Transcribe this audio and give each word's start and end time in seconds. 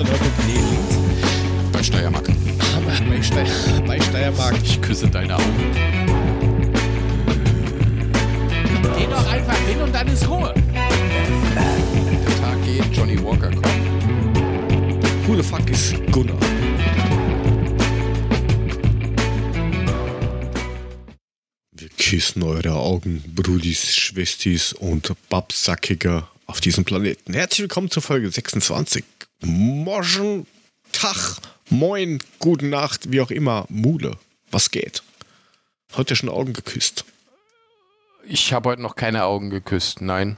dann 0.00 0.12
irgendwo 0.12 0.42
nee, 0.46 0.54
links. 0.54 1.72
Bei 1.72 1.82
Steiermark. 1.82 2.26
Bei, 3.08 3.22
Steier, 3.22 3.82
bei 3.86 4.00
Steiermark. 4.00 4.56
Ich 4.62 4.80
küsse 4.80 5.08
deine 5.08 5.36
Augen. 5.36 5.72
Geh 8.96 9.06
doch 9.06 9.30
einfach 9.30 9.58
hin 9.68 9.80
und 9.82 9.94
dann 9.94 10.08
ist 10.08 10.26
Ruhe. 10.28 10.54
Der 10.74 12.40
Tag 12.40 12.64
geht, 12.64 12.96
Johnny 12.96 13.22
Walker 13.22 13.50
kommt. 13.50 13.66
Who 15.26 15.36
the 15.36 15.42
fuck 15.42 15.68
ist 15.70 15.94
Gunnar? 16.10 16.36
Wir 21.72 21.88
küssen 21.98 22.42
eure 22.42 22.72
Augen, 22.72 23.22
Brudis, 23.34 23.94
Schwestis 23.94 24.72
und 24.72 25.12
Babsackiger 25.28 26.28
auf 26.46 26.60
diesem 26.60 26.84
Planeten. 26.84 27.34
Herzlich 27.34 27.60
willkommen 27.60 27.90
zur 27.90 28.02
Folge 28.02 28.30
26. 28.30 29.04
Morgen, 29.42 30.46
Tag, 30.92 31.38
Moin, 31.70 32.18
gute 32.40 32.66
Nacht, 32.66 33.10
wie 33.10 33.22
auch 33.22 33.30
immer. 33.30 33.64
Mule, 33.70 34.18
was 34.50 34.70
geht? 34.70 35.02
Heute 35.96 36.14
schon 36.14 36.28
Augen 36.28 36.52
geküsst. 36.52 37.06
Ich 38.24 38.52
habe 38.52 38.68
heute 38.68 38.82
noch 38.82 38.96
keine 38.96 39.24
Augen 39.24 39.48
geküsst, 39.48 40.02
nein. 40.02 40.36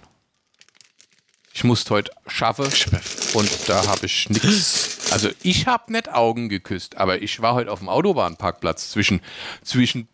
Ich 1.52 1.65
musste 1.65 1.91
heute 1.95 2.12
schaffen 2.28 2.66
und 3.34 3.69
da 3.69 3.87
habe 3.87 4.06
ich 4.06 4.30
nichts. 4.30 5.11
Also 5.11 5.30
ich 5.42 5.66
habe 5.66 5.92
nicht 5.92 6.09
Augen 6.09 6.48
geküsst, 6.48 6.97
aber 6.97 7.20
ich 7.20 7.42
war 7.42 7.55
heute 7.55 7.73
auf 7.73 7.80
dem 7.80 7.89
Autobahnparkplatz 7.89 8.91
zwischen, 8.91 9.20
zwischen 9.62 10.06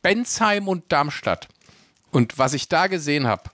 Bensheim 0.00 0.68
und 0.68 0.92
Darmstadt. 0.92 1.48
Und 2.12 2.38
was 2.38 2.54
ich 2.54 2.68
da 2.68 2.86
gesehen 2.86 3.26
habe, 3.26 3.50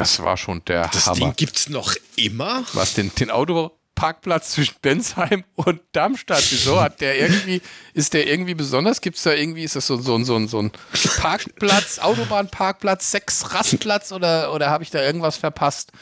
das 0.00 0.22
war 0.22 0.36
schon 0.36 0.64
der 0.66 0.88
Das 0.88 1.06
Hammer. 1.06 1.16
Ding 1.16 1.32
gibt's 1.36 1.68
noch 1.68 1.94
immer? 2.16 2.64
Was 2.72 2.94
den, 2.94 3.14
den 3.14 3.30
Autoparkplatz 3.30 4.50
zwischen 4.52 4.74
Bensheim 4.82 5.44
und 5.54 5.80
Darmstadt? 5.92 6.42
Wieso 6.50 6.80
hat 6.80 7.00
der 7.00 7.18
irgendwie, 7.18 7.60
ist 7.94 8.14
der 8.14 8.26
irgendwie 8.26 8.54
besonders? 8.54 9.00
Gibt 9.00 9.16
es 9.18 9.22
da 9.22 9.32
irgendwie, 9.32 9.62
ist 9.64 9.76
das 9.76 9.86
so, 9.86 9.96
so, 10.00 10.22
so, 10.24 10.46
so 10.46 10.60
ein 10.62 10.72
Parkplatz, 11.18 11.98
Autobahnparkplatz, 11.98 13.10
Sechs 13.10 13.52
Rastplatz 13.54 14.12
oder, 14.12 14.52
oder 14.52 14.70
habe 14.70 14.82
ich 14.84 14.90
da 14.90 15.02
irgendwas 15.02 15.36
verpasst? 15.36 15.92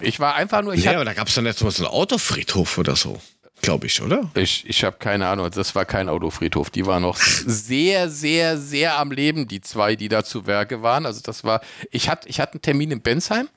Ich 0.00 0.18
war 0.18 0.34
einfach 0.34 0.62
nur, 0.62 0.74
ich 0.74 0.84
Ja, 0.84 0.90
hab- 0.90 0.96
aber 0.96 1.04
da 1.04 1.12
gab's 1.12 1.34
dann 1.34 1.46
jetzt 1.46 1.62
mal 1.62 1.70
so 1.70 1.84
einen 1.84 1.92
Autofriedhof 1.92 2.78
oder 2.78 2.96
so. 2.96 3.20
Glaube 3.62 3.86
ich, 3.86 4.00
oder? 4.00 4.30
Ich, 4.34 4.68
ich 4.68 4.84
habe 4.84 4.96
keine 4.98 5.28
Ahnung, 5.28 5.50
das 5.50 5.74
war 5.74 5.84
kein 5.84 6.08
Autofriedhof. 6.08 6.70
Die 6.70 6.86
waren 6.86 7.02
noch 7.02 7.16
sehr, 7.46 8.08
sehr, 8.08 8.56
sehr 8.56 8.98
am 8.98 9.10
Leben, 9.12 9.48
die 9.48 9.60
zwei, 9.60 9.96
die 9.96 10.08
da 10.08 10.24
zu 10.24 10.46
Werke 10.46 10.82
waren. 10.82 11.04
Also 11.04 11.20
das 11.22 11.44
war, 11.44 11.60
ich 11.90 12.08
hatte 12.08 12.28
ich 12.28 12.40
hatte 12.40 12.54
einen 12.54 12.62
Termin 12.62 12.90
in 12.90 13.02
Bensheim 13.02 13.48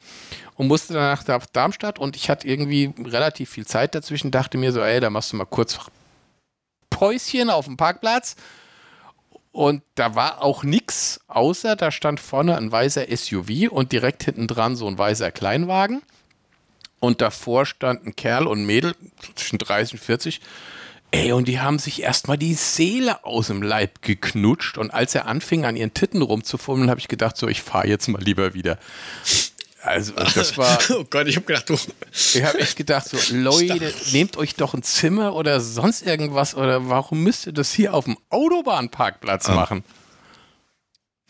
und 0.55 0.67
musste 0.67 0.93
danach 0.93 1.25
nach 1.27 1.45
Darmstadt 1.45 1.99
und 1.99 2.15
ich 2.15 2.29
hatte 2.29 2.47
irgendwie 2.47 2.93
relativ 3.05 3.49
viel 3.49 3.65
Zeit 3.65 3.95
dazwischen, 3.95 4.31
dachte 4.31 4.57
mir 4.57 4.71
so, 4.71 4.81
ey, 4.81 4.99
da 4.99 5.09
machst 5.09 5.31
du 5.31 5.37
mal 5.37 5.45
kurz 5.45 5.79
Päuschen 6.89 7.49
auf 7.49 7.65
dem 7.65 7.77
Parkplatz. 7.77 8.35
Und 9.51 9.83
da 9.93 10.15
war 10.15 10.41
auch 10.41 10.63
nichts, 10.63 11.19
außer 11.27 11.75
da 11.75 11.91
stand 11.91 12.19
vorne 12.19 12.57
ein 12.57 12.71
weißer 12.71 13.05
SUV 13.15 13.69
und 13.69 13.91
direkt 13.91 14.23
hinten 14.23 14.47
dran 14.47 14.75
so 14.75 14.87
ein 14.87 14.97
weißer 14.97 15.31
Kleinwagen. 15.31 16.01
Und 17.03 17.19
davor 17.19 17.65
stand 17.65 18.07
ein 18.07 18.15
Kerl 18.15 18.47
und 18.47 18.61
ein 18.61 18.65
Mädel 18.65 18.95
zwischen 19.35 19.57
30 19.57 19.95
und 19.95 19.99
40. 19.99 20.39
Ey, 21.11 21.33
und 21.33 21.49
die 21.49 21.59
haben 21.59 21.77
sich 21.77 22.01
erstmal 22.01 22.37
die 22.37 22.53
Seele 22.53 23.25
aus 23.25 23.47
dem 23.47 23.61
Leib 23.61 24.01
geknutscht. 24.01 24.77
Und 24.77 24.93
als 24.93 25.13
er 25.13 25.25
anfing, 25.25 25.65
an 25.65 25.75
ihren 25.75 25.93
Titten 25.93 26.21
rumzufummeln, 26.21 26.89
habe 26.89 27.01
ich 27.01 27.09
gedacht, 27.09 27.35
so, 27.35 27.49
ich 27.49 27.61
fahre 27.61 27.89
jetzt 27.89 28.07
mal 28.07 28.21
lieber 28.21 28.53
wieder. 28.53 28.79
Also, 29.81 30.13
das 30.13 30.57
war, 30.57 30.79
Oh 30.91 31.03
Gott, 31.09 31.27
ich 31.27 31.35
habe 31.35 31.45
gedacht, 31.45 31.69
du. 31.69 31.77
ich 32.13 32.41
habe 32.41 32.59
echt 32.59 32.77
gedacht, 32.77 33.09
so, 33.09 33.17
Leute, 33.35 33.93
nehmt 34.13 34.37
euch 34.37 34.55
doch 34.55 34.73
ein 34.73 34.81
Zimmer 34.81 35.35
oder 35.35 35.59
sonst 35.59 36.03
irgendwas. 36.03 36.55
Oder 36.55 36.87
warum 36.87 37.21
müsst 37.21 37.47
ihr 37.47 37.53
das 37.53 37.73
hier 37.73 37.93
auf 37.93 38.05
dem 38.05 38.17
Autobahnparkplatz 38.29 39.49
machen? 39.49 39.83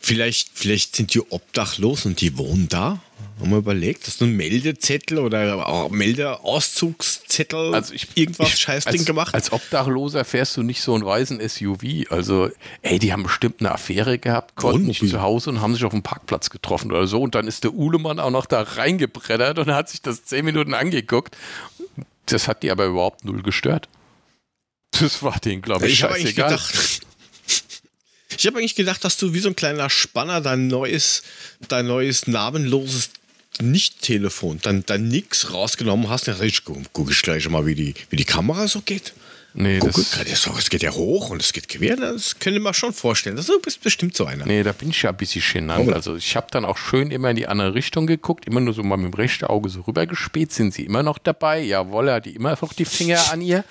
Vielleicht, 0.04 0.50
vielleicht 0.52 0.96
sind 0.96 1.14
die 1.14 1.20
obdachlos 1.20 2.04
und 2.04 2.20
die 2.20 2.36
wohnen 2.36 2.68
da. 2.68 3.00
Haben 3.40 3.50
wir 3.50 3.56
überlegt, 3.56 4.06
dass 4.06 4.18
du 4.18 4.26
einen 4.26 4.36
Meldezettel 4.36 5.18
oder 5.18 5.66
auch 5.66 5.88
Meldeauszugszettel, 5.88 7.74
Also 7.74 7.94
ich, 7.94 8.08
irgendwas 8.14 8.48
ich, 8.48 8.56
Scheißding 8.58 8.98
als, 8.98 9.04
gemacht? 9.06 9.34
Als 9.34 9.50
Obdachloser 9.50 10.26
fährst 10.26 10.58
du 10.58 10.62
nicht 10.62 10.82
so 10.82 10.94
einen 10.94 11.06
weißen 11.06 11.40
SUV. 11.48 12.10
Also, 12.10 12.50
ey, 12.82 12.98
die 12.98 13.14
haben 13.14 13.22
bestimmt 13.22 13.60
eine 13.60 13.72
Affäre 13.72 14.18
gehabt, 14.18 14.56
konnten 14.56 14.84
nicht 14.88 15.00
Wohnmobil. 15.00 15.18
zu 15.18 15.22
Hause 15.22 15.48
und 15.48 15.62
haben 15.62 15.72
sich 15.72 15.86
auf 15.86 15.92
dem 15.92 16.02
Parkplatz 16.02 16.50
getroffen 16.50 16.92
oder 16.92 17.06
so. 17.06 17.22
Und 17.22 17.34
dann 17.34 17.48
ist 17.48 17.64
der 17.64 17.72
Uhlemann 17.72 18.20
auch 18.20 18.30
noch 18.30 18.44
da 18.44 18.60
reingebreddert 18.60 19.58
und 19.58 19.72
hat 19.72 19.88
sich 19.88 20.02
das 20.02 20.22
zehn 20.26 20.44
Minuten 20.44 20.74
angeguckt. 20.74 21.34
Das 22.26 22.46
hat 22.46 22.62
die 22.62 22.70
aber 22.70 22.84
überhaupt 22.84 23.24
null 23.24 23.42
gestört. 23.42 23.88
Das 25.00 25.22
war 25.22 25.40
denen, 25.40 25.62
glaube 25.62 25.86
ich, 25.86 25.94
ich 25.94 25.98
scheißegal. 26.00 26.60
Ich 28.36 28.46
habe 28.46 28.58
eigentlich 28.58 28.74
gedacht, 28.74 29.04
dass 29.04 29.16
du 29.16 29.34
wie 29.34 29.40
so 29.40 29.48
ein 29.48 29.56
kleiner 29.56 29.90
Spanner 29.90 30.40
dein 30.40 30.66
neues, 30.68 31.22
dein 31.68 31.86
neues 31.86 32.26
namenloses 32.26 33.10
Nicht-Telefon, 33.60 34.60
dein, 34.62 34.84
dein 34.86 35.08
Nix 35.08 35.52
rausgenommen 35.52 36.08
hast. 36.08 36.26
Ja, 36.26 36.40
ich 36.40 36.64
gucke 36.64 36.82
guck 36.92 37.10
ich 37.10 37.22
gleich 37.22 37.48
mal, 37.48 37.66
wie 37.66 37.74
die, 37.74 37.94
wie 38.10 38.16
die 38.16 38.24
Kamera 38.24 38.66
so 38.66 38.80
geht. 38.80 39.12
Nee, 39.56 39.78
Guck, 39.78 39.92
das, 39.92 40.10
das, 40.10 40.46
es 40.58 40.68
geht 40.68 40.82
ja 40.82 40.90
hoch 40.90 41.30
und 41.30 41.40
es 41.40 41.52
geht 41.52 41.68
quer. 41.68 41.94
Das 41.94 42.40
könnte 42.40 42.58
man 42.58 42.74
schon 42.74 42.92
vorstellen. 42.92 43.36
Das, 43.36 43.46
du 43.46 43.60
bist 43.60 43.80
bestimmt 43.82 44.16
so 44.16 44.26
einer. 44.26 44.44
Nee, 44.44 44.64
da 44.64 44.72
bin 44.72 44.90
ich 44.90 45.00
ja 45.02 45.10
ein 45.10 45.16
bisschen 45.16 45.44
genannt. 45.52 45.92
Also 45.92 46.16
ich 46.16 46.34
habe 46.34 46.48
dann 46.50 46.64
auch 46.64 46.76
schön 46.76 47.12
immer 47.12 47.30
in 47.30 47.36
die 47.36 47.46
andere 47.46 47.72
Richtung 47.72 48.08
geguckt, 48.08 48.46
immer 48.46 48.58
nur 48.58 48.74
so 48.74 48.82
mal 48.82 48.96
mit 48.96 49.12
dem 49.12 49.14
rechten 49.14 49.44
Auge 49.44 49.68
so 49.68 49.82
rübergespäht. 49.82 50.52
Sind 50.52 50.74
sie 50.74 50.84
immer 50.84 51.04
noch 51.04 51.18
dabei? 51.18 51.62
Jawohl, 51.62 52.08
er 52.08 52.14
hat 52.16 52.26
die 52.26 52.34
immer 52.34 52.58
noch 52.60 52.72
die 52.72 52.84
Finger 52.84 53.30
an 53.30 53.40
ihr. 53.40 53.64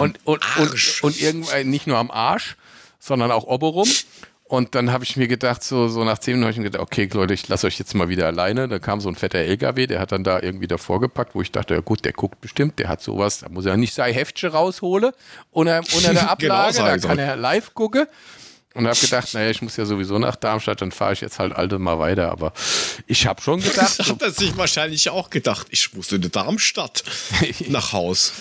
Und, 0.00 0.18
und, 0.24 0.42
Arsch. 0.58 1.04
und, 1.04 1.12
und 1.12 1.22
irgendwann 1.22 1.70
nicht 1.70 1.86
nur 1.86 1.98
am 1.98 2.10
Arsch, 2.10 2.56
sondern 2.98 3.30
auch 3.30 3.44
oberum. 3.44 3.88
Und 4.44 4.74
dann 4.74 4.90
habe 4.92 5.04
ich 5.04 5.16
mir 5.16 5.28
gedacht, 5.28 5.62
so, 5.62 5.88
so 5.88 6.04
nach 6.04 6.18
zehn 6.18 6.34
Minuten 6.34 6.44
habe 6.46 6.52
ich 6.52 6.58
mir 6.58 6.64
gedacht, 6.64 6.82
okay, 6.82 7.06
Leute, 7.12 7.34
ich 7.34 7.46
lasse 7.48 7.66
euch 7.66 7.78
jetzt 7.78 7.94
mal 7.94 8.08
wieder 8.08 8.26
alleine. 8.26 8.66
Da 8.66 8.78
kam 8.78 8.98
so 8.98 9.10
ein 9.10 9.14
fetter 9.14 9.40
LKW, 9.40 9.86
der 9.86 10.00
hat 10.00 10.10
dann 10.10 10.24
da 10.24 10.40
irgendwie 10.40 10.66
davor 10.66 11.00
gepackt, 11.00 11.34
wo 11.34 11.42
ich 11.42 11.52
dachte, 11.52 11.74
ja 11.74 11.80
gut, 11.80 12.06
der 12.06 12.14
guckt 12.14 12.40
bestimmt, 12.40 12.78
der 12.78 12.88
hat 12.88 13.02
sowas, 13.02 13.40
da 13.40 13.50
muss 13.50 13.66
er 13.66 13.76
nicht 13.76 13.92
sein 13.92 14.14
Heftchen 14.14 14.50
rausholen 14.50 15.12
unter, 15.50 15.82
unter 15.94 16.14
der 16.14 16.30
Ablage, 16.30 16.74
sag 16.74 17.00
da 17.02 17.08
kann 17.08 17.18
er 17.18 17.36
live 17.36 17.74
gucken. 17.74 18.06
Und 18.74 18.86
habe 18.86 18.98
gedacht, 18.98 19.34
naja, 19.34 19.50
ich 19.50 19.60
muss 19.60 19.76
ja 19.76 19.84
sowieso 19.84 20.18
nach 20.18 20.36
Darmstadt, 20.36 20.80
dann 20.80 20.92
fahre 20.92 21.12
ich 21.12 21.20
jetzt 21.20 21.38
halt 21.38 21.52
alte 21.54 21.78
mal 21.78 21.98
weiter. 21.98 22.30
Aber 22.30 22.52
ich 23.06 23.26
habe 23.26 23.42
schon 23.42 23.60
gedacht, 23.62 23.98
Das 23.98 24.08
hat 24.08 24.22
er 24.22 24.30
sich 24.30 24.56
wahrscheinlich 24.56 25.10
auch 25.10 25.28
gedacht. 25.30 25.66
Ich 25.70 25.92
muss 25.94 26.10
in 26.12 26.22
der 26.22 26.30
Darmstadt 26.30 27.02
nach 27.68 27.92
Haus. 27.92 28.32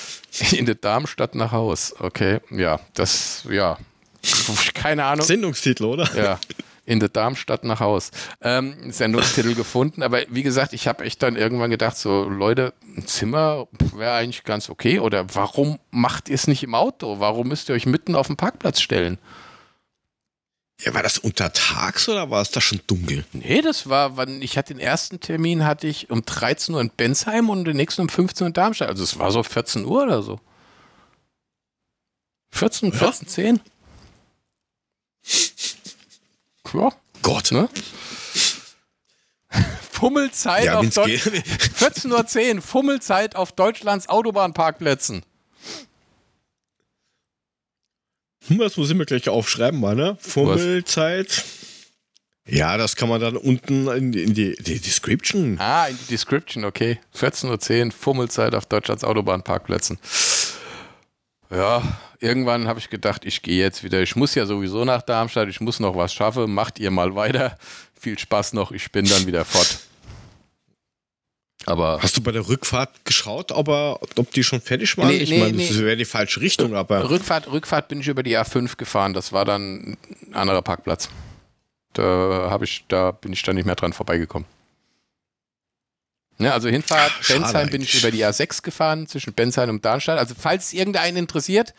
in 0.51 0.65
der 0.65 0.75
Darmstadt 0.75 1.35
nach 1.35 1.51
Haus. 1.51 1.95
Okay, 1.99 2.39
ja, 2.51 2.79
das, 2.93 3.43
ja, 3.49 3.77
keine 4.73 5.05
Ahnung. 5.05 5.25
Sendungstitel, 5.25 5.85
oder? 5.85 6.09
Ja, 6.15 6.39
in 6.85 6.99
der 6.99 7.09
Darmstadt 7.09 7.63
nach 7.65 7.81
Haus. 7.81 8.11
Ähm, 8.41 8.91
Sendungstitel 8.91 9.55
gefunden, 9.55 10.01
aber 10.01 10.21
wie 10.29 10.41
gesagt, 10.41 10.73
ich 10.73 10.87
habe 10.87 11.03
echt 11.03 11.21
dann 11.21 11.35
irgendwann 11.35 11.69
gedacht, 11.69 11.97
so 11.97 12.23
Leute, 12.23 12.73
ein 12.95 13.05
Zimmer 13.05 13.67
wäre 13.93 14.13
eigentlich 14.13 14.45
ganz 14.45 14.69
okay. 14.69 14.99
Oder 14.99 15.35
warum 15.35 15.79
macht 15.91 16.29
ihr 16.29 16.35
es 16.35 16.47
nicht 16.47 16.63
im 16.63 16.73
Auto? 16.73 17.19
Warum 17.19 17.49
müsst 17.49 17.69
ihr 17.69 17.75
euch 17.75 17.85
mitten 17.85 18.15
auf 18.15 18.27
den 18.27 18.37
Parkplatz 18.37 18.79
stellen? 18.79 19.17
Ja, 20.79 20.93
war 20.93 21.03
das 21.03 21.17
untertags 21.17 22.07
oder 22.07 22.29
war 22.29 22.41
es 22.41 22.51
da 22.51 22.61
schon 22.61 22.79
dunkel? 22.85 23.25
Nee, 23.33 23.61
das 23.61 23.89
war, 23.89 24.15
wann 24.15 24.41
ich 24.41 24.57
hatte 24.57 24.73
den 24.73 24.79
ersten 24.79 25.19
Termin 25.19 25.65
hatte 25.65 25.87
ich 25.87 26.09
um 26.11 26.23
13 26.23 26.75
Uhr 26.75 26.81
in 26.81 26.91
Bensheim 26.91 27.49
und 27.49 27.65
den 27.65 27.75
nächsten 27.75 28.03
um 28.03 28.09
15 28.09 28.45
Uhr 28.45 28.47
in 28.47 28.53
Darmstadt. 28.53 28.89
Also 28.89 29.03
es 29.03 29.17
war 29.17 29.31
so 29.31 29.41
14 29.41 29.85
Uhr 29.85 30.03
oder 30.03 30.21
so. 30.21 30.39
14, 32.51 32.93
14, 32.93 33.27
10. 33.27 33.59
Ja, 36.73 36.91
Gott. 37.21 37.51
ne? 37.51 37.69
Fummelzeit 39.91 40.65
Ja, 40.65 40.75
auf 40.77 40.83
wenn's 40.83 40.95
Deu- 40.97 41.05
geht. 41.05 41.23
14.10 41.25 42.55
Uhr, 42.57 42.61
Fummelzeit 42.61 43.35
auf 43.35 43.51
Deutschlands 43.53 44.09
Autobahnparkplätzen. 44.09 45.23
Hm, 48.47 48.59
Das 48.59 48.77
muss 48.77 48.89
ich 48.89 48.95
mir 48.95 49.05
gleich 49.05 49.27
aufschreiben, 49.29 49.79
mal, 49.79 49.95
ne? 49.95 50.17
Fummelzeit. 50.21 51.43
Ja, 52.49 52.77
das 52.77 52.95
kann 52.95 53.09
man 53.09 53.19
dann 53.19 53.35
unten 53.35 53.87
in 53.89 54.11
die, 54.13 54.23
in 54.23 54.33
die, 54.33 54.55
die 54.55 54.79
Description. 54.79 55.57
Ah, 55.59 55.87
in 55.87 55.97
die 55.97 56.05
Description, 56.05 56.63
okay. 56.63 56.99
14.10 57.15 57.85
Uhr, 57.87 57.91
Fummelzeit 57.91 58.55
auf 58.55 58.65
Deutschlands 58.67 59.03
Autobahnparkplätzen. 59.03 59.99
Ja, 61.49 61.81
irgendwann 62.19 62.67
habe 62.67 62.79
ich 62.79 62.89
gedacht, 62.89 63.25
ich 63.25 63.41
gehe 63.41 63.61
jetzt 63.61 63.83
wieder. 63.83 64.01
Ich 64.01 64.15
muss 64.15 64.35
ja 64.35 64.45
sowieso 64.45 64.85
nach 64.85 65.01
Darmstadt, 65.01 65.49
ich 65.49 65.61
muss 65.61 65.79
noch 65.79 65.95
was 65.95 66.13
schaffen. 66.13 66.53
Macht 66.53 66.79
ihr 66.79 66.91
mal 66.91 67.15
weiter. 67.15 67.57
Viel 67.99 68.17
Spaß 68.17 68.53
noch, 68.53 68.71
ich 68.71 68.91
bin 68.91 69.05
dann 69.05 69.25
wieder 69.25 69.43
fort. 69.43 69.79
Aber 71.65 71.99
Hast 72.01 72.15
du 72.15 72.21
bei 72.21 72.31
der 72.31 72.47
Rückfahrt 72.47 73.03
geschaut, 73.03 73.51
ob, 73.51 73.67
er, 73.67 73.99
ob 74.15 74.31
die 74.31 74.43
schon 74.43 74.61
fertig 74.61 74.97
waren? 74.97 75.09
Nee, 75.09 75.17
ich 75.17 75.29
nee, 75.29 75.39
meine, 75.39 75.57
nee. 75.57 75.67
das 75.67 75.79
wäre 75.79 75.97
die 75.97 76.05
falsche 76.05 76.39
Richtung, 76.39 76.75
aber. 76.75 77.09
Rückfahrt, 77.09 77.51
Rückfahrt 77.51 77.89
bin 77.89 77.99
ich 77.99 78.07
über 78.07 78.23
die 78.23 78.37
A5 78.37 78.77
gefahren. 78.77 79.13
Das 79.13 79.33
war 79.33 79.43
dann 79.43 79.97
ein 80.27 80.33
anderer 80.33 80.61
Parkplatz. 80.61 81.09
Da 81.91 82.47
habe 82.49 82.63
ich, 82.63 82.85
da 82.87 83.11
bin 83.11 83.33
ich 83.33 83.43
dann 83.43 83.55
nicht 83.55 83.65
mehr 83.65 83.75
dran 83.75 83.91
vorbeigekommen. 83.91 84.47
Ja, 86.39 86.53
also 86.53 86.69
Hinfahrt 86.69 87.11
Ach, 87.19 87.27
Bensheim 87.27 87.69
bin 87.69 87.81
ich 87.81 87.97
über 87.99 88.11
die 88.11 88.23
A6 88.23 88.61
gefahren 88.61 89.07
zwischen 89.07 89.33
Bensheim 89.33 89.69
und 89.69 89.83
Darmstadt. 89.83 90.19
Also 90.19 90.35
falls 90.37 90.67
es 90.67 90.73
irgendeinen 90.73 91.17
interessiert, 91.17 91.73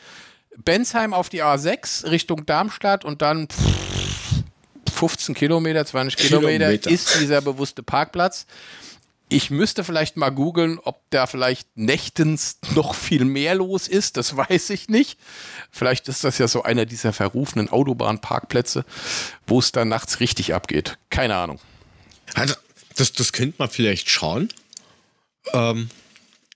Bensheim 0.65 1.15
auf 1.15 1.29
die 1.29 1.43
A6 1.43 2.11
Richtung 2.11 2.47
Darmstadt 2.47 3.05
und 3.05 3.23
dann 3.23 3.49
pff, 3.49 3.79
15 4.93 5.35
Kilometer, 5.35 5.85
20 5.87 6.17
Kilometer, 6.17 6.67
Kilometer. 6.67 6.91
ist 6.91 7.21
dieser 7.21 7.41
bewusste 7.41 7.83
Parkplatz. 7.83 8.47
Ich 9.31 9.51
müsste 9.51 9.85
vielleicht 9.85 10.17
mal 10.17 10.31
googeln, 10.31 10.79
ob 10.79 11.03
da 11.11 11.27
vielleicht 11.27 11.69
nächtens 11.77 12.59
noch 12.75 12.95
viel 12.95 13.27
mehr 13.27 13.55
los 13.55 13.87
ist. 13.87 14.17
Das 14.17 14.37
weiß 14.37 14.71
ich 14.71 14.89
nicht. 14.89 15.19
Vielleicht 15.71 16.09
ist 16.09 16.25
das 16.25 16.39
ja 16.39 16.49
so 16.49 16.63
einer 16.63 16.87
dieser 16.87 17.13
verrufenen 17.13 17.69
Autobahnparkplätze, 17.69 18.85
wo 19.47 19.59
es 19.59 19.71
dann 19.71 19.89
nachts 19.89 20.21
richtig 20.21 20.55
abgeht. 20.55 20.99
Keine 21.11 21.37
Ahnung. 21.37 21.61
Also, 22.35 22.55
das, 22.97 23.13
das 23.13 23.33
könnte 23.33 23.57
man 23.59 23.69
vielleicht 23.69 24.09
schauen. 24.09 24.49
Ähm, 25.53 25.91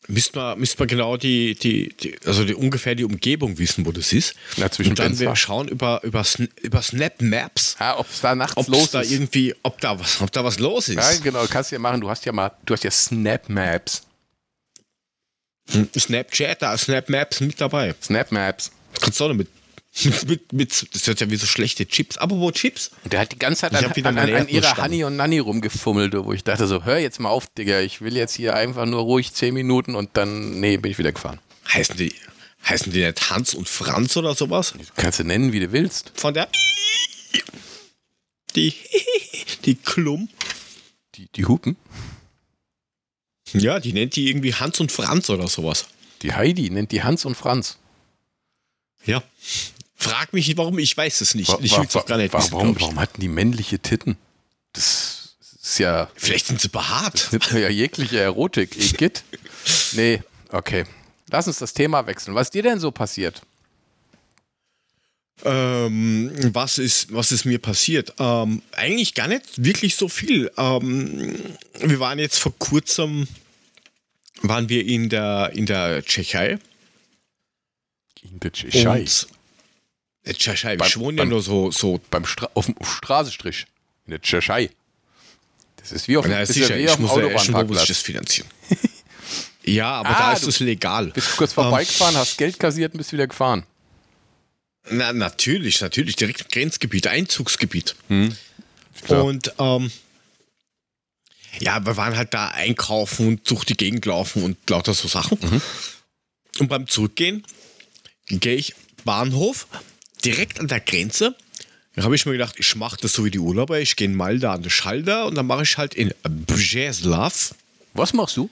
müsste 0.09 0.39
man, 0.39 0.59
müsste 0.59 0.79
man 0.79 0.89
genau 0.89 1.17
die, 1.17 1.55
die, 1.55 1.89
die, 1.97 2.17
also 2.25 2.45
die, 2.45 2.55
ungefähr 2.55 2.95
die 2.95 3.05
Umgebung 3.05 3.59
wissen, 3.59 3.87
wo 3.87 3.93
das 3.93 4.13
ist. 4.13 4.35
Ja, 4.57 4.69
Und 4.79 4.99
dann 4.99 5.19
wir 5.19 5.37
schauen 5.37 5.69
über, 5.69 6.01
über, 6.03 6.25
über 6.63 6.83
Snap 6.83 7.21
Maps, 7.23 7.77
Ja, 7.79 7.99
ob 7.99 8.11
es 8.11 8.21
da 8.21 8.35
nachts 8.35 8.57
ob 8.57 8.69
los 8.69 8.91
da 8.91 9.01
ist. 9.01 9.11
irgendwie, 9.13 9.55
ob 9.63 9.81
da 9.81 9.99
was, 9.99 10.21
ob 10.21 10.31
da 10.33 10.45
was 10.45 10.59
los 10.59 10.89
ist. 10.89 10.97
Ja, 10.97 11.13
genau, 11.23 11.47
kannst 11.49 11.71
du 11.71 11.77
ja 11.77 11.79
machen. 11.81 12.01
Du 12.01 12.11
hast 12.11 12.25
ja 12.25 12.33
mal, 12.33 12.51
du 12.65 12.75
hast 12.75 12.85
ja 12.85 12.91
Snap 12.91 13.49
Maps. 13.49 14.03
Hm, 15.71 15.89
Snapchat, 15.97 16.61
da 16.63 16.75
ist 16.75 16.83
Snap 16.83 17.09
Maps 17.09 17.41
mit 17.41 17.61
dabei. 17.61 17.95
Snap 18.03 18.33
Maps. 18.33 18.73
Kannst 19.01 19.21
du 19.21 19.25
auch 19.25 19.29
noch 19.29 19.37
mit, 19.37 19.49
mit, 20.05 20.25
mit, 20.29 20.53
mit, 20.53 20.95
das 20.95 21.07
wird 21.07 21.21
ja 21.21 21.31
wie 21.31 21.37
so 21.37 21.47
schlechte 21.47 21.87
Chips. 21.87 22.17
Apropos 22.17 22.53
Chips. 22.53 22.91
Und 23.05 23.13
der 23.13 23.21
hat 23.21 23.33
die 23.33 23.39
ganze 23.39 23.63
Zeit 23.63 23.75
an, 23.75 23.85
an, 23.85 24.19
an, 24.19 24.35
an 24.35 24.49
ihrer. 24.49 24.77
Honey 24.77 25.05
und 25.05 25.17
Nanny 25.17 25.39
rumgefummelt, 25.39 26.15
wo 26.15 26.33
ich 26.33 26.45
dachte 26.45 26.67
so, 26.67 26.85
hör 26.85 26.99
jetzt 26.99 27.21
mal 27.21 27.29
auf, 27.29 27.47
Digga, 27.47 27.81
ich 27.81 28.01
will 28.01 28.17
jetzt 28.17 28.35
hier 28.35 28.55
einfach 28.55 28.87
nur 28.87 29.03
ruhig 29.03 29.33
10 29.33 29.53
Minuten 29.53 29.95
und 29.95 30.11
dann, 30.15 30.61
nee, 30.61 30.77
bin 30.77 30.91
ich 30.91 30.99
wieder 30.99 31.13
gefahren. 31.13 31.41
Heißen 31.73 31.97
die, 31.97 32.15
heißen 32.69 32.93
die 32.93 33.05
nicht 33.05 33.31
Hans 33.31 33.55
und 33.55 33.69
Franz 33.69 34.17
oder 34.17 34.35
sowas? 34.35 34.75
Kannst 34.97 35.19
du 35.21 35.25
nennen, 35.25 35.53
wie 35.53 35.61
du 35.61 35.73
willst. 35.73 36.13
Von 36.15 36.35
der. 36.35 36.49
Die, 38.57 38.75
die 39.65 39.75
Klum. 39.75 40.29
Die, 41.15 41.29
die 41.37 41.45
Hupen. 41.45 41.77
Ja, 43.53 43.81
die 43.81 43.93
nennt 43.93 44.17
die 44.17 44.29
irgendwie 44.29 44.55
Hans 44.55 44.81
und 44.81 44.91
Franz 44.91 45.29
oder 45.29 45.47
sowas. 45.47 45.87
Die 46.23 46.33
Heidi 46.33 46.71
nennt 46.71 46.93
die 46.93 47.03
Hans 47.03 47.27
und 47.27 47.35
Franz. 47.35 47.79
Ja. 49.05 49.23
Frag 50.03 50.33
mich 50.33 50.57
warum, 50.57 50.79
ich 50.79 50.97
weiß 50.97 51.21
es 51.21 51.35
nicht. 51.35 51.49
Wa- 51.49 51.59
ich 51.63 51.77
will 51.79 51.87
es 51.87 51.95
auch 51.97 52.07
gar 52.07 52.17
nicht 52.19 52.35
wissen, 52.35 52.53
warum, 52.53 52.79
warum 52.81 52.99
hatten 52.99 53.21
die 53.21 53.29
männliche 53.29 53.79
Titten? 53.79 54.17
Das 54.73 55.37
ist 55.63 55.79
ja, 55.79 56.11
Vielleicht 56.17 56.47
sind 56.47 56.61
sie 56.61 56.69
behaart. 56.69 57.29
das 57.33 57.47
ist 57.47 57.53
ja 57.53 57.69
jegliche 57.69 58.19
Erotik. 58.19 58.77
Igitt. 58.93 59.23
Nee, 59.93 60.23
okay. 60.51 60.85
Lass 61.31 61.47
uns 61.47 61.59
das 61.59 61.73
Thema 61.73 62.05
wechseln. 62.07 62.35
Was 62.35 62.49
ist 62.49 62.55
dir 62.55 62.63
denn 62.63 62.81
so 62.81 62.91
passiert? 62.91 63.43
Ähm, 65.45 66.31
was, 66.55 66.79
ist, 66.79 67.13
was 67.13 67.33
ist 67.33 67.45
mir 67.45 67.59
passiert? 67.59 68.13
Ähm, 68.19 68.63
eigentlich 68.73 69.15
gar 69.15 69.27
nicht 69.29 69.45
wirklich 69.65 69.97
so 69.97 70.09
viel. 70.09 70.51
Ähm, 70.57 71.57
wir 71.81 71.99
waren 72.01 72.19
jetzt 72.19 72.39
vor 72.39 72.53
kurzem, 72.59 73.27
waren 74.43 74.69
wir 74.69 74.85
in 74.87 75.09
der, 75.09 75.51
in 75.55 75.67
der 75.67 76.05
Tschechei. 76.05 76.59
In 78.23 78.39
der 78.41 78.53
Tschechei. 78.53 79.01
Und 79.01 79.27
der 80.27 80.35
Tschechei, 80.35 80.77
Beim- 80.77 80.89
wir 80.89 81.01
wohnen 81.01 81.19
ja 81.19 81.25
nur 81.25 81.43
so, 81.43 81.71
so 81.71 82.01
beim 82.11 82.25
Stra 82.25 82.49
auf 82.55 82.67
dem 82.67 82.77
Straßenstrich. 82.83 83.67
In 84.07 84.11
der 84.13 84.21
Tschechei. 84.23 84.71
Das 85.77 85.93
ist 85.93 86.07
wie 86.09 86.17
auf, 86.17 86.25
sicher, 86.27 86.77
ja 86.77 86.91
ich 86.91 86.97
dem 86.97 87.03
muss 87.03 87.17
ja 87.17 87.27
erst 87.27 87.51
mal, 87.51 87.65
muss 87.65 87.81
ich 87.83 87.89
das 87.89 87.99
finanzieren. 87.99 88.49
ja, 89.65 89.91
aber 89.93 90.11
Ah, 90.11 90.19
da 90.19 90.33
ist 90.35 90.45
du- 90.45 90.49
es 90.49 90.61
legal. 90.61 91.07
Bist 91.09 91.37
kurz 91.37 91.53
vorbeigefahren, 91.53 92.17
hast 92.17 92.39
Geld 92.39 92.59
kassiert 92.59 92.93
und 92.95 92.99
bist 92.99 93.13
wieder 93.13 93.27
gefahren. 93.27 93.65
Na, 94.91 95.13
natürlich, 95.13 95.81
natürlich. 95.81 96.17
Direkt 96.17 96.51
Grenzgebiet, 96.51 97.07
Einzugsgebiet. 97.07 97.95
Klar. 99.05 99.25
Und 99.25 99.53
ähm, 99.59 99.91
ja, 101.61 101.85
wir 101.85 101.97
waren 101.97 102.17
halt 102.17 102.35
da 102.35 102.49
einkaufen 102.49 103.29
und 103.29 103.51
durch 103.51 103.65
die 103.65 103.77
Gegend 103.77 104.07
laufen 104.07 104.43
und 104.43 104.59
lauter 104.71 104.95
so 104.95 105.07
Sachen. 105.09 105.39
Und 106.59 106.69
beim 106.69 106.87
Zurückgehen 106.89 107.45
gehe 108.27 108.55
ich 108.57 108.75
Bahnhof, 109.05 109.67
direkt 110.25 110.61
an 110.61 110.69
der 110.69 110.81
Grenze. 110.81 111.35
Da 111.95 112.05
habe 112.05 112.15
ich 112.15 112.25
mir 112.25 112.33
gedacht, 112.33 112.55
ich 112.59 112.75
mache 112.77 112.97
das 113.01 113.13
so 113.13 113.25
wie 113.25 113.31
die 113.31 113.39
Urlauber. 113.39 113.79
Ich 113.81 113.97
gehe 113.97 114.09
mal 114.09 114.39
da 114.39 114.55
an 114.55 114.63
den 114.63 114.71
Schalter 114.71 115.27
und 115.27 115.35
dann 115.35 115.47
mache 115.47 115.63
ich 115.65 115.77
halt 115.77 115.95
in 115.95 116.13
Břeclav. 116.25 117.55
Was 117.95 118.13
machst 118.15 118.37
du? 118.37 118.49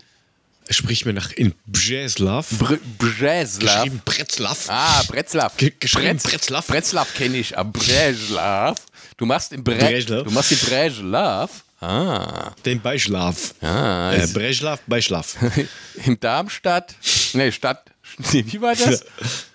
Sprich 0.68 1.04
mir 1.04 1.14
nach 1.14 1.32
in 1.32 1.54
Břeclav. 1.66 2.46
Br 2.58 2.76
Břeclav. 2.98 3.58
Geschrieben 3.84 4.02
Bretzlav. 4.04 4.66
Ah, 4.68 5.02
Bretzlav. 5.08 5.56
Ge- 5.56 5.72
geschrieben 5.80 6.18
Bretz- 6.18 6.22
Bretzlav. 6.30 6.66
Bretzlav 6.66 7.14
kenne 7.14 7.38
ich, 7.38 7.56
aber 7.56 7.70
Bretzlav. 7.72 8.76
Du 9.16 9.26
machst 9.26 9.52
in 9.52 9.64
Bre 9.64 9.76
Bretzlav. 9.76 10.24
Du 10.24 10.30
machst 10.30 10.52
in 10.52 10.58
Bretzlav. 10.58 11.50
Ah. 11.80 12.52
Den 12.66 12.80
Beischlaf. 12.82 13.54
Ah. 13.62 14.12
Äh, 14.12 14.26
Breschlav, 14.26 14.80
Beischlaf. 14.86 15.36
In 16.04 16.20
Darmstadt. 16.20 16.94
Nee, 17.32 17.50
Stadt. 17.52 17.90
Nee, 18.32 18.44
wie 18.48 18.60
war 18.60 18.74
das? 18.76 19.02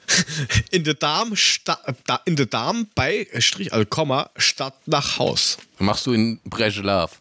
In 0.71 0.83
der 0.83 0.94
Darm, 0.95 1.35
Sta, 1.35 1.79
in 2.25 2.35
der 2.35 2.45
Darm 2.47 2.88
bei 2.95 3.27
Strich, 3.39 3.71
also 3.73 3.85
Komma, 3.85 4.29
Stadt 4.38 4.75
nach 4.88 5.19
Haus. 5.19 5.57
Machst 5.79 6.06
du 6.06 6.13
in 6.13 6.39
Bretzlav. 6.45 7.19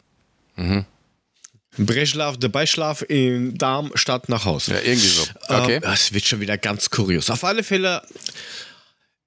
Breschlav, 1.76 2.36
der 2.38 2.48
Beischlaf 2.48 3.02
in 3.08 3.58
Darm, 3.58 3.90
Stadt 3.96 4.28
nach 4.28 4.44
Haus. 4.44 4.68
Ja, 4.68 4.76
irgendwie 4.80 5.08
so. 5.08 5.22
Okay. 5.48 5.76
Ähm, 5.76 5.82
das 5.82 6.12
wird 6.12 6.24
schon 6.24 6.40
wieder 6.40 6.56
ganz 6.56 6.88
kurios. 6.90 7.30
Auf 7.30 7.42
alle 7.42 7.64
Fälle 7.64 8.02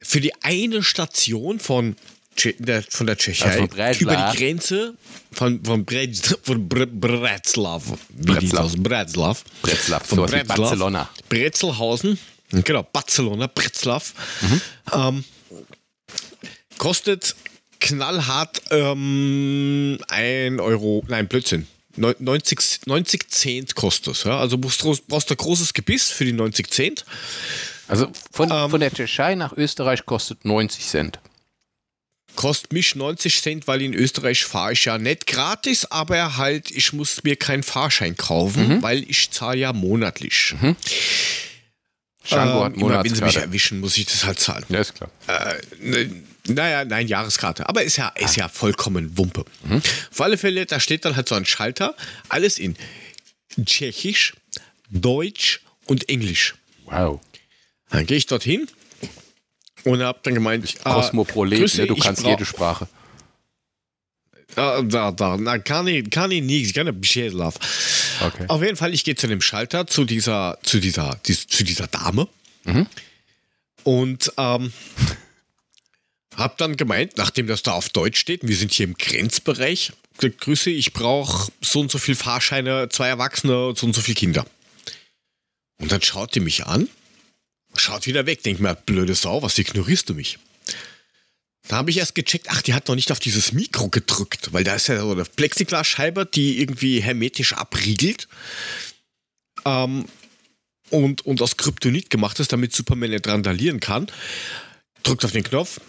für 0.02 0.22
die 0.22 0.32
eine 0.44 0.82
Station 0.82 1.60
von, 1.60 1.98
Tsche- 2.38 2.56
der, 2.60 2.84
von 2.84 3.06
der 3.08 3.18
Tschechei 3.18 3.46
Also 3.48 3.60
von 3.60 3.68
Breslav. 3.68 4.00
über 4.02 4.32
die 4.32 4.38
Grenze 4.38 4.94
von, 5.34 5.62
von, 5.66 5.84
Bre, 5.84 6.10
von 6.44 6.70
Bre, 6.70 6.88
Bretzlav. 6.88 7.84
Wie 8.10 8.32
Bretzlav. 8.32 8.74
Bretzlav. 8.78 9.44
Bretzlav, 9.62 10.06
Von 10.08 10.20
wie 10.20 10.32
Bretzlav. 10.32 10.58
Barcelona. 10.58 11.10
Brezelhausen. 11.28 12.18
Genau, 12.52 12.84
Barcelona, 12.84 13.48
Bretzlav. 13.48 14.14
Ähm, 14.94 15.24
kostet 16.78 17.36
knallhart 17.80 18.62
ähm, 18.72 19.98
ein 20.08 20.60
Euro, 20.60 21.04
nein, 21.08 21.28
Blödsinn. 21.28 21.68
Neun- 21.96 22.16
90, 22.20 22.82
90 22.86 23.30
Cent 23.32 23.76
kostet 23.76 24.16
es. 24.16 24.24
Ja? 24.24 24.40
Also 24.40 24.58
brauchst 24.58 24.84
du 24.84 24.96
brauchst 25.08 25.32
ein 25.32 25.38
großes 25.38 25.74
Gebiss 25.74 26.10
für 26.10 26.26
die 26.26 26.32
90 26.34 26.70
Cent. 26.70 27.06
Also 27.88 28.12
von, 28.32 28.52
Ähm. 28.52 28.70
von 28.70 28.80
der 28.80 28.92
Tschechei 28.94 29.34
nach 29.36 29.54
Österreich 29.54 30.06
kostet 30.06 30.46
90 30.46 30.86
Cent. 30.86 31.20
Kostet 32.36 32.72
mich 32.72 32.94
90 32.94 33.42
Cent, 33.42 33.68
weil 33.68 33.82
in 33.82 33.96
Österreich 33.96 34.46
fahre 34.46 34.74
ich 34.74 34.86
ja 34.86 35.00
nicht 35.00 35.26
gratis, 35.26 35.86
aber 35.86 36.38
halt, 36.38 36.70
ich 36.70 36.94
muss 36.94 37.24
mir 37.24 37.36
keinen 37.36 37.64
Fahrschein 37.64 38.16
kaufen, 38.16 38.84
weil 38.84 39.04
ich 39.10 39.32
zahle 39.32 39.58
ja 39.58 39.74
monatlich. 39.74 40.54
Django 42.28 42.60
Ähm, 42.60 42.64
hat 42.66 42.76
immer 42.76 42.90
wenn 42.90 43.04
sie 43.04 43.10
mich 43.10 43.20
Monatskarte. 43.20 43.40
erwischen, 43.42 43.80
muss 43.80 43.98
ich 43.98 44.06
das 44.06 44.26
halt 44.26 44.40
zahlen. 44.40 44.66
Ja, 44.70 44.80
ist 44.80 44.96
klar. 44.96 45.10
Äh, 45.28 45.56
ne, 45.80 46.24
naja, 46.48 46.86
nein, 46.86 47.08
Jahreskarte. 47.08 47.68
Aber 47.68 47.84
ist 47.84 47.98
ja, 47.98 48.08
ist 48.10 48.36
ja 48.38 48.48
vollkommen 48.48 49.18
Wumpe. 49.18 49.46
Auf 50.12 50.22
alle 50.22 50.38
Fälle, 50.38 50.66
da 50.66 50.80
steht 50.80 51.04
dann 51.06 51.16
halt 51.16 51.28
so 51.28 51.36
ein 51.36 51.46
Schalter, 51.46 51.96
alles 52.30 52.58
in 52.58 52.76
Tschechisch, 53.66 54.34
Deutsch 54.90 55.62
und 55.86 56.08
Englisch. 56.10 56.56
Wow. 56.86 57.20
Dann 57.90 58.06
gehe 58.06 58.18
ich 58.18 58.26
dorthin 58.28 58.68
und 59.84 60.02
habe 60.02 60.20
dann 60.24 60.34
gemeint, 60.36 60.74
ah, 60.84 60.94
Kosmoprolet, 60.96 61.60
Grüße, 61.60 61.82
ne? 61.82 61.88
du 61.88 61.96
ich 61.96 62.04
kannst 62.04 62.24
jede 62.24 62.46
Sprache. 62.46 62.88
Ah, 64.56 64.82
da, 64.82 65.12
da, 65.12 65.38
na, 65.38 65.60
kann 65.60 65.88
ich, 65.88 66.10
kann 66.10 66.32
ich 66.32 66.42
nichts, 66.42 66.74
kann 66.74 66.88
ich 66.88 66.94
Bescheidlauf. 66.96 67.56
Okay. 68.22 68.46
Auf 68.48 68.62
jeden 68.62 68.76
Fall, 68.76 68.94
ich 68.94 69.04
gehe 69.04 69.16
zu 69.16 69.28
dem 69.28 69.42
Schalter, 69.42 69.88
zu 69.88 70.06
dieser, 70.06 70.58
zu 70.64 70.80
dieser, 70.80 71.20
dies, 71.26 71.48
zu 71.48 71.64
dieser 71.64 71.88
Dame. 71.88 72.28
Und 73.84 74.32
ähm, 74.38 74.74
hab 76.36 76.58
dann 76.58 76.78
gemeint, 76.78 77.18
nachdem 77.18 77.48
das 77.48 77.64
da 77.64 77.74
auf 77.74 77.90
Deutsch 77.90 78.20
steht, 78.20 78.48
wir 78.48 78.56
sind 78.56 78.74
hier 78.74 78.86
im 78.86 78.96
Grenzbereich, 78.96 79.92
Grüße, 80.20 80.72
ich 80.72 80.94
brauche 80.94 81.52
so 81.62 81.80
und 81.80 81.92
so 81.92 82.00
viel 82.00 82.16
Fahrscheine, 82.16 82.90
zwei 82.90 83.08
Erwachsene, 83.08 83.74
so 83.76 83.86
und 83.86 83.94
so 83.94 84.02
viele 84.02 84.16
Kinder. 84.16 84.46
Und 85.80 85.92
dann 85.92 86.02
schaut 86.02 86.34
die 86.34 86.40
mich 86.40 86.66
an, 86.66 86.90
schaut 87.76 88.08
wieder 88.08 88.26
weg, 88.26 88.42
denkt 88.42 88.60
mir, 88.60 88.74
blöde 88.74 89.14
Sau, 89.14 89.44
was 89.44 89.58
ignorierst 89.58 90.10
du 90.10 90.16
mich? 90.16 90.40
Da 91.68 91.78
habe 91.78 91.90
ich 91.90 91.98
erst 91.98 92.16
gecheckt, 92.16 92.48
ach, 92.50 92.62
die 92.62 92.74
hat 92.74 92.88
noch 92.88 92.96
nicht 92.96 93.12
auf 93.12 93.20
dieses 93.20 93.52
Mikro 93.52 93.90
gedrückt, 93.90 94.54
weil 94.54 94.64
da 94.64 94.76
ist 94.76 94.88
ja 94.88 95.00
so 95.00 95.12
eine 95.12 95.26
Plexiglasscheibe, 95.26 96.26
die 96.26 96.62
irgendwie 96.62 97.02
hermetisch 97.02 97.54
abriegelt 97.54 98.28
ähm, 99.66 100.06
und, 100.90 101.26
und 101.26 101.42
aus 101.42 101.58
Kryptonit 101.58 102.10
gemacht 102.10 102.40
ist, 102.40 102.54
damit 102.54 102.74
Superman 102.74 103.10
nicht 103.10 103.28
randalieren 103.28 103.80
kann. 103.80 104.08
Drückt 105.04 105.26
auf 105.26 105.32
den 105.32 105.44
Knopf. 105.44 105.82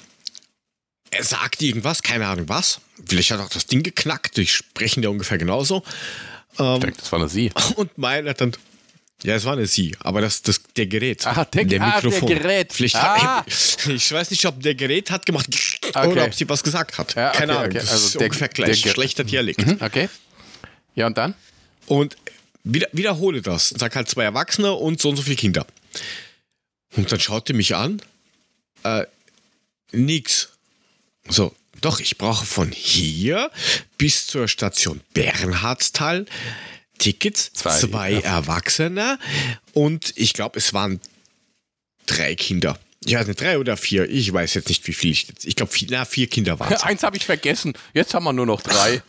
Er 1.11 1.25
sagt 1.25 1.63
irgendwas, 1.63 2.03
keine 2.03 2.27
Ahnung 2.27 2.49
was. 2.49 2.81
Vielleicht 3.07 3.31
hat 3.31 3.41
auch 3.41 3.49
das 3.49 3.67
Ding 3.67 3.83
geknackt, 3.83 4.37
die 4.37 4.47
sprechen 4.47 5.03
ja 5.03 5.09
ungefähr 5.09 5.39
genauso. 5.39 5.83
Ich 6.53 6.59
denke, 6.59 6.99
das 6.99 7.13
war 7.13 7.21
eine 7.21 7.29
Sie. 7.29 7.53
Und 7.77 7.97
meiner 7.99 8.35
dann, 8.35 8.53
ja, 9.25 9.35
es 9.35 9.45
war 9.45 9.55
eine 9.55 9.67
Sie, 9.67 9.97
aber 10.01 10.21
das, 10.21 10.43
das 10.43 10.61
der 10.77 10.87
Gerät. 10.87 11.27
Ah, 11.27 11.45
der- 11.45 11.81
ah, 11.83 12.01
der 12.01 12.21
Gerät. 12.21 12.73
Vielleicht 12.73 12.95
Ah. 12.97 13.45
ich 13.89 14.13
weiß 14.13 14.31
nicht, 14.31 14.45
ob 14.47 14.61
der 14.63 14.75
Gerät 14.75 15.11
hat 15.11 15.27
gemacht 15.27 15.47
Okay. 15.95 16.07
oder 16.09 16.25
ob 16.25 16.35
sie 16.35 16.49
was 16.49 16.63
gesagt 16.63 16.99
hat. 16.99 17.15
Ja, 17.15 17.31
Keine 17.31 17.53
okay, 17.53 17.59
Ahnung. 17.61 17.71
okay. 17.71 17.79
Das 17.81 17.91
Also 17.93 18.07
ist 18.07 18.15
der- 18.15 18.23
ungefähr 18.27 18.49
der 18.49 18.65
gleich. 18.67 18.83
Ge- 18.83 18.93
Schlechter 18.93 19.25
Dialekt. 19.25 19.67
Mhm, 19.67 19.79
okay. 19.81 20.09
Ja, 20.95 21.07
und 21.07 21.19
dann? 21.19 21.35
Und 21.87 22.17
wieder, 22.65 22.89
wiederhole 22.93 23.43
das. 23.43 23.71
Sag 23.71 23.97
halt 23.97 24.09
zwei 24.09 24.25
Erwachsene 24.25 24.73
und 24.73 25.01
so 25.01 25.09
und 25.11 25.17
so 25.17 25.23
viele 25.23 25.37
Kinder. 25.37 25.67
Und 26.97 27.11
dann 27.11 27.19
schaut 27.21 27.49
er 27.51 27.57
mich 27.57 27.75
an. 27.75 28.01
Äh, 28.85 29.05
nix. 29.93 30.51
So, 31.29 31.55
doch, 31.81 32.01
ich 32.01 32.19
brauche 32.19 32.45
von 32.47 32.71
hier 32.73 33.51
bis 33.97 34.27
zur 34.27 34.49
Station 34.49 35.01
Bernhardsthal 35.15 36.27
Tickets, 36.99 37.53
Zwei, 37.53 37.79
zwei, 37.79 38.11
ja. 38.13 38.21
Erwachsene 38.21 39.19
und 39.73 40.13
ich 40.17 40.33
glaube, 40.33 40.59
es 40.59 40.75
waren 40.75 41.01
drei 42.07 42.35
Kinder. 42.35 42.79
Ja, 43.05 43.23
nicht 43.23 43.41
drei 43.41 43.59
oder 43.59 43.77
vier. 43.77 44.09
Ich 44.11 44.33
weiß 44.33 44.55
jetzt 44.55 44.69
nicht, 44.69 44.87
wie 44.89 44.93
viel 44.93 45.13
ich 45.13 45.29
jetzt. 45.29 45.45
Ich 45.45 45.55
glaube, 45.57 45.73
vier, 45.73 45.89
na, 45.91 46.05
vier 46.05 46.27
Kinder 46.27 46.59
waren 46.61 46.73
es. 46.73 46.83
Eins 46.83 47.03
habe 47.03 47.17
ich 47.17 47.25
vergessen. 47.25 47.75
Jetzt 47.95 48.13
haben 48.15 48.25
wir 48.25 48.33
nur 48.33 48.47
noch 48.47 48.61
drei. 48.61 49.03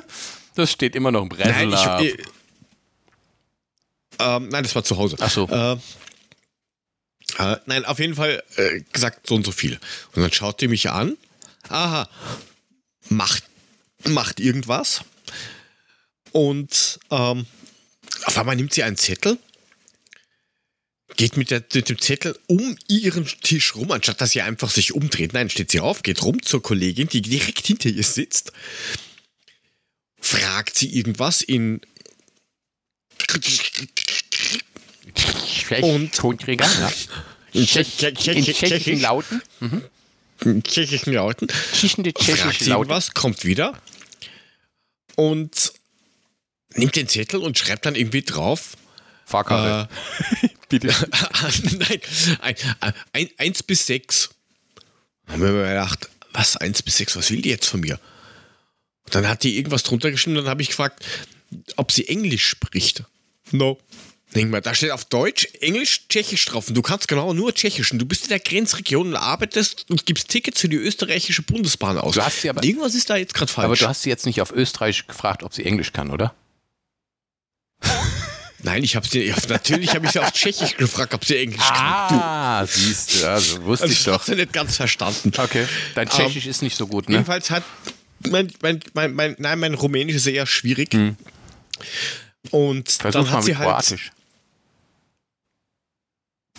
das 0.54 0.70
steht 0.70 0.94
immer 0.94 1.10
noch 1.10 1.22
im 1.22 1.28
Nein, 1.36 1.70
Breslau. 1.70 2.00
ich, 2.00 2.18
äh, 2.18 2.22
ähm, 4.20 4.48
nein, 4.48 4.62
das 4.62 4.74
war 4.74 4.84
zu 4.84 4.96
Hause. 4.96 5.16
Ach 5.18 5.30
so. 5.30 5.48
Äh, 5.48 5.72
äh, 7.38 7.56
nein, 7.66 7.84
auf 7.84 7.98
jeden 7.98 8.14
Fall 8.14 8.42
äh, 8.56 8.80
gesagt 8.92 9.26
so 9.26 9.34
und 9.34 9.44
so 9.44 9.52
viel. 9.52 9.78
Und 10.14 10.22
dann 10.22 10.32
schaut 10.32 10.60
die 10.60 10.68
mich 10.68 10.90
an. 10.90 11.16
Aha, 11.68 12.08
macht, 13.08 13.44
macht 14.04 14.40
irgendwas. 14.40 15.02
Und 16.32 16.98
ähm, 17.10 17.46
auf 18.24 18.38
einmal 18.38 18.56
nimmt 18.56 18.72
sie 18.72 18.82
einen 18.82 18.96
Zettel, 18.96 19.38
geht 21.16 21.36
mit, 21.36 21.50
der, 21.50 21.62
mit 21.74 21.88
dem 21.88 21.98
Zettel 21.98 22.38
um 22.46 22.76
ihren 22.88 23.26
Tisch 23.26 23.74
rum, 23.74 23.90
anstatt 23.92 24.20
dass 24.20 24.30
sie 24.30 24.40
einfach 24.42 24.70
sich 24.70 24.92
umdreht. 24.94 25.34
Nein, 25.34 25.50
steht 25.50 25.70
sie 25.70 25.80
auf, 25.80 26.02
geht 26.02 26.22
rum 26.22 26.42
zur 26.42 26.62
Kollegin, 26.62 27.08
die 27.08 27.20
direkt 27.22 27.66
hinter 27.66 27.90
ihr 27.90 28.02
sitzt, 28.02 28.52
fragt 30.20 30.76
sie 30.76 30.94
irgendwas 30.96 31.42
in 31.42 31.80
Und- 35.80 36.14
Tonträger, 36.14 36.64
ja. 36.64 36.92
in 37.52 37.60
In 37.60 37.66
tschechischen 37.66 38.44
tschechischen 38.44 39.00
Lauten. 39.00 39.42
tschechischen 40.64 41.12
Lauten. 41.12 41.48
Tschechende 41.74 42.12
fragt 42.12 42.24
tschechische 42.24 42.64
sie 42.64 42.70
Laute. 42.70 42.88
was, 42.88 43.12
kommt 43.14 43.44
wieder 43.44 43.78
und 45.16 45.72
nimmt 46.76 46.96
den 46.96 47.08
Zettel 47.08 47.40
und 47.40 47.58
schreibt 47.58 47.86
dann 47.86 47.94
irgendwie 47.94 48.22
drauf. 48.22 48.76
Fahrkarte. 49.26 49.88
Bitte. 50.68 50.88
Nein, 51.78 52.00
ein, 52.40 52.54
ein, 53.12 53.28
eins 53.38 53.62
bis 53.62 53.86
sechs. 53.86 54.30
Dann 55.26 55.34
haben 55.36 55.42
wir 55.42 55.50
mir 55.52 55.68
gedacht, 55.68 56.08
was, 56.32 56.56
eins 56.56 56.82
bis 56.82 56.96
sechs, 56.96 57.14
was 57.16 57.30
will 57.30 57.42
die 57.42 57.50
jetzt 57.50 57.66
von 57.66 57.80
mir? 57.80 57.98
Und 59.04 59.14
dann 59.14 59.28
hat 59.28 59.42
die 59.42 59.56
irgendwas 59.56 59.82
drunter 59.82 60.10
geschrieben, 60.10 60.36
dann 60.36 60.46
habe 60.48 60.62
ich 60.62 60.68
gefragt, 60.68 61.04
ob 61.76 61.92
sie 61.92 62.08
Englisch 62.08 62.46
spricht. 62.46 63.04
No. 63.50 63.78
Denk 64.34 64.50
mal, 64.50 64.62
da 64.62 64.74
steht 64.74 64.92
auf 64.92 65.04
Deutsch, 65.04 65.46
Englisch, 65.60 66.08
Tschechisch 66.08 66.46
drauf. 66.46 66.68
Und 66.68 66.74
du 66.74 66.80
kannst 66.80 67.06
genau 67.06 67.34
nur 67.34 67.54
Tschechisch. 67.54 67.92
Und 67.92 67.98
du 67.98 68.06
bist 68.06 68.22
in 68.24 68.28
der 68.30 68.40
Grenzregion 68.40 69.08
und 69.08 69.16
arbeitest 69.16 69.84
und 69.90 70.06
gibst 70.06 70.28
Tickets 70.28 70.58
für 70.58 70.70
die 70.70 70.76
österreichische 70.76 71.42
Bundesbahn 71.42 71.98
aus. 71.98 72.14
Du 72.14 72.24
hast 72.24 72.40
sie 72.40 72.48
aber- 72.48 72.64
Irgendwas 72.64 72.94
ist 72.94 73.10
da 73.10 73.16
jetzt 73.16 73.34
gerade 73.34 73.52
falsch. 73.52 73.66
Aber 73.66 73.76
du 73.76 73.86
hast 73.86 74.02
sie 74.02 74.08
jetzt 74.08 74.24
nicht 74.24 74.40
auf 74.40 74.50
Österreich 74.50 75.06
gefragt, 75.06 75.42
ob 75.42 75.52
sie 75.52 75.66
Englisch 75.66 75.92
kann, 75.92 76.10
oder? 76.10 76.34
Nein, 78.64 78.84
ich 78.84 78.94
habe 78.94 79.06
sie, 79.06 79.24
ja, 79.24 79.34
natürlich 79.48 79.92
habe 79.94 80.06
ich 80.06 80.12
sie 80.12 80.20
auf 80.20 80.32
Tschechisch 80.32 80.76
gefragt, 80.76 81.14
ob 81.14 81.24
sie 81.24 81.36
Englisch 81.36 81.60
Ah, 81.62 82.64
siehst 82.64 83.20
du, 83.22 83.28
also 83.28 83.62
wusste 83.64 83.86
kann. 83.86 83.90
Also 83.90 83.92
ich 83.92 83.98
ich 83.98 84.04
doch. 84.04 84.12
habe 84.12 84.24
sie 84.24 84.34
nicht 84.36 84.52
ganz 84.52 84.76
verstanden. 84.76 85.32
Okay. 85.36 85.66
Dein 85.96 86.08
Tschechisch 86.08 86.46
ist 86.46 86.62
nicht 86.62 86.76
so 86.76 86.86
gut, 86.86 87.08
ne? 87.08 87.16
Jedenfalls 87.16 87.50
hat 87.50 87.64
mein, 88.30 88.52
mein, 88.62 88.80
mein, 88.94 89.14
mein, 89.14 89.36
nein, 89.38 89.58
mein 89.58 89.74
Rumänisch 89.74 90.16
ist 90.16 90.26
eher 90.26 90.46
schwierig. 90.46 90.94
Und 92.50 92.88
Versuch 92.90 93.24
dann 93.24 93.30
hat 93.30 93.44
sie 93.44 93.56
halt 93.56 93.68
Kroatisch. 93.68 94.12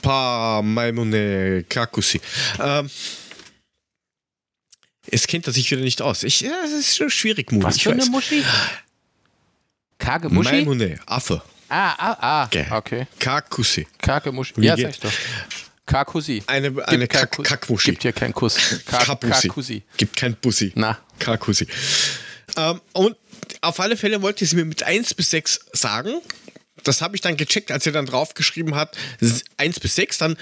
Pa 0.01 0.61
Maimune 0.61 1.63
Kakusi. 1.69 2.19
Ähm, 2.59 2.89
es 5.09 5.27
kennt 5.27 5.47
er 5.47 5.53
sich 5.53 5.69
wieder 5.71 5.81
nicht 5.81 6.01
aus. 6.01 6.23
Ich, 6.23 6.41
ja, 6.41 6.51
das 6.61 6.71
ist 6.71 6.97
schon 6.97 7.09
schwierig, 7.09 7.51
Mut. 7.51 7.63
Was 7.63 7.77
ich 7.77 7.83
für 7.83 7.91
eine. 7.91 8.05
Muschi? 8.05 8.43
Karge 10.03 10.29
Muschi? 10.29 10.51
Maimune, 10.51 10.99
Affe. 11.05 11.41
Ah, 11.69 11.95
ah, 11.97 12.17
ah. 12.19 12.43
Okay. 12.71 13.07
Kakusi. 13.19 13.87
Wie 14.55 14.65
Ja, 14.65 14.77
sag 14.77 14.89
ich 14.89 14.99
doch. 14.99 15.11
Karkusi. 15.85 16.43
Eine, 16.47 16.87
eine 16.87 17.07
Kack, 17.07 17.31
Kuss. 17.31 17.47
Kackmuschi. 17.47 17.91
Gibt 17.91 18.03
hier 18.03 18.13
keinen 18.13 18.33
Kuss. 18.33 18.83
Karkusi. 18.85 19.83
Gibt 19.97 20.15
kein 20.15 20.35
Bussi. 20.35 20.71
Na, 20.75 20.97
Kakusi. 21.19 21.67
Ähm, 22.57 22.81
und 22.93 23.15
auf 23.61 23.79
alle 23.79 23.97
Fälle 23.97 24.21
wollte 24.21 24.45
sie 24.45 24.55
mir 24.55 24.65
mit 24.65 24.83
1 24.83 25.13
bis 25.13 25.29
6 25.31 25.59
sagen. 25.73 26.21
Das 26.83 27.01
habe 27.01 27.15
ich 27.15 27.21
dann 27.21 27.37
gecheckt, 27.37 27.71
als 27.71 27.85
er 27.85 27.91
dann 27.91 28.07
draufgeschrieben 28.07 28.73
hat, 28.75 28.97
s- 29.21 29.43
1 29.57 29.79
bis 29.79 29.95
6, 29.95 30.17
dann 30.17 30.37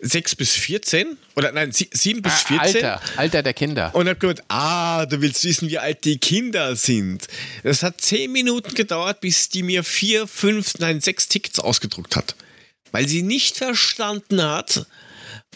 6 0.00 0.34
bis 0.34 0.50
14 0.52 1.16
oder 1.36 1.52
nein, 1.52 1.70
sie- 1.72 1.88
7 1.92 2.20
bis 2.20 2.32
ah, 2.32 2.60
14. 2.60 2.84
Alter, 2.84 3.02
Alter 3.16 3.42
der 3.44 3.54
Kinder. 3.54 3.94
Und 3.94 4.08
hab 4.08 4.18
gemeint, 4.18 4.42
ah, 4.48 5.06
du 5.06 5.20
willst 5.20 5.44
wissen, 5.44 5.68
wie 5.68 5.78
alt 5.78 6.04
die 6.04 6.18
Kinder 6.18 6.74
sind. 6.74 7.28
Das 7.62 7.82
hat 7.84 8.00
10 8.00 8.32
Minuten 8.32 8.74
gedauert, 8.74 9.20
bis 9.20 9.48
die 9.50 9.62
mir 9.62 9.84
4, 9.84 10.26
5, 10.26 10.78
nein, 10.78 11.00
6 11.00 11.28
Tickets 11.28 11.60
ausgedruckt 11.60 12.16
hat. 12.16 12.34
Weil 12.90 13.06
sie 13.06 13.22
nicht 13.22 13.56
verstanden 13.56 14.42
hat, 14.42 14.84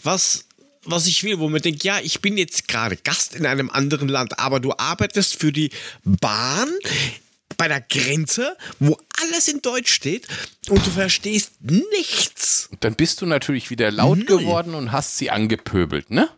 was, 0.03 0.45
was 0.85 1.05
ich 1.07 1.23
will. 1.23 1.39
Wo 1.39 1.49
man 1.49 1.61
denkt, 1.61 1.83
ja, 1.83 1.99
ich 1.99 2.21
bin 2.21 2.37
jetzt 2.37 2.67
gerade 2.69 2.95
Gast 2.95 3.35
in 3.35 3.45
einem 3.45 3.69
anderen 3.69 4.07
Land, 4.07 4.39
aber 4.39 4.59
du 4.61 4.71
arbeitest 4.77 5.35
für 5.39 5.51
die 5.51 5.69
Bahn 6.05 6.69
bei 7.57 7.67
der 7.67 7.81
Grenze, 7.81 8.57
wo 8.79 8.97
alles 9.21 9.47
in 9.47 9.61
Deutsch 9.61 9.91
steht 9.93 10.27
und 10.69 10.85
du 10.85 10.89
verstehst 10.91 11.53
nichts. 11.61 12.67
Und 12.71 12.83
dann 12.83 12.95
bist 12.95 13.21
du 13.21 13.25
natürlich 13.25 13.69
wieder 13.69 13.91
laut 13.91 14.17
Neu. 14.19 14.25
geworden 14.25 14.75
und 14.75 14.91
hast 14.91 15.17
sie 15.17 15.29
angepöbelt, 15.29 16.09
ne? 16.11 16.29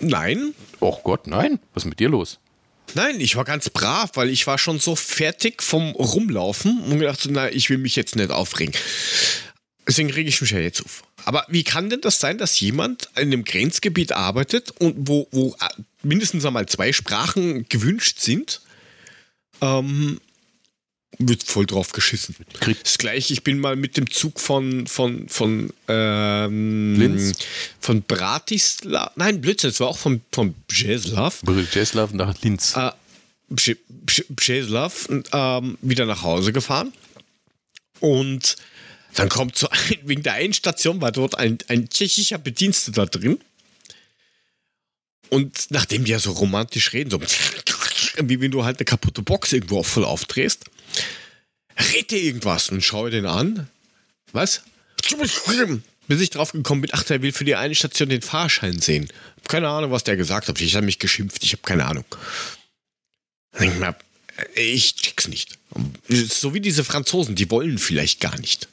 Nein, 0.00 0.54
Och 0.80 1.02
Gott, 1.04 1.26
nein. 1.26 1.60
Was 1.72 1.84
ist 1.84 1.88
mit 1.88 2.00
dir 2.00 2.08
los? 2.08 2.38
Nein, 2.94 3.20
ich 3.20 3.36
war 3.36 3.44
ganz 3.44 3.70
brav, 3.70 4.10
weil 4.14 4.28
ich 4.28 4.46
war 4.46 4.58
schon 4.58 4.78
so 4.78 4.94
fertig 4.96 5.62
vom 5.62 5.92
Rumlaufen 5.92 6.82
und 6.84 6.98
gedacht, 6.98 7.26
na, 7.30 7.48
ich 7.50 7.70
will 7.70 7.78
mich 7.78 7.96
jetzt 7.96 8.14
nicht 8.16 8.30
aufregen. 8.30 8.74
Deswegen 9.86 10.10
rege 10.10 10.28
ich 10.28 10.40
mich 10.40 10.50
ja 10.50 10.58
jetzt 10.58 10.84
auf. 10.84 11.02
Aber 11.24 11.46
wie 11.48 11.64
kann 11.64 11.90
denn 11.90 12.00
das 12.00 12.20
sein, 12.20 12.38
dass 12.38 12.58
jemand 12.60 13.08
in 13.16 13.32
einem 13.32 13.44
Grenzgebiet 13.44 14.12
arbeitet 14.12 14.70
und 14.72 15.08
wo, 15.08 15.28
wo 15.30 15.56
mindestens 16.04 16.44
einmal 16.44 16.66
zwei 16.66 16.92
Sprachen 16.92 17.66
gewünscht 17.68 18.18
sind, 18.20 18.60
ähm, 19.60 20.20
wird 21.18 21.44
voll 21.44 21.64
drauf 21.64 21.92
geschissen. 21.92 22.34
Das 22.82 22.98
gleiche, 22.98 23.32
ich 23.32 23.44
bin 23.44 23.60
mal 23.60 23.76
mit 23.76 23.96
dem 23.96 24.10
Zug 24.10 24.40
von, 24.40 24.86
von, 24.88 25.28
von, 25.28 25.70
ähm, 25.86 26.96
Linz? 26.98 27.38
von 27.80 28.02
Bratislav, 28.02 29.12
nein, 29.16 29.40
Blödsinn, 29.40 29.70
es 29.70 29.78
war 29.78 29.86
auch 29.88 29.98
von, 29.98 30.22
von 30.32 30.54
Břeclav 30.68 31.40
Brzeslav 31.42 32.12
nach 32.12 32.34
Linz. 32.42 32.74
äh, 32.76 32.90
Bře- 33.50 33.76
Bře- 34.06 34.24
Břeclav 34.28 35.08
ähm, 35.32 35.78
wieder 35.82 36.04
nach 36.06 36.22
Hause 36.22 36.52
gefahren. 36.52 36.92
Und 38.00 38.56
dann 39.14 39.28
kommt 39.28 39.56
so 39.56 39.68
ein, 39.70 39.78
wegen 40.02 40.24
der 40.24 40.32
einen 40.34 40.52
Station 40.52 41.00
war 41.00 41.12
dort 41.12 41.38
ein, 41.38 41.58
ein 41.68 41.88
tschechischer 41.88 42.38
Bediensteter 42.38 43.06
drin. 43.06 43.38
Und 45.30 45.70
nachdem 45.70 46.04
die 46.04 46.12
ja 46.12 46.18
so 46.18 46.32
romantisch 46.32 46.92
reden, 46.92 47.10
so 47.10 47.20
wie 48.22 48.40
wenn 48.40 48.50
du 48.50 48.64
halt 48.64 48.78
eine 48.78 48.84
kaputte 48.84 49.22
Box 49.22 49.52
irgendwo 49.52 49.82
voll 49.82 50.04
aufdrehst, 50.04 50.64
redet 51.92 52.10
der 52.12 52.22
irgendwas 52.22 52.68
und 52.70 52.82
schaue 52.82 53.10
den 53.10 53.26
an. 53.26 53.68
Was? 54.32 54.62
Bis 56.06 56.20
ich 56.20 56.30
drauf 56.30 56.52
gekommen 56.52 56.82
bin, 56.82 56.90
ach, 56.92 57.02
der 57.04 57.22
will 57.22 57.32
für 57.32 57.44
die 57.44 57.56
eine 57.56 57.74
Station 57.74 58.08
den 58.08 58.22
Fahrschein 58.22 58.78
sehen. 58.78 59.08
Keine 59.48 59.68
Ahnung, 59.68 59.90
was 59.90 60.04
der 60.04 60.16
gesagt 60.16 60.48
hat. 60.48 60.60
Ich 60.60 60.74
habe 60.76 60.86
mich 60.86 60.98
geschimpft, 60.98 61.42
ich 61.42 61.52
habe 61.52 61.62
keine 61.62 61.86
Ahnung. 61.86 62.04
Denk 63.58 63.74
ich 63.74 63.78
mir, 63.78 63.96
äh, 64.54 64.60
ich 64.60 64.96
check's 64.96 65.28
nicht. 65.28 65.58
So 66.08 66.54
wie 66.54 66.60
diese 66.60 66.84
Franzosen, 66.84 67.34
die 67.34 67.50
wollen 67.50 67.78
vielleicht 67.78 68.20
gar 68.20 68.38
nicht. 68.38 68.68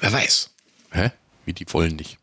Wer 0.00 0.12
weiß. 0.12 0.50
Hä? 0.92 1.10
Wie 1.44 1.52
die 1.52 1.66
wollen 1.72 1.96
nicht. 1.96 2.18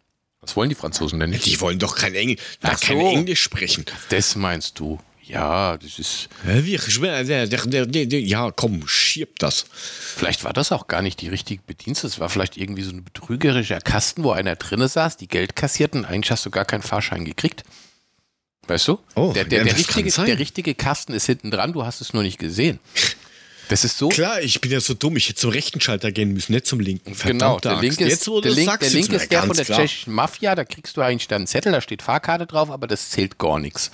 Was 0.47 0.55
wollen 0.55 0.69
die 0.69 0.75
Franzosen 0.75 1.19
denn 1.19 1.31
nicht? 1.31 1.45
Die 1.45 1.59
wollen 1.59 1.77
doch 1.77 1.97
kein, 1.97 2.15
Engl 2.15 2.37
Ach 2.61 2.79
kein 2.79 2.97
so. 2.97 3.09
Englisch 3.09 3.41
sprechen. 3.41 3.83
Das 4.07 4.37
meinst 4.37 4.79
du? 4.79 4.97
Ja, 5.21 5.75
das 5.75 5.99
ist. 5.99 6.29
Ja, 6.45 8.51
komm, 8.51 8.87
schirb 8.87 9.39
das. 9.39 9.65
Vielleicht 9.73 10.45
war 10.45 10.53
das 10.53 10.71
auch 10.71 10.87
gar 10.87 11.01
nicht 11.01 11.19
die 11.19 11.27
richtige 11.27 11.61
Bedienste. 11.67 12.07
Es 12.07 12.21
war 12.21 12.29
vielleicht 12.29 12.55
irgendwie 12.55 12.83
so 12.83 12.91
ein 12.91 13.03
betrügerischer 13.03 13.81
Kasten, 13.81 14.23
wo 14.23 14.31
einer 14.31 14.55
drinne 14.55 14.87
saß, 14.87 15.17
die 15.17 15.27
Geld 15.27 15.57
kassierten. 15.57 16.05
Eigentlich 16.05 16.31
hast 16.31 16.45
du 16.45 16.49
gar 16.49 16.63
keinen 16.63 16.81
Fahrschein 16.81 17.25
gekriegt. 17.25 17.65
Weißt 18.67 18.87
du? 18.87 18.99
Oh, 19.15 19.33
der, 19.33 19.43
der, 19.43 19.65
der, 19.65 19.75
richtige, 19.75 20.09
der 20.09 20.39
richtige 20.39 20.75
Kasten 20.75 21.13
ist 21.13 21.25
hinten 21.25 21.51
dran, 21.51 21.73
du 21.73 21.85
hast 21.85 21.99
es 21.99 22.13
nur 22.13 22.23
nicht 22.23 22.39
gesehen. 22.39 22.79
Das 23.69 23.83
ist 23.83 23.97
so. 23.97 24.09
Klar, 24.09 24.41
ich 24.41 24.61
bin 24.61 24.71
ja 24.71 24.79
so 24.79 24.93
dumm. 24.93 25.17
Ich 25.17 25.27
hätte 25.29 25.39
zum 25.41 25.49
rechten 25.51 25.81
Schalter 25.81 26.11
gehen 26.11 26.31
müssen, 26.33 26.53
nicht 26.53 26.65
zum 26.65 26.79
linken. 26.79 27.13
Genau, 27.13 27.59
Verdammte 27.59 27.69
der 27.69 27.77
linke 27.81 28.03
ist, 28.05 28.25
Jetzt, 28.25 28.27
der 28.27 28.51
Link, 28.51 28.79
der 28.79 28.87
ist 28.87 28.93
Link 28.93 29.11
ist 29.13 29.31
der 29.31 29.43
von 29.43 29.55
der 29.55 29.65
klar. 29.65 29.79
tschechischen 29.79 30.13
Mafia, 30.13 30.55
da 30.55 30.63
kriegst 30.63 30.95
du 30.95 31.01
eigentlich 31.01 31.27
dann 31.27 31.37
einen 31.41 31.47
Zettel, 31.47 31.71
da 31.73 31.81
steht 31.81 32.01
Fahrkarte 32.01 32.45
drauf, 32.45 32.69
aber 32.71 32.87
das 32.87 33.09
zählt 33.09 33.37
gar 33.37 33.59
nichts. 33.59 33.91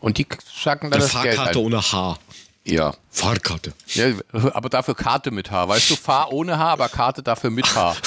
Und 0.00 0.18
die 0.18 0.26
sacken 0.62 0.90
dann 0.90 1.00
Eine 1.00 1.10
das 1.12 1.22
Geld 1.22 1.36
Fahrkarte 1.36 1.58
ein. 1.60 1.64
ohne 1.64 1.80
H. 1.92 2.18
Ja. 2.64 2.94
Fahrkarte. 3.10 3.72
ja, 3.94 4.06
aber 4.32 4.68
dafür 4.68 4.94
Karte 4.94 5.30
mit 5.30 5.50
H. 5.50 5.68
Weißt 5.68 5.90
du, 5.90 5.96
fahr 5.96 6.32
ohne 6.32 6.58
H, 6.58 6.72
aber 6.72 6.88
Karte 6.88 7.22
dafür 7.22 7.50
mit 7.50 7.72
H. 7.74 7.96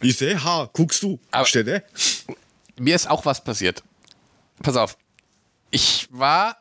Ich 0.00 0.16
sehe 0.16 0.42
H. 0.44 0.70
Guckst 0.72 1.02
du. 1.02 1.18
Aber- 1.32 1.44
Steht? 1.44 1.82
Mir 2.78 2.94
ist 2.94 3.10
auch 3.10 3.24
was 3.24 3.42
passiert. 3.42 3.82
Pass 4.62 4.76
auf. 4.76 4.96
Ich 5.72 6.06
war 6.12 6.56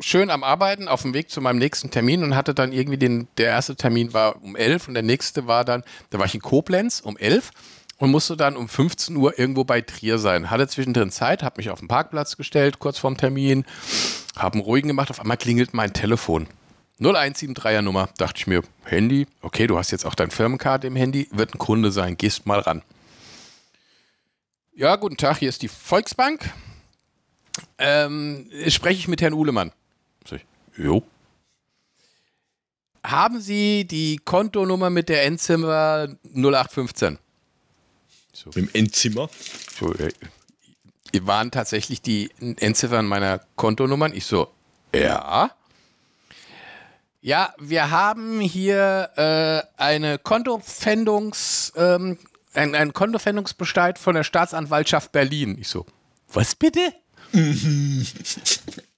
schön 0.00 0.30
am 0.30 0.44
Arbeiten 0.44 0.88
auf 0.88 1.02
dem 1.02 1.14
Weg 1.14 1.30
zu 1.30 1.40
meinem 1.40 1.58
nächsten 1.58 1.90
Termin 1.90 2.22
und 2.22 2.34
hatte 2.34 2.54
dann 2.54 2.72
irgendwie 2.72 2.98
den, 2.98 3.28
der 3.38 3.46
erste 3.46 3.76
Termin 3.76 4.12
war 4.12 4.42
um 4.42 4.56
11 4.56 4.88
und 4.88 4.94
der 4.94 5.02
nächste 5.02 5.46
war 5.46 5.64
dann, 5.64 5.84
da 6.10 6.18
war 6.18 6.26
ich 6.26 6.34
in 6.34 6.42
Koblenz 6.42 7.00
um 7.00 7.16
11 7.16 7.50
und 7.98 8.10
musste 8.10 8.36
dann 8.36 8.56
um 8.56 8.68
15 8.68 9.16
Uhr 9.16 9.38
irgendwo 9.38 9.64
bei 9.64 9.80
Trier 9.80 10.18
sein. 10.18 10.50
Hatte 10.50 10.68
zwischendrin 10.68 11.10
Zeit, 11.10 11.42
habe 11.42 11.58
mich 11.58 11.70
auf 11.70 11.78
den 11.78 11.88
Parkplatz 11.88 12.36
gestellt, 12.36 12.78
kurz 12.78 12.98
vorm 12.98 13.16
Termin, 13.16 13.64
habe 14.36 14.54
einen 14.54 14.62
ruhigen 14.62 14.88
gemacht, 14.88 15.10
auf 15.10 15.20
einmal 15.20 15.36
klingelt 15.36 15.74
mein 15.74 15.92
Telefon. 15.92 16.48
0173er 17.00 17.82
Nummer, 17.82 18.08
dachte 18.18 18.38
ich 18.38 18.46
mir, 18.46 18.62
Handy, 18.84 19.26
okay, 19.42 19.66
du 19.66 19.76
hast 19.76 19.90
jetzt 19.90 20.04
auch 20.04 20.14
dein 20.14 20.30
Firmenkarte 20.30 20.86
im 20.86 20.96
Handy, 20.96 21.28
wird 21.32 21.54
ein 21.54 21.58
Kunde 21.58 21.90
sein, 21.90 22.16
gehst 22.16 22.46
mal 22.46 22.60
ran. 22.60 22.82
Ja, 24.74 24.96
guten 24.96 25.16
Tag, 25.16 25.38
hier 25.38 25.48
ist 25.48 25.62
die 25.62 25.68
Volksbank. 25.68 26.52
Ähm, 27.78 28.48
spreche 28.68 28.98
ich 28.98 29.08
mit 29.08 29.22
Herrn 29.22 29.32
Uhlemann? 29.32 29.72
Sag 30.28 30.40
ich, 30.40 30.46
jo. 30.84 31.02
Haben 33.04 33.40
Sie 33.40 33.84
die 33.86 34.16
Kontonummer 34.16 34.88
mit 34.90 35.08
der 35.08 35.24
Endzimmer 35.24 36.08
0815? 36.34 37.18
Im 38.54 38.68
Endzimmer. 38.72 39.28
So, 39.78 39.94
äh, 39.94 40.10
waren 41.22 41.50
tatsächlich 41.50 42.02
die 42.02 42.30
Endziffern 42.40 43.06
meiner 43.06 43.40
Kontonummern? 43.56 44.12
Ich 44.14 44.26
so, 44.26 44.50
ja. 44.94 45.50
Ja, 47.20 47.54
wir 47.58 47.90
haben 47.90 48.40
hier 48.40 49.10
äh, 49.16 49.62
eine 49.80 50.18
Kontofendungs, 50.18 51.72
ähm, 51.76 52.18
ein, 52.52 52.74
ein 52.74 52.92
Kontofendungsbescheid 52.92 53.98
von 53.98 54.14
der 54.14 54.24
Staatsanwaltschaft 54.24 55.12
Berlin. 55.12 55.56
Ich 55.58 55.68
so, 55.68 55.86
was 56.32 56.54
bitte? 56.54 56.80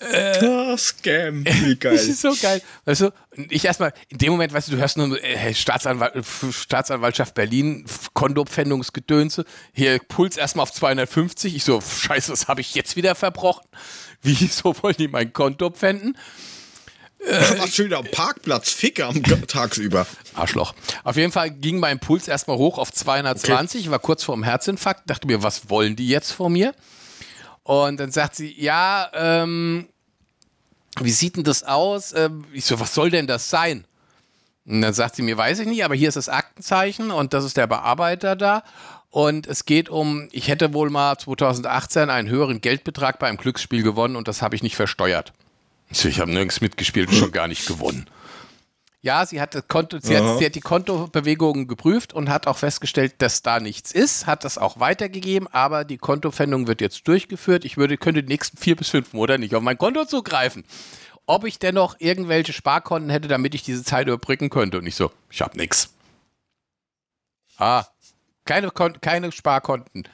Ah, 0.00 0.76
Scam. 0.76 1.44
Wie 1.44 1.74
Das 1.76 1.80
geil. 1.80 1.94
ist 1.94 2.20
so 2.20 2.34
geil. 2.40 2.62
Weißt 2.84 3.00
du, 3.00 3.10
ich 3.50 3.64
erstmal, 3.64 3.92
in 4.08 4.18
dem 4.18 4.30
Moment, 4.30 4.52
weißt 4.52 4.68
du, 4.68 4.72
du 4.72 4.78
hörst 4.78 4.96
nur 4.96 5.22
äh, 5.22 5.54
Staatsanwalt, 5.54 6.24
Staatsanwaltschaft 6.50 7.34
Berlin, 7.34 7.84
Kondopfändungsgedönse, 8.14 9.44
hier 9.72 9.98
Puls 9.98 10.36
erstmal 10.36 10.62
auf 10.64 10.72
250. 10.72 11.56
Ich 11.56 11.64
so, 11.64 11.80
scheiße, 11.80 12.30
was 12.32 12.46
habe 12.48 12.60
ich 12.60 12.74
jetzt 12.74 12.96
wieder 12.96 13.14
verbrochen? 13.14 13.66
Wieso 14.22 14.74
wollen 14.82 14.96
die 14.98 15.08
mein 15.08 15.32
Konto 15.32 15.70
pfänden? 15.70 16.16
Was 17.58 17.74
schon 17.74 17.86
wieder 17.86 17.98
am 17.98 18.06
Parkplatz. 18.06 18.70
Ficke 18.70 19.04
am 19.04 19.20
tagsüber. 19.48 20.06
Arschloch. 20.34 20.72
Auf 21.02 21.16
jeden 21.16 21.32
Fall 21.32 21.50
ging 21.50 21.80
mein 21.80 21.98
Puls 21.98 22.28
erstmal 22.28 22.56
hoch 22.56 22.78
auf 22.78 22.92
220, 22.92 23.80
ich 23.80 23.90
war 23.90 23.98
kurz 23.98 24.22
vor 24.22 24.36
dem 24.36 24.44
Herzinfarkt, 24.44 25.10
dachte 25.10 25.26
mir, 25.26 25.42
was 25.42 25.68
wollen 25.68 25.96
die 25.96 26.06
jetzt 26.06 26.30
von 26.30 26.52
mir? 26.52 26.74
Und 27.68 28.00
dann 28.00 28.10
sagt 28.10 28.34
sie, 28.34 28.58
ja, 28.58 29.10
ähm, 29.12 29.88
wie 31.00 31.10
sieht 31.10 31.36
denn 31.36 31.44
das 31.44 31.64
aus? 31.64 32.14
Ähm, 32.14 32.46
ich 32.54 32.64
so, 32.64 32.80
was 32.80 32.94
soll 32.94 33.10
denn 33.10 33.26
das 33.26 33.50
sein? 33.50 33.84
Und 34.64 34.80
dann 34.80 34.94
sagt 34.94 35.16
sie 35.16 35.22
mir, 35.22 35.36
weiß 35.36 35.58
ich 35.58 35.66
nicht, 35.66 35.84
aber 35.84 35.94
hier 35.94 36.08
ist 36.08 36.16
das 36.16 36.30
Aktenzeichen 36.30 37.10
und 37.10 37.34
das 37.34 37.44
ist 37.44 37.58
der 37.58 37.66
Bearbeiter 37.66 38.36
da. 38.36 38.62
Und 39.10 39.46
es 39.46 39.66
geht 39.66 39.90
um, 39.90 40.30
ich 40.32 40.48
hätte 40.48 40.72
wohl 40.72 40.88
mal 40.88 41.18
2018 41.18 42.08
einen 42.08 42.30
höheren 42.30 42.62
Geldbetrag 42.62 43.18
bei 43.18 43.28
einem 43.28 43.36
Glücksspiel 43.36 43.82
gewonnen 43.82 44.16
und 44.16 44.28
das 44.28 44.40
habe 44.40 44.56
ich 44.56 44.62
nicht 44.62 44.76
versteuert. 44.76 45.34
Ich 45.90 45.98
so, 45.98 46.08
ich 46.08 46.20
habe 46.20 46.30
nirgends 46.30 46.62
mitgespielt 46.62 47.10
und 47.10 47.16
schon 47.16 47.32
gar 47.32 47.48
nicht 47.48 47.66
gewonnen. 47.66 48.06
Ja, 49.00 49.24
sie 49.24 49.40
hat, 49.40 49.68
Konto, 49.68 49.98
sie, 50.00 50.16
hat, 50.16 50.38
sie 50.38 50.46
hat 50.46 50.56
die 50.56 50.60
Kontobewegungen 50.60 51.68
geprüft 51.68 52.12
und 52.12 52.28
hat 52.28 52.48
auch 52.48 52.56
festgestellt, 52.56 53.14
dass 53.18 53.42
da 53.42 53.60
nichts 53.60 53.92
ist, 53.92 54.26
hat 54.26 54.42
das 54.42 54.58
auch 54.58 54.80
weitergegeben, 54.80 55.46
aber 55.52 55.84
die 55.84 55.98
Kontopfändung 55.98 56.66
wird 56.66 56.80
jetzt 56.80 57.06
durchgeführt. 57.06 57.64
Ich 57.64 57.76
würde, 57.76 57.96
könnte 57.96 58.24
die 58.24 58.28
nächsten 58.28 58.56
vier 58.56 58.74
bis 58.74 58.88
fünf 58.88 59.12
Monate 59.12 59.38
nicht 59.38 59.54
auf 59.54 59.62
mein 59.62 59.78
Konto 59.78 60.04
zugreifen. 60.04 60.64
Ob 61.26 61.44
ich 61.44 61.60
dennoch 61.60 61.94
irgendwelche 62.00 62.52
Sparkonten 62.52 63.10
hätte, 63.10 63.28
damit 63.28 63.54
ich 63.54 63.62
diese 63.62 63.84
Zeit 63.84 64.08
überbrücken 64.08 64.50
könnte. 64.50 64.78
Und 64.78 64.86
ich 64.86 64.96
so, 64.96 65.12
ich 65.30 65.42
habe 65.42 65.56
nichts. 65.56 65.94
Ah, 67.56 67.84
keine, 68.44 68.70
Kon 68.70 69.00
keine 69.00 69.30
Sparkonten. 69.30 70.08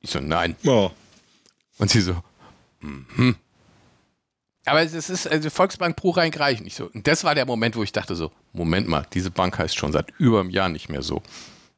Ich 0.00 0.10
so, 0.10 0.20
nein. 0.20 0.56
Ja. 0.62 0.90
Und 1.78 1.90
sie 1.90 2.00
so, 2.00 2.22
mhm. 2.80 3.36
Aber 4.68 4.82
es 4.82 4.92
ist, 4.94 5.26
also 5.26 5.50
Volksbank 5.50 5.96
Bruchrein 5.96 6.30
Greichen. 6.30 6.66
Ich 6.66 6.74
so, 6.76 6.90
und 6.92 7.06
das 7.06 7.24
war 7.24 7.34
der 7.34 7.46
Moment, 7.46 7.76
wo 7.76 7.82
ich 7.82 7.92
dachte 7.92 8.14
so, 8.14 8.30
Moment 8.52 8.88
mal, 8.88 9.06
diese 9.12 9.30
Bank 9.30 9.58
heißt 9.58 9.76
schon 9.76 9.92
seit 9.92 10.10
über 10.18 10.40
einem 10.40 10.50
Jahr 10.50 10.68
nicht 10.68 10.88
mehr 10.88 11.02
so. 11.02 11.22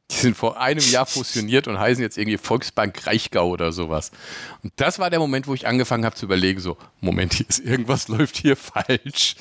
Die 0.09 0.15
sind 0.17 0.35
vor 0.35 0.59
einem 0.59 0.83
Jahr 0.89 1.05
fusioniert 1.05 1.67
und 1.69 1.79
heißen 1.79 2.03
jetzt 2.03 2.17
irgendwie 2.17 2.37
Volksbank 2.37 3.07
Reichgau 3.07 3.47
oder 3.49 3.71
sowas. 3.71 4.11
Und 4.61 4.73
das 4.75 4.99
war 4.99 5.09
der 5.09 5.19
Moment, 5.19 5.47
wo 5.47 5.53
ich 5.53 5.65
angefangen 5.67 6.03
habe 6.03 6.15
zu 6.15 6.25
überlegen, 6.25 6.59
so, 6.59 6.75
Moment, 6.99 7.33
hier 7.33 7.47
ist 7.47 7.59
irgendwas 7.59 8.07
läuft 8.09 8.35
hier 8.37 8.57
falsch. 8.57 9.35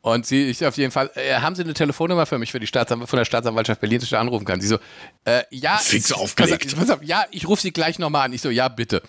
Und 0.00 0.26
sie, 0.26 0.44
ich 0.46 0.64
auf 0.64 0.76
jeden 0.76 0.92
Fall, 0.92 1.10
äh, 1.14 1.34
haben 1.36 1.54
Sie 1.56 1.62
eine 1.62 1.74
Telefonnummer 1.74 2.26
für 2.26 2.38
mich, 2.38 2.52
für 2.52 2.60
die 2.60 2.66
Staatsanw 2.66 3.06
von 3.06 3.16
der 3.16 3.24
Staatsanwaltschaft 3.24 3.80
Berlin, 3.80 3.98
dass 3.98 4.04
ich 4.04 4.10
da 4.10 4.20
anrufen 4.20 4.44
kann? 4.44 4.60
Sie 4.60 4.68
so, 4.68 4.78
äh, 5.24 5.42
ja. 5.50 5.76
Fix 5.78 6.10
ich- 6.10 6.16
aufgelegt. 6.16 6.72
Auf, 6.74 6.78
pass 6.80 6.90
auf, 6.90 7.02
ja, 7.02 7.24
ich 7.30 7.46
rufe 7.48 7.62
Sie 7.62 7.72
gleich 7.72 7.98
nochmal 7.98 8.26
an. 8.26 8.32
Ich 8.32 8.40
so, 8.40 8.50
ja, 8.50 8.68
bitte. 8.68 9.02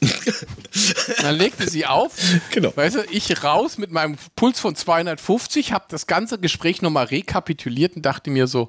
Dann 1.22 1.36
legte 1.36 1.68
sie 1.68 1.86
auf. 1.86 2.12
Genau. 2.50 2.72
Weißt 2.76 2.96
du, 2.96 3.04
ich 3.10 3.42
raus 3.42 3.78
mit 3.78 3.90
meinem 3.90 4.16
Puls 4.34 4.60
von 4.60 4.74
250, 4.74 5.72
habe 5.72 5.86
das 5.88 6.06
ganze 6.06 6.38
Gespräch 6.38 6.82
nochmal 6.82 7.06
rekapituliert 7.06 7.96
und 7.96 8.02
dachte 8.02 8.30
mir 8.30 8.46
so, 8.46 8.68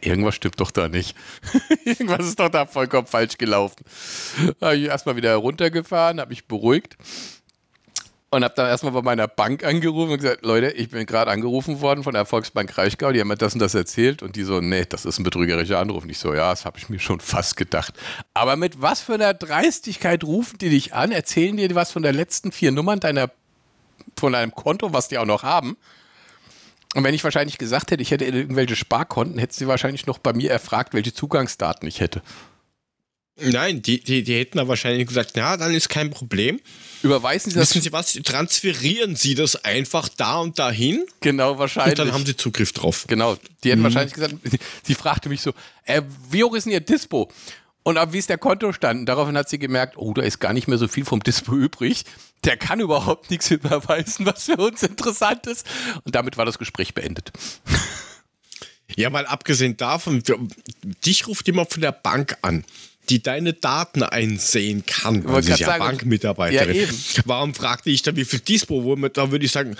irgendwas 0.00 0.34
stimmt 0.34 0.60
doch 0.60 0.70
da 0.70 0.88
nicht. 0.88 1.16
irgendwas 1.84 2.26
ist 2.26 2.40
doch 2.40 2.48
da 2.48 2.66
vollkommen 2.66 3.06
falsch 3.06 3.38
gelaufen. 3.38 3.84
Habe 4.60 4.76
ich 4.76 4.84
erstmal 4.84 5.16
wieder 5.16 5.34
runtergefahren, 5.36 6.20
habe 6.20 6.30
mich 6.30 6.46
beruhigt 6.46 6.96
und 8.32 8.44
habe 8.44 8.54
dann 8.56 8.66
erstmal 8.66 8.92
bei 8.92 9.02
meiner 9.02 9.28
Bank 9.28 9.62
angerufen 9.62 10.12
und 10.12 10.18
gesagt, 10.18 10.42
Leute, 10.42 10.70
ich 10.70 10.88
bin 10.88 11.04
gerade 11.04 11.30
angerufen 11.30 11.82
worden 11.82 12.02
von 12.02 12.14
der 12.14 12.24
Volksbank 12.24 12.78
Reichgau, 12.78 13.12
die 13.12 13.20
haben 13.20 13.28
mir 13.28 13.36
das 13.36 13.52
und 13.52 13.60
das 13.60 13.74
erzählt 13.74 14.22
und 14.22 14.36
die 14.36 14.44
so, 14.44 14.62
nee, 14.62 14.86
das 14.88 15.04
ist 15.04 15.18
ein 15.18 15.22
betrügerischer 15.22 15.78
Anruf. 15.78 16.04
Und 16.04 16.08
ich 16.08 16.18
so, 16.18 16.32
ja, 16.32 16.48
das 16.48 16.64
habe 16.64 16.78
ich 16.78 16.88
mir 16.88 16.98
schon 16.98 17.20
fast 17.20 17.58
gedacht. 17.58 17.92
Aber 18.32 18.56
mit 18.56 18.80
was 18.80 19.02
für 19.02 19.14
einer 19.14 19.34
Dreistigkeit 19.34 20.24
rufen 20.24 20.56
die 20.56 20.70
dich 20.70 20.94
an, 20.94 21.12
erzählen 21.12 21.58
dir 21.58 21.74
was 21.74 21.92
von 21.92 22.02
der 22.02 22.14
letzten 22.14 22.52
vier 22.52 22.72
Nummern 22.72 23.00
deiner, 23.00 23.30
von 24.18 24.32
deinem 24.32 24.54
Konto, 24.54 24.94
was 24.94 25.08
die 25.08 25.18
auch 25.18 25.26
noch 25.26 25.42
haben. 25.42 25.76
Und 26.94 27.04
wenn 27.04 27.14
ich 27.14 27.24
wahrscheinlich 27.24 27.58
gesagt 27.58 27.90
hätte, 27.90 28.02
ich 28.02 28.12
hätte 28.12 28.24
irgendwelche 28.24 28.76
Sparkonten, 28.76 29.38
hätte 29.38 29.54
sie 29.54 29.68
wahrscheinlich 29.68 30.06
noch 30.06 30.16
bei 30.16 30.32
mir 30.32 30.50
erfragt, 30.50 30.94
welche 30.94 31.12
Zugangsdaten 31.12 31.86
ich 31.86 32.00
hätte. 32.00 32.22
Nein, 33.50 33.82
die, 33.82 34.00
die, 34.02 34.22
die 34.22 34.38
hätten 34.38 34.58
da 34.58 34.68
wahrscheinlich 34.68 35.06
gesagt, 35.06 35.36
ja, 35.36 35.56
dann 35.56 35.74
ist 35.74 35.88
kein 35.88 36.10
Problem. 36.10 36.60
Überweisen 37.02 37.50
sie 37.50 37.58
das 37.58 37.70
Wissen 37.70 37.82
Sie 37.82 37.92
was? 37.92 38.12
Transferieren 38.12 39.16
Sie 39.16 39.34
das 39.34 39.64
einfach 39.64 40.08
da 40.08 40.38
und 40.38 40.58
dahin 40.58 41.04
genau 41.20 41.52
und 41.52 41.58
wahrscheinlich. 41.58 41.96
dann 41.96 42.12
haben 42.12 42.24
Sie 42.24 42.36
Zugriff 42.36 42.72
drauf. 42.72 43.06
Genau, 43.08 43.36
die 43.64 43.70
hätten 43.70 43.82
wahrscheinlich 43.82 44.14
gesagt, 44.14 44.34
sie 44.84 44.94
fragte 44.94 45.28
mich 45.28 45.40
so, 45.40 45.52
äh, 45.84 46.02
wie 46.30 46.44
hoch 46.44 46.54
ist 46.54 46.64
denn 46.64 46.72
ihr 46.72 46.80
Dispo? 46.80 47.28
Und 47.82 47.98
ab 47.98 48.12
wie 48.12 48.18
ist 48.18 48.28
der 48.28 48.38
Kontostand? 48.38 49.00
Und 49.00 49.06
daraufhin 49.06 49.36
hat 49.36 49.48
sie 49.48 49.58
gemerkt, 49.58 49.96
oh, 49.96 50.14
da 50.14 50.22
ist 50.22 50.38
gar 50.38 50.52
nicht 50.52 50.68
mehr 50.68 50.78
so 50.78 50.86
viel 50.86 51.04
vom 51.04 51.20
Dispo 51.20 51.56
übrig. 51.56 52.04
Der 52.44 52.56
kann 52.56 52.78
überhaupt 52.78 53.30
nichts 53.30 53.50
überweisen, 53.50 54.24
was 54.26 54.44
für 54.44 54.56
uns 54.56 54.82
interessant 54.82 55.46
ist. 55.46 55.66
Und 56.04 56.14
damit 56.14 56.36
war 56.36 56.44
das 56.44 56.58
Gespräch 56.58 56.94
beendet. 56.94 57.32
Ja, 58.96 59.10
mal 59.10 59.26
abgesehen 59.26 59.76
davon, 59.76 60.22
dich 61.04 61.26
ruft 61.26 61.46
jemand 61.46 61.72
von 61.72 61.80
der 61.80 61.92
Bank 61.92 62.36
an, 62.42 62.64
die 63.08 63.22
deine 63.22 63.52
Daten 63.52 64.02
einsehen 64.02 64.86
kann. 64.86 65.22
sie 65.42 65.52
ist 65.52 65.58
ja 65.60 65.66
sagen, 65.66 65.84
Bankmitarbeiterin. 65.84 66.88
ja. 66.88 67.22
Warum 67.24 67.54
fragte 67.54 67.90
ich 67.90 68.02
dann, 68.02 68.16
wie 68.16 68.24
viel 68.24 68.38
Dispo? 68.40 68.96
Da 69.12 69.30
würde 69.30 69.44
ich 69.44 69.52
sagen, 69.52 69.76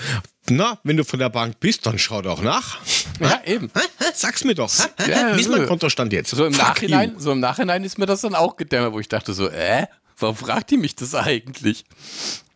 na, 0.50 0.78
wenn 0.82 0.96
du 0.96 1.04
von 1.04 1.18
der 1.20 1.28
Bank 1.28 1.60
bist, 1.60 1.86
dann 1.86 1.98
schau 1.98 2.20
doch 2.20 2.42
nach. 2.42 2.78
Ja, 3.20 3.40
eben. 3.46 3.70
Sag's 4.14 4.42
mir 4.44 4.54
doch. 4.54 4.70
Ja, 5.06 5.36
Wie 5.36 5.40
ist 5.40 5.48
mein. 5.50 5.66
Kontostand 5.66 6.12
jetzt? 6.12 6.30
So 6.30 6.44
im, 6.44 6.52
Fuck 6.52 6.66
Nachhinein, 6.66 7.12
you. 7.12 7.20
so 7.20 7.32
im 7.32 7.40
Nachhinein 7.40 7.84
ist 7.84 7.98
mir 7.98 8.06
das 8.06 8.22
dann 8.22 8.34
auch 8.34 8.56
gedämmert, 8.56 8.92
wo 8.92 8.98
ich 9.00 9.08
dachte 9.08 9.32
so, 9.34 9.48
äh, 9.48 9.86
warum 10.18 10.36
fragt 10.36 10.70
die 10.72 10.76
mich 10.76 10.96
das 10.96 11.14
eigentlich? 11.14 11.84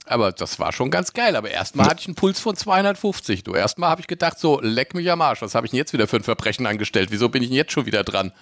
Aber 0.04 0.32
das 0.32 0.58
war 0.58 0.72
schon 0.72 0.90
ganz 0.90 1.12
geil. 1.12 1.36
Aber 1.36 1.50
erstmal 1.50 1.86
hatte 1.86 2.00
ich 2.00 2.06
einen 2.06 2.14
Puls 2.16 2.40
von 2.40 2.56
250. 2.56 3.44
Du, 3.44 3.54
erstmal 3.54 3.90
habe 3.90 4.00
ich 4.00 4.06
gedacht, 4.06 4.38
so, 4.38 4.60
leck 4.60 4.94
mich 4.94 5.10
am 5.10 5.20
Arsch. 5.20 5.42
Was 5.42 5.54
habe 5.54 5.66
ich 5.66 5.70
denn 5.70 5.78
jetzt 5.78 5.92
wieder 5.92 6.06
für 6.08 6.16
ein 6.16 6.22
Verbrechen 6.22 6.66
angestellt? 6.66 7.10
Wieso 7.10 7.28
bin 7.28 7.42
ich 7.42 7.48
denn 7.48 7.56
jetzt 7.56 7.72
schon 7.72 7.86
wieder 7.86 8.04
dran? 8.04 8.32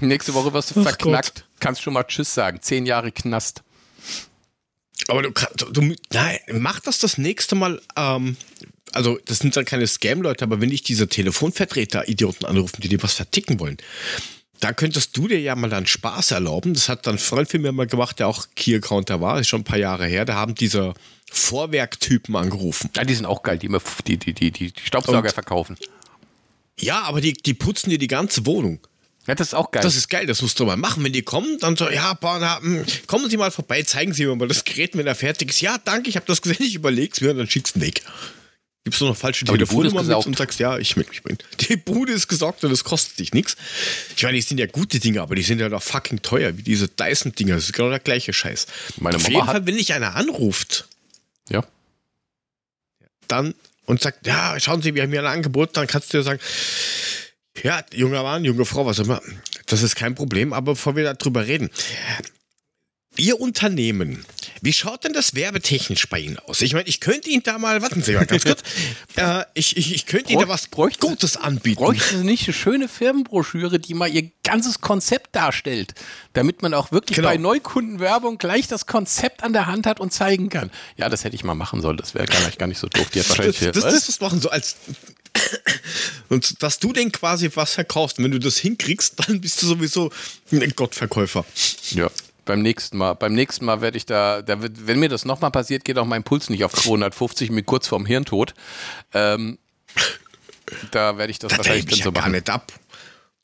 Nächste 0.00 0.34
Woche 0.34 0.52
wirst 0.52 0.74
du 0.74 0.80
Ach 0.80 0.84
verknackt. 0.84 1.46
kannst 1.60 1.82
schon 1.82 1.92
mal 1.94 2.04
Tschüss 2.04 2.32
sagen. 2.34 2.60
Zehn 2.62 2.86
Jahre 2.86 3.12
Knast. 3.12 3.62
Aber 5.08 5.22
du, 5.22 5.32
kann- 5.32 5.50
du, 5.56 5.70
du 5.72 5.94
nein, 6.12 6.38
mach 6.52 6.80
das 6.80 6.98
das 6.98 7.18
nächste 7.18 7.54
Mal. 7.54 7.80
Ähm, 7.96 8.36
also, 8.92 9.18
das 9.24 9.38
sind 9.38 9.56
dann 9.56 9.64
keine 9.64 9.86
Scam-Leute, 9.86 10.44
aber 10.44 10.60
wenn 10.60 10.70
ich 10.70 10.82
diese 10.82 11.08
Telefonvertreter-Idioten 11.08 12.44
anrufen, 12.44 12.80
die 12.82 12.88
dir 12.88 13.02
was 13.02 13.14
verticken 13.14 13.58
wollen, 13.58 13.78
da 14.60 14.72
könntest 14.72 15.16
du 15.16 15.26
dir 15.28 15.40
ja 15.40 15.56
mal 15.56 15.70
dann 15.70 15.86
Spaß 15.86 16.30
erlauben. 16.32 16.74
Das 16.74 16.88
hat 16.88 17.06
dann 17.06 17.16
ein 17.16 17.18
Freund 17.18 17.50
von 17.50 17.62
mir 17.62 17.72
mal 17.72 17.86
gemacht, 17.86 18.18
der 18.20 18.28
auch 18.28 18.46
Key-Accounter 18.54 19.20
war, 19.20 19.40
ist 19.40 19.48
schon 19.48 19.62
ein 19.62 19.64
paar 19.64 19.78
Jahre 19.78 20.06
her. 20.06 20.24
Da 20.24 20.34
haben 20.34 20.54
diese 20.54 20.94
Vorwerktypen 21.32 22.36
angerufen. 22.36 22.90
Ja, 22.94 23.04
die 23.04 23.14
sind 23.14 23.26
auch 23.26 23.42
geil, 23.42 23.58
die 23.58 23.66
immer 23.66 23.80
die, 24.06 24.18
die, 24.18 24.34
die, 24.34 24.50
die 24.52 24.72
Staubsauger 24.84 25.20
Und- 25.28 25.32
verkaufen. 25.32 25.76
Ja, 26.78 27.02
aber 27.02 27.20
die, 27.20 27.32
die 27.32 27.54
putzen 27.54 27.90
dir 27.90 27.98
die 27.98 28.06
ganze 28.08 28.46
Wohnung. 28.46 28.80
Ja, 29.26 29.36
das 29.36 29.48
ist 29.48 29.54
auch 29.54 29.70
geil. 29.70 29.82
Das 29.82 29.94
ist 29.94 30.08
geil, 30.08 30.26
das 30.26 30.42
musst 30.42 30.58
du 30.58 30.66
mal 30.66 30.76
machen. 30.76 31.04
Wenn 31.04 31.12
die 31.12 31.22
kommen, 31.22 31.58
dann 31.60 31.76
so, 31.76 31.88
ja, 31.88 32.18
na, 32.20 32.60
hm, 32.60 32.84
kommen 33.06 33.30
Sie 33.30 33.36
mal 33.36 33.52
vorbei, 33.52 33.82
zeigen 33.82 34.12
Sie 34.12 34.26
mir 34.26 34.34
mal 34.34 34.48
das 34.48 34.64
Gerät, 34.64 34.96
wenn 34.96 35.06
er 35.06 35.14
fertig 35.14 35.50
ist. 35.50 35.60
Ja, 35.60 35.78
danke, 35.78 36.08
ich 36.10 36.16
habe 36.16 36.26
das 36.26 36.42
gesehen, 36.42 36.64
ich 36.64 36.74
überleg's 36.74 37.20
mir 37.20 37.30
und 37.30 37.38
dann 37.38 37.48
schickst 37.48 37.76
du 37.76 37.80
weg. 37.80 38.02
Gibst 38.84 39.00
du 39.00 39.04
noch 39.04 39.16
falsche 39.16 39.46
Aber 39.46 39.56
die 39.56 39.64
Bude 39.64 39.86
ist 39.86 39.92
Telefonnummer 39.92 40.18
mit 40.18 40.26
und 40.26 40.36
sagst, 40.36 40.58
ja, 40.58 40.76
ich 40.76 40.96
melde 40.96 41.10
mich 41.10 41.22
bei 41.22 41.30
Ihnen. 41.30 41.38
Die 41.60 41.76
Bude 41.76 42.12
ist 42.12 42.26
gesorgt 42.26 42.64
und 42.64 42.72
es 42.72 42.82
kostet 42.82 43.20
dich 43.20 43.32
nichts. 43.32 43.56
Ich 44.16 44.24
meine, 44.24 44.34
die 44.34 44.42
sind 44.42 44.58
ja 44.58 44.66
gute 44.66 44.98
Dinge, 44.98 45.22
aber 45.22 45.36
die 45.36 45.42
sind 45.42 45.60
ja 45.60 45.68
doch 45.68 45.82
fucking 45.82 46.22
teuer, 46.22 46.58
wie 46.58 46.64
diese 46.64 46.88
Dyson-Dinger. 46.88 47.54
Das 47.54 47.66
ist 47.66 47.74
genau 47.74 47.90
der 47.90 48.00
gleiche 48.00 48.32
Scheiß. 48.32 48.66
Meine 48.96 49.16
Auf 49.16 49.22
Mama 49.22 49.34
jeden 49.34 49.46
Fall, 49.46 49.66
wenn 49.66 49.76
dich 49.76 49.92
einer 49.92 50.16
anruft, 50.16 50.88
ja. 51.48 51.64
dann 53.28 53.54
und 53.86 54.02
sagt, 54.02 54.26
ja, 54.26 54.58
schauen 54.58 54.82
Sie, 54.82 54.94
wir 54.96 55.02
haben 55.02 55.10
hier 55.10 55.20
ein 55.20 55.26
Angebot, 55.26 55.76
dann 55.76 55.86
kannst 55.86 56.12
du 56.12 56.18
dir 56.18 56.24
sagen, 56.24 56.40
ja, 57.62 57.82
junger 57.92 58.22
Mann, 58.22 58.44
junge 58.44 58.64
Frau, 58.64 58.86
was 58.86 58.98
immer, 58.98 59.20
das 59.66 59.82
ist 59.82 59.96
kein 59.96 60.14
Problem, 60.14 60.52
aber 60.52 60.72
bevor 60.72 60.96
wir 60.96 61.14
darüber 61.14 61.46
reden, 61.46 61.70
Ihr 63.16 63.40
Unternehmen, 63.40 64.24
wie 64.62 64.72
schaut 64.72 65.04
denn 65.04 65.12
das 65.12 65.34
werbetechnisch 65.34 66.08
bei 66.08 66.18
Ihnen 66.20 66.38
aus? 66.38 66.62
Ich 66.62 66.72
meine, 66.72 66.88
ich 66.88 67.00
könnte 67.00 67.28
Ihnen 67.28 67.42
da 67.42 67.58
mal, 67.58 67.82
warten 67.82 68.02
Sie 68.02 68.12
mal 68.14 68.24
ganz 68.26 68.44
kurz, 68.44 68.62
äh, 69.16 69.44
ich, 69.54 69.76
ich, 69.76 69.94
ich 69.94 70.06
könnte 70.06 70.32
Ihnen 70.32 70.40
da 70.40 70.48
was 70.48 70.68
Bräuchten- 70.68 71.00
Gutes 71.06 71.36
anbieten. 71.36 71.82
Bräuchten 71.82 72.18
Sie 72.18 72.24
nicht 72.24 72.44
eine 72.46 72.54
schöne 72.54 72.88
Firmenbroschüre, 72.88 73.78
die 73.78 73.94
mal 73.94 74.08
ihr 74.08 74.30
ganzes 74.44 74.80
Konzept 74.80 75.34
darstellt, 75.36 75.94
damit 76.32 76.62
man 76.62 76.72
auch 76.74 76.90
wirklich 76.92 77.16
Genau. 77.16 77.28
bei 77.28 77.36
Neukundenwerbung 77.36 78.38
gleich 78.38 78.66
das 78.68 78.86
Konzept 78.86 79.42
an 79.42 79.52
der 79.52 79.66
Hand 79.66 79.86
hat 79.86 80.00
und 80.00 80.12
zeigen 80.12 80.48
kann? 80.48 80.70
Ja, 80.96 81.08
das 81.08 81.24
hätte 81.24 81.36
ich 81.36 81.44
mal 81.44 81.54
machen 81.54 81.80
sollen. 81.82 81.96
Das 81.98 82.14
wäre 82.14 82.26
gar 82.26 82.44
nicht, 82.46 82.58
gar 82.58 82.66
nicht 82.66 82.78
so 82.78 82.86
doof. 82.88 83.10
Die 83.10 83.20
hat 83.20 83.28
wahrscheinlich 83.28 83.58
das, 83.58 83.72
das, 83.72 83.84
das, 83.84 84.06
das 84.06 84.20
machen 84.20 84.40
so 84.40 84.48
als 84.48 84.76
und 86.28 86.62
dass 86.62 86.78
du 86.78 86.92
denn 86.92 87.12
quasi 87.12 87.50
was 87.54 87.74
verkaufst. 87.74 88.18
Und 88.18 88.24
wenn 88.24 88.32
du 88.32 88.38
das 88.38 88.56
hinkriegst, 88.58 89.14
dann 89.26 89.40
bist 89.40 89.60
du 89.62 89.66
sowieso 89.66 90.10
ein 90.50 90.72
Gottverkäufer. 90.74 91.44
Ja. 91.90 92.10
Beim 92.44 92.62
nächsten 92.62 92.96
Mal, 92.98 93.14
beim 93.14 93.34
nächsten 93.34 93.64
Mal 93.64 93.80
werde 93.80 93.96
ich 93.96 94.06
da, 94.06 94.42
da 94.42 94.60
wird, 94.62 94.86
wenn 94.86 94.98
mir 94.98 95.08
das 95.08 95.24
nochmal 95.24 95.50
passiert, 95.50 95.84
geht 95.84 95.98
auch 95.98 96.04
mein 96.06 96.24
Puls 96.24 96.50
nicht 96.50 96.64
auf 96.64 96.72
250, 96.72 97.50
mit 97.50 97.66
kurz 97.66 97.86
vorm 97.86 98.04
Hirntod. 98.06 98.54
Ähm, 99.14 99.58
da 100.90 101.18
werde 101.18 101.30
ich 101.30 101.38
das 101.38 101.50
Das 101.50 101.58
wahrscheinlich 101.58 101.86
dann 101.86 101.98
so 101.98 102.04
ja 102.06 102.10
gar 102.10 102.20
machen. 102.22 102.32
nicht 102.32 102.50
ab. 102.50 102.72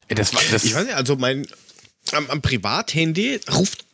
Das 0.08 0.34
war, 0.34 0.42
das, 0.50 0.64
Ich 0.64 0.74
weiß 0.74 0.84
nicht, 0.84 0.94
also 0.94 1.16
mein 1.16 1.46
am, 2.12 2.28
am 2.30 2.42
Privathandy 2.42 3.40
ruft, 3.52 3.84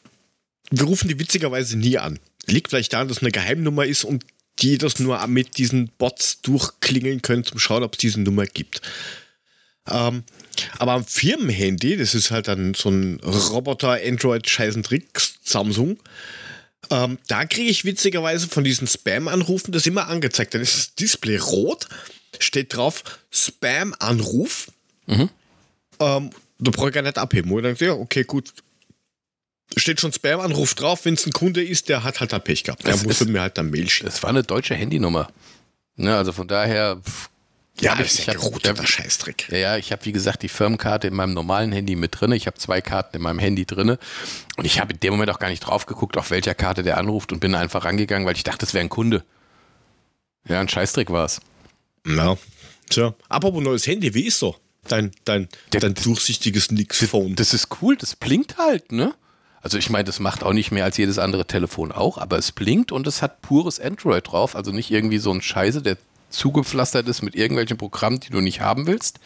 wir 0.70 0.84
rufen 0.84 1.08
die 1.08 1.18
witzigerweise 1.18 1.76
nie 1.76 1.98
an. 1.98 2.18
Liegt 2.46 2.70
vielleicht 2.70 2.92
daran, 2.92 3.08
dass 3.08 3.18
es 3.18 3.22
eine 3.22 3.32
Geheimnummer 3.32 3.84
ist 3.84 4.04
und 4.04 4.24
die 4.60 4.78
das 4.78 5.00
nur 5.00 5.26
mit 5.26 5.58
diesen 5.58 5.88
Bots 5.98 6.40
durchklingeln 6.42 7.22
können, 7.22 7.44
zum 7.44 7.58
Schauen, 7.58 7.82
ob 7.82 7.94
es 7.94 7.98
diese 7.98 8.20
Nummer 8.20 8.46
gibt. 8.46 8.80
Ähm, 9.90 10.24
aber 10.78 10.92
am 10.92 11.04
Firmenhandy, 11.04 11.96
das 11.96 12.14
ist 12.14 12.30
halt 12.30 12.48
dann 12.48 12.74
so 12.74 12.88
ein 12.90 13.20
Roboter, 13.20 13.98
Android, 14.04 14.48
Scheißentrick, 14.48 15.08
Samsung, 15.42 15.98
ähm, 16.90 17.18
da 17.28 17.44
kriege 17.46 17.70
ich 17.70 17.84
witzigerweise 17.84 18.46
von 18.48 18.64
diesen 18.64 18.86
Spam-Anrufen 18.86 19.72
das 19.72 19.86
immer 19.86 20.08
angezeigt. 20.08 20.54
Dann 20.54 20.60
ist 20.62 20.74
das 20.76 20.94
Display 20.94 21.36
rot, 21.38 21.88
steht 22.38 22.74
drauf 22.76 23.02
Spam-Anruf. 23.30 24.70
Ähm, 25.08 25.28
da 25.98 26.70
brauche 26.70 26.88
ich 26.88 26.94
gar 26.94 27.02
nicht 27.02 27.18
abheben. 27.18 27.50
Und 27.52 27.62
dann 27.62 27.76
ja, 27.78 27.92
okay, 27.92 28.24
gut. 28.24 28.52
Steht 29.76 30.00
schon 30.00 30.12
Spam-Anruf 30.12 30.74
drauf. 30.74 31.04
Wenn 31.04 31.14
es 31.14 31.26
ein 31.26 31.32
Kunde 31.32 31.64
ist, 31.64 31.88
der 31.88 32.04
hat 32.04 32.20
halt 32.20 32.32
da 32.32 32.38
Pech 32.38 32.64
gehabt. 32.64 32.84
Der 32.84 32.92
Das 32.92 33.04
muss 33.04 33.20
ist- 33.20 33.28
mir 33.28 33.40
halt 33.40 33.58
dann 33.58 33.70
Mail 33.70 33.88
schicken. 33.88 34.06
das 34.06 34.22
war 34.22 34.30
eine 34.30 34.42
deutsche 34.42 34.74
Handynummer. 34.74 35.28
Ne, 35.96 36.14
also 36.16 36.32
von 36.32 36.46
daher. 36.48 37.00
pff, 37.02 37.30
Ja, 37.80 37.94
ist 37.94 38.20
ich 38.20 38.26
ja 38.26 38.34
hab- 38.34 38.40
geroteter 38.40 38.72
ich 38.74 38.78
hab- 38.80 38.86
Scheißdreck. 38.88 39.48
Ja, 39.50 39.58
ja, 39.58 39.76
ich 39.76 39.90
habe 39.90 40.04
wie 40.04 40.12
gesagt 40.12 40.42
die 40.42 40.48
Firmenkarte 40.48 41.08
in 41.08 41.14
meinem 41.14 41.34
normalen 41.34 41.72
Handy 41.72 41.96
mit 41.96 42.20
drin. 42.20 42.30
Ich 42.32 42.46
habe 42.46 42.56
zwei 42.56 42.80
Karten 42.80 43.16
in 43.16 43.22
meinem 43.22 43.40
Handy 43.40 43.66
drin. 43.66 43.96
Und 44.56 44.64
ich 44.64 44.78
habe 44.80 44.92
in 44.92 45.00
dem 45.00 45.12
Moment 45.14 45.30
auch 45.30 45.40
gar 45.40 45.48
nicht 45.48 45.60
drauf 45.60 45.86
geguckt, 45.86 46.16
auf 46.16 46.30
welcher 46.30 46.54
Karte 46.54 46.82
der 46.84 46.98
anruft 46.98 47.32
und 47.32 47.40
bin 47.40 47.54
einfach 47.54 47.84
rangegangen, 47.84 48.26
weil 48.26 48.36
ich 48.36 48.44
dachte, 48.44 48.58
das 48.58 48.74
wäre 48.74 48.84
ein 48.84 48.88
Kunde. 48.90 49.24
Ja, 50.48 50.60
ein 50.60 50.68
Scheißdreck 50.68 51.10
war 51.10 51.24
es. 51.24 51.40
Ja. 52.06 52.36
Tja. 52.90 53.14
Apropos 53.28 53.62
neues 53.62 53.86
Handy, 53.86 54.14
wie 54.14 54.26
ist 54.26 54.38
so? 54.38 54.56
Dein, 54.86 55.10
dein, 55.24 55.48
Der- 55.72 55.80
dein 55.80 55.94
durchsichtiges 55.94 56.70
Nix-Phone. 56.70 57.34
Das 57.34 57.54
ist 57.54 57.68
cool, 57.80 57.96
das 57.96 58.14
blinkt 58.14 58.58
halt, 58.58 58.92
ne? 58.92 59.14
Also 59.62 59.78
ich 59.78 59.88
meine, 59.88 60.04
das 60.04 60.20
macht 60.20 60.42
auch 60.44 60.52
nicht 60.52 60.70
mehr 60.70 60.84
als 60.84 60.98
jedes 60.98 61.18
andere 61.18 61.46
Telefon 61.46 61.90
auch, 61.90 62.18
aber 62.18 62.36
es 62.36 62.52
blinkt 62.52 62.92
und 62.92 63.06
es 63.06 63.22
hat 63.22 63.40
pures 63.40 63.80
Android 63.80 64.30
drauf, 64.30 64.54
also 64.54 64.70
nicht 64.72 64.90
irgendwie 64.90 65.16
so 65.16 65.32
ein 65.32 65.40
Scheiße, 65.40 65.80
der 65.80 65.96
zugepflastert 66.34 67.08
ist 67.08 67.22
mit 67.22 67.34
irgendwelchen 67.34 67.76
Programmen, 67.76 68.20
die 68.20 68.30
du 68.30 68.40
nicht 68.40 68.60
haben 68.60 68.86
willst. 68.86 69.20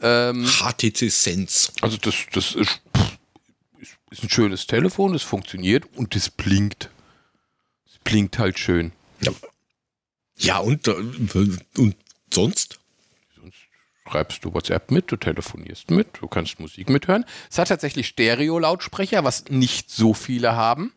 Ähm, 0.00 0.46
HTC 0.46 1.10
Sense. 1.10 1.72
also 1.80 1.96
das, 1.96 2.14
das 2.32 2.54
ist, 2.54 2.80
ist, 4.10 4.22
ein 4.22 4.30
schönes 4.30 4.66
Telefon, 4.66 5.12
das 5.12 5.22
funktioniert 5.22 5.84
und 5.96 6.14
das 6.14 6.30
blinkt. 6.30 6.90
Es 7.86 7.98
blinkt 8.04 8.38
halt 8.38 8.58
schön. 8.58 8.92
Ja, 9.20 9.32
ja 10.36 10.58
und, 10.58 10.86
äh, 10.86 10.92
und 10.92 11.96
sonst? 12.32 12.78
schreibst 14.08 14.44
du 14.44 14.54
WhatsApp 14.54 14.90
mit, 14.90 15.10
du 15.12 15.16
telefonierst 15.16 15.90
mit, 15.90 16.08
du 16.20 16.28
kannst 16.28 16.60
Musik 16.60 16.88
mithören. 16.88 17.24
Es 17.50 17.58
hat 17.58 17.68
tatsächlich 17.68 18.08
Stereo-Lautsprecher, 18.08 19.24
was 19.24 19.44
nicht 19.48 19.90
so 19.90 20.14
viele 20.14 20.56
haben. 20.56 20.92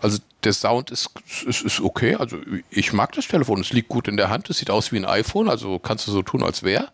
Also 0.00 0.18
der 0.42 0.52
Sound 0.52 0.90
ist, 0.90 1.10
ist, 1.46 1.62
ist 1.62 1.80
okay. 1.80 2.16
Also 2.16 2.38
ich 2.70 2.92
mag 2.92 3.12
das 3.12 3.28
Telefon. 3.28 3.60
Es 3.60 3.72
liegt 3.72 3.88
gut 3.88 4.08
in 4.08 4.16
der 4.16 4.30
Hand. 4.30 4.50
Es 4.50 4.58
sieht 4.58 4.70
aus 4.70 4.92
wie 4.92 4.96
ein 4.96 5.04
iPhone. 5.04 5.48
Also 5.48 5.78
kannst 5.78 6.06
du 6.06 6.12
so 6.12 6.22
tun, 6.22 6.42
als 6.42 6.62
wäre. 6.62 6.90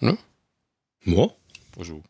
Ne? 0.00 0.18
Ja. 1.04 1.28
Also 1.78 2.02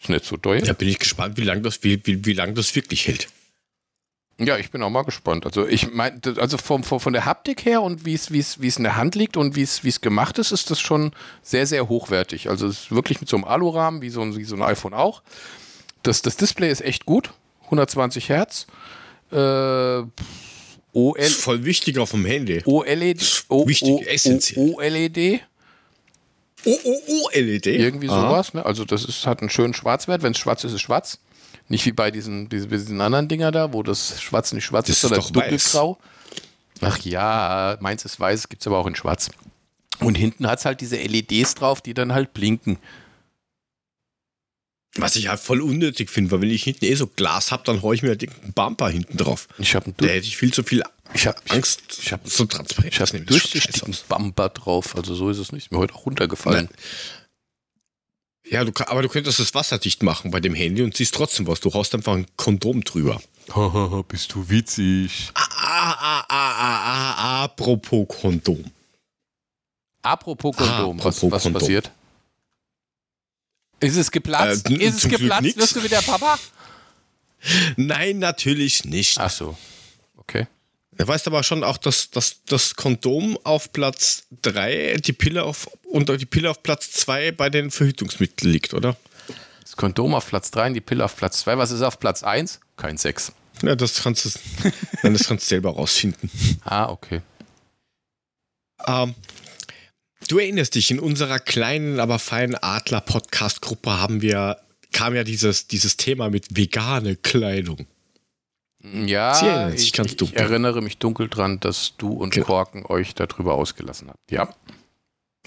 ist 0.00 0.08
nicht 0.08 0.24
so 0.24 0.36
teuer. 0.36 0.62
Da 0.62 0.72
bin 0.72 0.88
ich 0.88 0.98
gespannt, 0.98 1.36
wie 1.36 1.44
lange 1.44 1.62
das, 1.62 1.82
wie, 1.82 2.00
wie, 2.06 2.24
wie 2.24 2.32
lang 2.32 2.54
das 2.54 2.74
wirklich 2.74 3.06
hält. 3.06 3.28
Ja, 4.38 4.56
ich 4.56 4.70
bin 4.70 4.82
auch 4.82 4.88
mal 4.88 5.02
gespannt. 5.02 5.44
Also 5.44 5.66
ich 5.66 5.92
meine, 5.92 6.18
also 6.38 6.56
vom, 6.56 6.82
vom, 6.82 6.98
von 6.98 7.12
der 7.12 7.26
Haptik 7.26 7.66
her 7.66 7.82
und 7.82 8.06
wie 8.06 8.14
es, 8.14 8.32
wie 8.32 8.38
es, 8.38 8.62
wie 8.62 8.68
es 8.68 8.78
in 8.78 8.84
der 8.84 8.96
Hand 8.96 9.14
liegt 9.14 9.36
und 9.36 9.54
wie 9.54 9.62
es, 9.62 9.84
wie 9.84 9.90
es 9.90 10.00
gemacht 10.00 10.38
ist, 10.38 10.50
ist 10.50 10.70
das 10.70 10.80
schon 10.80 11.12
sehr, 11.42 11.66
sehr 11.66 11.90
hochwertig. 11.90 12.48
Also 12.48 12.66
es 12.66 12.84
ist 12.84 12.90
wirklich 12.90 13.20
mit 13.20 13.28
so 13.28 13.36
einem 13.36 13.44
Alurahmen, 13.44 14.00
wie 14.00 14.08
so 14.08 14.22
ein, 14.22 14.34
wie 14.34 14.44
so 14.44 14.56
ein 14.56 14.62
iPhone 14.62 14.94
auch. 14.94 15.22
Das, 16.02 16.22
das 16.22 16.38
Display 16.38 16.70
ist 16.70 16.80
echt 16.80 17.04
gut. 17.04 17.34
120 17.70 18.28
Hertz. 18.28 18.66
Äh, 19.32 20.02
OL, 20.92 21.18
Ist 21.18 21.40
voll 21.40 21.64
wichtiger 21.64 22.06
vom 22.06 22.24
Handy. 22.24 22.62
OLED. 22.64 23.44
O, 23.48 23.66
Wichtig, 23.66 23.90
O, 23.90 24.02
essentiell. 24.02 24.74
OLED. 24.74 25.40
Oh, 26.64 26.78
oh, 26.84 27.00
oh, 27.06 27.28
LED. 27.32 27.66
Irgendwie 27.66 28.08
sowas. 28.08 28.54
Ne? 28.54 28.64
Also 28.64 28.84
das 28.84 29.04
ist, 29.04 29.26
hat 29.26 29.40
einen 29.40 29.50
schönen 29.50 29.72
Schwarzwert. 29.72 30.22
Wenn 30.22 30.32
es 30.32 30.38
schwarz 30.38 30.64
ist, 30.64 30.72
ist 30.72 30.80
schwarz. 30.80 31.18
Nicht 31.68 31.86
wie 31.86 31.92
bei 31.92 32.10
diesen, 32.10 32.48
diesen, 32.48 33.00
anderen 33.00 33.28
Dinger 33.28 33.52
da, 33.52 33.72
wo 33.72 33.82
das 33.82 34.20
Schwarz 34.20 34.52
nicht 34.52 34.64
schwarz 34.64 34.88
Das 34.88 34.96
ist, 34.96 35.02
sondern 35.02 35.32
dunkelgrau. 35.32 35.98
Ach 36.80 36.98
ja, 36.98 37.76
meins 37.80 38.04
ist 38.04 38.18
weiß, 38.18 38.48
gibt 38.48 38.62
es 38.62 38.66
aber 38.66 38.78
auch 38.78 38.86
in 38.86 38.96
schwarz. 38.96 39.30
Und 40.00 40.16
hinten 40.16 40.46
hat 40.46 40.58
es 40.58 40.64
halt 40.64 40.80
diese 40.80 40.96
LEDs 40.96 41.54
drauf, 41.54 41.80
die 41.80 41.94
dann 41.94 42.12
halt 42.12 42.32
blinken. 42.32 42.78
Was 44.96 45.14
ich 45.16 45.28
halt 45.28 45.38
voll 45.40 45.60
unnötig 45.60 46.10
finde, 46.10 46.32
weil 46.32 46.40
wenn 46.42 46.50
ich 46.50 46.64
hinten 46.64 46.84
eh 46.84 46.94
so 46.94 47.06
Glas 47.06 47.52
habe, 47.52 47.62
dann 47.64 47.80
haue 47.82 47.94
ich 47.94 48.02
mir 48.02 48.08
halt 48.08 48.22
einen 48.22 48.52
Bumper 48.52 48.88
hinten 48.90 49.16
drauf. 49.16 49.46
Ich 49.58 49.74
habe 49.76 49.86
einen, 49.86 49.96
Da 49.98 50.06
hätte 50.06 50.26
ich 50.26 50.36
viel 50.36 50.52
zu 50.52 50.62
viel 50.64 50.82
ich 51.14 51.26
hab, 51.26 51.40
ich, 51.46 51.52
Angst. 51.52 51.80
ich 52.02 52.12
hab- 52.12 52.28
so 52.28 52.44
transparent. 52.44 52.92
ich 52.92 53.00
hab 53.00 53.06
Das 53.06 53.14
einen 53.14 53.26
durchsichtigen. 53.26 53.96
Bumper 54.08 54.48
drauf. 54.48 54.96
Also 54.96 55.14
so 55.14 55.30
ist 55.30 55.38
es 55.38 55.52
nicht. 55.52 55.66
Ist 55.66 55.72
mir 55.72 55.78
heute 55.78 55.94
auch 55.94 56.06
runtergefallen. 56.06 56.68
Ja, 58.48 58.64
du, 58.64 58.72
aber 58.86 59.02
du 59.02 59.08
könntest 59.08 59.38
das 59.38 59.54
wasserdicht 59.54 60.02
machen 60.02 60.30
bei 60.32 60.40
dem 60.40 60.54
Handy 60.54 60.82
und 60.82 60.96
siehst 60.96 61.14
trotzdem 61.14 61.46
was. 61.46 61.60
Du 61.60 61.72
haust 61.72 61.94
einfach 61.94 62.14
ein 62.14 62.26
Kondom 62.36 62.82
drüber. 62.82 63.20
Haha, 63.54 64.02
bist 64.08 64.34
du 64.34 64.48
witzig. 64.48 65.30
Ah, 65.34 65.46
ah, 65.52 66.20
ah, 66.20 66.24
ah, 66.28 67.14
ah, 67.16 67.44
apropos 67.44 68.06
Kondom. 68.08 68.64
Apropos 70.02 70.54
Ah, 70.58 70.78
Kondom, 70.82 70.98
was, 71.04 71.16
apropos 71.16 71.32
was 71.32 71.42
Kondom. 71.44 71.60
passiert? 71.60 71.90
Ist 73.80 73.96
es 73.96 74.10
geplatzt? 74.10 74.70
Äh, 74.70 74.74
ist 74.74 75.04
es 75.04 75.10
geplatzt? 75.10 75.56
Wirst 75.56 75.76
du 75.76 75.82
wieder 75.82 76.02
Papa? 76.02 76.38
Nein, 77.76 78.18
natürlich 78.18 78.84
nicht. 78.84 79.18
Ach 79.18 79.30
so. 79.30 79.56
Okay. 80.16 80.46
Du 80.92 81.08
weißt 81.08 81.26
aber 81.26 81.42
schon 81.42 81.64
auch, 81.64 81.78
dass, 81.78 82.10
dass 82.10 82.44
das 82.44 82.76
Kondom 82.76 83.38
auf 83.42 83.72
Platz 83.72 84.24
3, 84.42 84.98
die 84.98 85.14
Pille 85.14 85.44
auf 85.44 85.66
und 85.84 86.10
die 86.10 86.26
Pille 86.26 86.50
auf 86.50 86.62
Platz 86.62 86.90
2 86.92 87.32
bei 87.32 87.48
den 87.48 87.70
Verhütungsmitteln 87.70 88.52
liegt, 88.52 88.74
oder? 88.74 88.96
Das 89.62 89.76
Kondom 89.76 90.14
auf 90.14 90.26
Platz 90.28 90.50
3 90.50 90.68
und 90.68 90.74
die 90.74 90.80
Pille 90.82 91.04
auf 91.04 91.16
Platz 91.16 91.40
2. 91.40 91.56
Was 91.56 91.70
ist 91.70 91.80
auf 91.80 91.98
Platz 91.98 92.22
1? 92.22 92.60
Kein 92.76 92.98
Sex. 92.98 93.32
Ja, 93.62 93.76
das 93.76 94.02
kannst 94.02 94.24
du, 94.24 94.30
das 95.02 95.26
kannst 95.26 95.46
du 95.46 95.48
selber 95.48 95.70
rausfinden. 95.70 96.30
Ah, 96.64 96.90
okay. 96.90 97.22
Ähm, 98.86 99.14
du 100.28 100.38
erinnerst 100.38 100.74
dich, 100.74 100.90
in 100.90 100.98
unserer 101.00 101.38
kleinen, 101.38 102.00
aber 102.00 102.18
feinen 102.18 102.54
Adler-Podcast-Gruppe 102.56 103.90
haben 104.00 104.22
wir, 104.22 104.58
kam 104.92 105.14
ja 105.14 105.24
dieses, 105.24 105.66
dieses 105.66 105.96
Thema 105.96 106.30
mit 106.30 106.56
vegane 106.56 107.16
Kleidung. 107.16 107.86
Ja, 108.82 109.68
ich, 109.70 109.92
ganz 109.92 110.12
ich, 110.12 110.16
dunkel. 110.16 110.38
erinnere 110.38 110.80
mich 110.80 110.96
dunkel 110.98 111.28
dran, 111.28 111.60
dass 111.60 111.94
du 111.98 112.12
und 112.12 112.32
Genau. 112.32 112.46
Korken 112.46 112.86
euch 112.86 113.14
darüber 113.14 113.54
ausgelassen 113.54 114.08
habt. 114.08 114.18
Ja. 114.30 114.54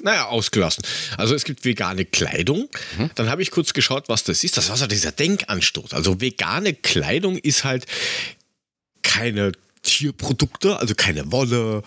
Naja, 0.01 0.25
ausgelassen. 0.27 0.83
Also 1.17 1.33
es 1.35 1.43
gibt 1.43 1.65
vegane 1.65 2.05
Kleidung. 2.05 2.67
Dann 3.15 3.29
habe 3.29 3.41
ich 3.43 3.51
kurz 3.51 3.73
geschaut, 3.73 4.09
was 4.09 4.23
das 4.23 4.43
ist. 4.43 4.57
Das 4.57 4.69
war 4.69 4.77
so 4.77 4.87
dieser 4.87 5.11
Denkanstoß. 5.11 5.93
Also 5.93 6.19
vegane 6.19 6.73
Kleidung 6.73 7.37
ist 7.37 7.63
halt 7.63 7.85
keine 9.03 9.51
Tierprodukte, 9.83 10.77
also 10.79 10.95
keine 10.95 11.31
Wolle. 11.31 11.83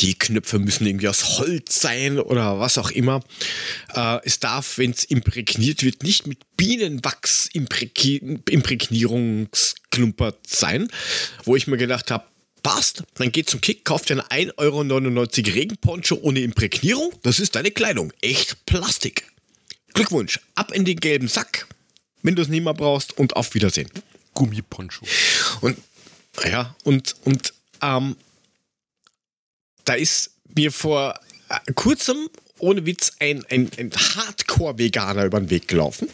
Die 0.00 0.14
Knöpfe 0.18 0.58
müssen 0.58 0.86
irgendwie 0.86 1.08
aus 1.08 1.38
Holz 1.38 1.80
sein 1.80 2.18
oder 2.20 2.60
was 2.60 2.76
auch 2.78 2.90
immer. 2.90 3.22
Äh, 3.94 4.18
es 4.24 4.38
darf, 4.40 4.78
wenn 4.78 4.90
es 4.90 5.04
imprägniert 5.04 5.82
wird, 5.82 6.02
nicht 6.02 6.26
mit 6.26 6.40
Bienenwachs 6.56 7.48
imprägni- 7.54 8.40
Imprägnierungsklumpert 8.50 10.46
sein. 10.46 10.88
Wo 11.44 11.56
ich 11.56 11.66
mir 11.66 11.76
gedacht 11.78 12.10
habe, 12.10 12.24
passt, 12.62 13.04
dann 13.14 13.32
geht 13.32 13.48
zum 13.48 13.60
Kick, 13.60 13.84
kauft 13.84 14.10
dir 14.10 14.24
einen 14.30 14.50
1,99 14.50 14.58
Euro 14.58 15.54
Regenponcho 15.54 16.18
ohne 16.20 16.40
Imprägnierung. 16.40 17.12
Das 17.22 17.40
ist 17.40 17.54
deine 17.54 17.70
Kleidung. 17.70 18.12
Echt 18.20 18.66
Plastik. 18.66 19.24
Glückwunsch, 19.94 20.38
ab 20.54 20.72
in 20.72 20.84
den 20.84 21.00
gelben 21.00 21.28
Sack, 21.28 21.66
wenn 22.22 22.34
du 22.36 22.42
es 22.42 22.48
nicht 22.48 22.62
mehr 22.62 22.74
brauchst 22.74 23.16
und 23.16 23.36
auf 23.36 23.54
Wiedersehen. 23.54 23.90
Gummiponcho. 24.34 25.06
Und 25.60 25.76
ja, 26.44 26.74
und, 26.84 27.14
und 27.24 27.52
ähm, 27.82 28.16
da 29.84 29.94
ist 29.94 30.32
mir 30.54 30.72
vor 30.72 31.18
äh, 31.48 31.72
kurzem, 31.72 32.28
ohne 32.58 32.84
Witz, 32.86 33.12
ein, 33.20 33.44
ein, 33.50 33.70
ein 33.78 33.90
Hardcore-Veganer 33.92 35.24
über 35.24 35.40
den 35.40 35.50
Weg 35.50 35.68
gelaufen. 35.68 36.08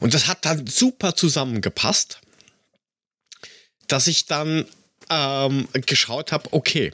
Und 0.00 0.14
das 0.14 0.26
hat 0.26 0.44
dann 0.44 0.66
super 0.66 1.14
zusammengepasst, 1.14 2.20
dass 3.86 4.06
ich 4.06 4.26
dann 4.26 4.66
ähm, 5.10 5.68
geschaut 5.86 6.32
habe, 6.32 6.52
okay, 6.52 6.92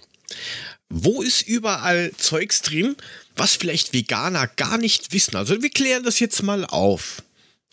wo 0.89 1.23
ist 1.23 1.43
überall 1.43 2.13
Zeugs 2.17 2.63
drin, 2.63 2.97
was 3.37 3.55
vielleicht 3.55 3.93
Veganer 3.93 4.49
gar 4.49 4.77
nicht 4.77 5.13
wissen? 5.13 5.37
Also 5.37 5.63
wir 5.63 5.71
klären 5.71 6.03
das 6.03 6.19
jetzt 6.19 6.43
mal 6.43 6.65
auf. 6.65 7.23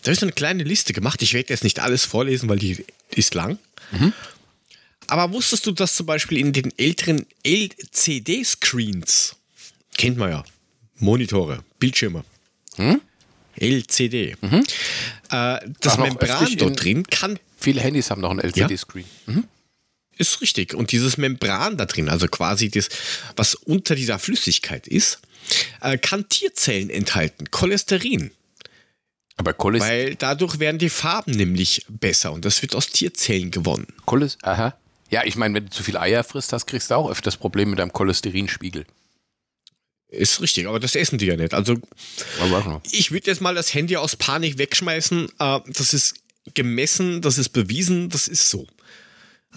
Da 0.04 0.12
ist 0.12 0.22
eine 0.22 0.32
kleine 0.32 0.64
Liste 0.64 0.94
gemacht. 0.94 1.22
Ich 1.24 1.34
werde 1.34 1.50
jetzt 1.50 1.64
nicht 1.64 1.80
alles 1.80 2.06
vorlesen, 2.06 2.48
weil 2.48 2.60
die 2.60 2.86
ist 3.10 3.34
lang. 3.34 3.58
Aber 5.08 5.34
wusstest 5.34 5.66
du, 5.66 5.72
dass 5.72 5.96
zum 5.96 6.06
Beispiel 6.06 6.38
in 6.38 6.54
den 6.54 6.72
älteren 6.78 7.26
LCD-Screens, 7.44 9.36
kennt 9.98 10.18
man 10.18 10.32
ja, 10.32 10.44
Monitore, 11.00 11.64
Bildschirme, 11.80 12.24
LCD, 13.56 14.36
äh, 15.30 15.60
das 15.82 15.98
Membran 15.98 16.56
dort 16.58 16.84
drin 16.84 17.04
kann 17.08 17.40
Viele 17.58 17.82
Handys 17.82 18.12
haben 18.12 18.22
noch 18.22 18.30
einen 18.30 18.40
LCD-Screen. 18.40 19.06
Ist 20.18 20.42
richtig. 20.42 20.74
Und 20.74 20.92
dieses 20.92 21.18
Membran 21.18 21.78
da 21.78 21.86
drin, 21.86 22.08
also 22.10 22.28
quasi 22.28 22.70
das, 22.70 22.90
was 23.36 23.56
unter 23.56 23.96
dieser 23.96 24.20
Flüssigkeit 24.20 24.88
ist, 24.88 25.20
äh, 25.82 25.98
kann 25.98 26.30
Tierzellen 26.30 26.90
enthalten, 26.90 27.52
Cholesterin. 27.52 28.32
Aber 29.36 29.54
Cholest 29.54 29.86
Weil 29.86 30.16
dadurch 30.16 30.60
werden 30.60 30.80
die 30.80 30.90
Farben 30.90 31.32
nämlich 31.32 31.86
besser 31.90 32.32
und 32.32 32.46
das 32.46 32.62
wird 32.62 32.74
aus 32.74 32.90
Tierzellen 32.90 33.52
gewonnen. 33.52 33.88
Cholest 34.06 34.44
Aha. 34.44 34.76
Ja, 35.10 35.24
ich 35.24 35.36
meine, 35.36 35.54
wenn 35.56 35.66
du 35.66 35.72
zu 35.72 35.84
viel 35.84 35.98
Eier 35.98 36.24
frisst 36.24 36.52
hast, 36.54 36.66
kriegst 36.68 36.92
du 36.92 36.96
auch 36.96 37.10
öfters 37.10 37.38
Probleme 37.38 37.72
mit 37.72 37.80
deinem 37.80 37.94
Cholesterinspiegel. 37.94 38.86
Ist 40.10 40.42
richtig, 40.42 40.68
aber 40.68 40.80
das 40.80 40.96
essen 40.96 41.18
die 41.18 41.26
ja 41.26 41.36
nicht. 41.36 41.54
Also 41.54 41.76
ich 42.92 43.12
würde 43.12 43.28
jetzt 43.28 43.42
mal 43.42 43.56
das 43.56 43.74
Handy 43.74 43.98
aus 43.98 44.16
Panik 44.16 44.58
wegschmeißen. 44.58 45.28
Äh, 45.40 45.60
das 45.68 45.94
ist 45.94 46.16
gemessen, 46.54 47.22
das 47.22 47.38
ist 47.38 47.50
bewiesen, 47.50 48.10
das 48.10 48.28
ist 48.28 48.50
so. 48.50 48.66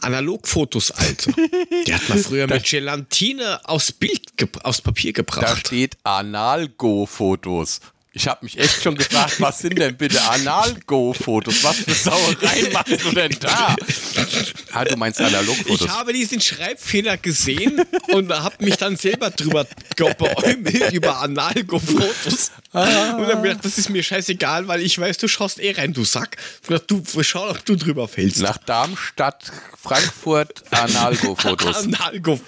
Analogfotos, 0.00 0.90
Alter. 0.92 1.32
Der 1.86 1.96
hat 1.96 2.08
mal 2.08 2.18
früher 2.18 2.46
mit 2.46 2.64
Gelatine 2.64 3.60
aus 3.68 3.92
Bild, 3.92 4.22
aus 4.64 4.80
Papier 4.80 5.12
Da 5.12 5.16
gebracht. 5.22 5.66
steht 5.66 5.96
Analgo-Fotos. 6.04 7.80
Ich 8.12 8.26
habe 8.26 8.44
mich 8.44 8.58
echt 8.58 8.82
schon 8.82 8.96
gefragt, 8.96 9.40
was 9.40 9.60
sind 9.60 9.78
denn 9.78 9.96
bitte 9.96 10.20
Analgo-Fotos? 10.22 11.62
Was 11.62 11.76
für 11.76 11.92
Sauereien 11.92 12.72
machst 12.72 13.04
du 13.04 13.12
denn 13.12 13.36
da? 13.38 13.76
Ah, 14.72 14.84
du 14.84 14.96
meinst 14.96 15.20
Analogfotos. 15.20 15.80
Ich 15.80 15.88
habe 15.88 16.12
diesen 16.12 16.40
Schreibfehler 16.40 17.16
gesehen 17.16 17.82
und 18.12 18.32
habe 18.32 18.64
mich 18.64 18.76
dann 18.76 18.96
selber 18.96 19.30
drüber 19.30 19.66
beäumelt 19.96 20.92
über 20.92 21.18
Analgo-Fotos. 21.20 22.50
Und 22.72 22.80
dann 22.80 23.12
hab 23.12 23.20
ich 23.20 23.42
gedacht, 23.42 23.64
das 23.64 23.78
ist 23.78 23.88
mir 23.90 24.02
scheißegal, 24.02 24.68
weil 24.68 24.80
ich 24.82 24.98
weiß, 24.98 25.18
du 25.18 25.28
schaust 25.28 25.58
eh 25.58 25.72
rein, 25.72 25.92
du 25.92 26.04
Sack. 26.04 26.36
Gedacht, 26.66 26.84
Du 26.90 27.02
schau, 27.22 27.50
ob 27.50 27.64
du 27.64 27.76
drüber 27.76 28.08
fällst. 28.08 28.40
Nach 28.40 28.58
Darmstadt, 28.58 29.50
Frankfurt, 29.80 30.62
Analgo-Fotos. 30.70 31.76
Analgo. 31.84 32.40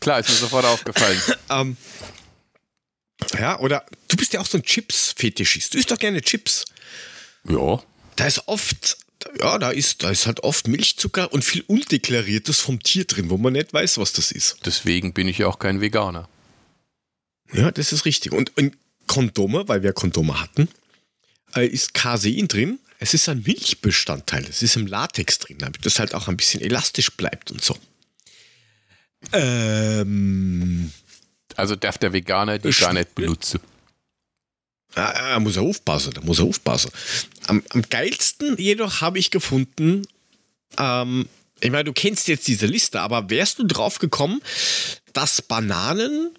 Klar, 0.00 0.20
ist 0.20 0.28
mir 0.30 0.36
sofort 0.36 0.64
aufgefallen. 0.64 1.20
Ähm, 1.50 1.76
ja, 3.38 3.58
oder 3.60 3.84
du 4.08 4.16
bist 4.16 4.32
ja 4.32 4.40
auch 4.40 4.46
so 4.46 4.58
ein 4.58 4.62
Chips-Fetischist. 4.64 5.74
Du 5.74 5.78
isst 5.78 5.90
doch 5.90 5.98
gerne 5.98 6.20
Chips. 6.20 6.64
Ja. 7.48 7.82
Da 8.16 8.26
ist 8.26 8.46
oft, 8.46 8.96
ja, 9.40 9.58
da 9.58 9.70
ist, 9.70 10.02
da 10.02 10.10
ist 10.10 10.26
halt 10.26 10.40
oft 10.40 10.68
Milchzucker 10.68 11.32
und 11.32 11.44
viel 11.44 11.62
Undeklariertes 11.66 12.60
vom 12.60 12.82
Tier 12.82 13.04
drin, 13.04 13.30
wo 13.30 13.38
man 13.38 13.52
nicht 13.54 13.72
weiß, 13.72 13.98
was 13.98 14.12
das 14.12 14.32
ist. 14.32 14.58
Deswegen 14.64 15.12
bin 15.12 15.28
ich 15.28 15.38
ja 15.38 15.46
auch 15.46 15.58
kein 15.58 15.80
Veganer. 15.80 16.28
Ja, 17.52 17.70
das 17.70 17.92
ist 17.92 18.04
richtig. 18.04 18.32
Und 18.32 18.50
in 18.56 18.76
Kondome, 19.06 19.68
weil 19.68 19.82
wir 19.82 19.92
Kondome 19.92 20.40
hatten, 20.40 20.68
äh, 21.54 21.66
ist 21.66 21.94
Casein 21.94 22.48
drin. 22.48 22.78
Es 22.98 23.14
ist 23.14 23.28
ein 23.28 23.42
Milchbestandteil. 23.44 24.44
Es 24.48 24.62
ist 24.62 24.76
im 24.76 24.86
Latex 24.86 25.38
drin, 25.40 25.58
damit 25.58 25.84
das 25.84 25.98
halt 25.98 26.14
auch 26.14 26.28
ein 26.28 26.36
bisschen 26.36 26.60
elastisch 26.62 27.10
bleibt 27.10 27.50
und 27.50 27.62
so. 27.62 27.76
Ähm, 29.32 30.92
Also 31.56 31.76
darf 31.76 31.98
der 31.98 32.12
Veganer 32.12 32.58
die 32.58 32.70
gar 32.70 32.92
nicht 32.92 33.14
benutzen. 33.14 33.60
Ah, 34.94 35.12
Da 35.30 35.40
muss 35.40 35.56
er 35.56 35.62
aufpassen, 35.62 36.12
da 36.12 36.20
muss 36.20 36.38
er 36.38 36.44
aufpassen. 36.46 36.90
Am, 37.46 37.62
am 37.70 37.82
geilsten 37.88 38.56
jedoch 38.58 39.00
habe 39.00 39.18
ich 39.18 39.30
gefunden, 39.30 40.02
ähm, 40.78 41.28
ich 41.60 41.70
meine, 41.70 41.84
du 41.84 41.92
kennst 41.92 42.28
jetzt 42.28 42.46
diese 42.48 42.66
Liste, 42.66 43.00
aber 43.00 43.30
wärst 43.30 43.58
du 43.58 43.64
drauf 43.64 43.98
gekommen, 43.98 44.42
dass 45.12 45.40
Bananen 45.42 46.30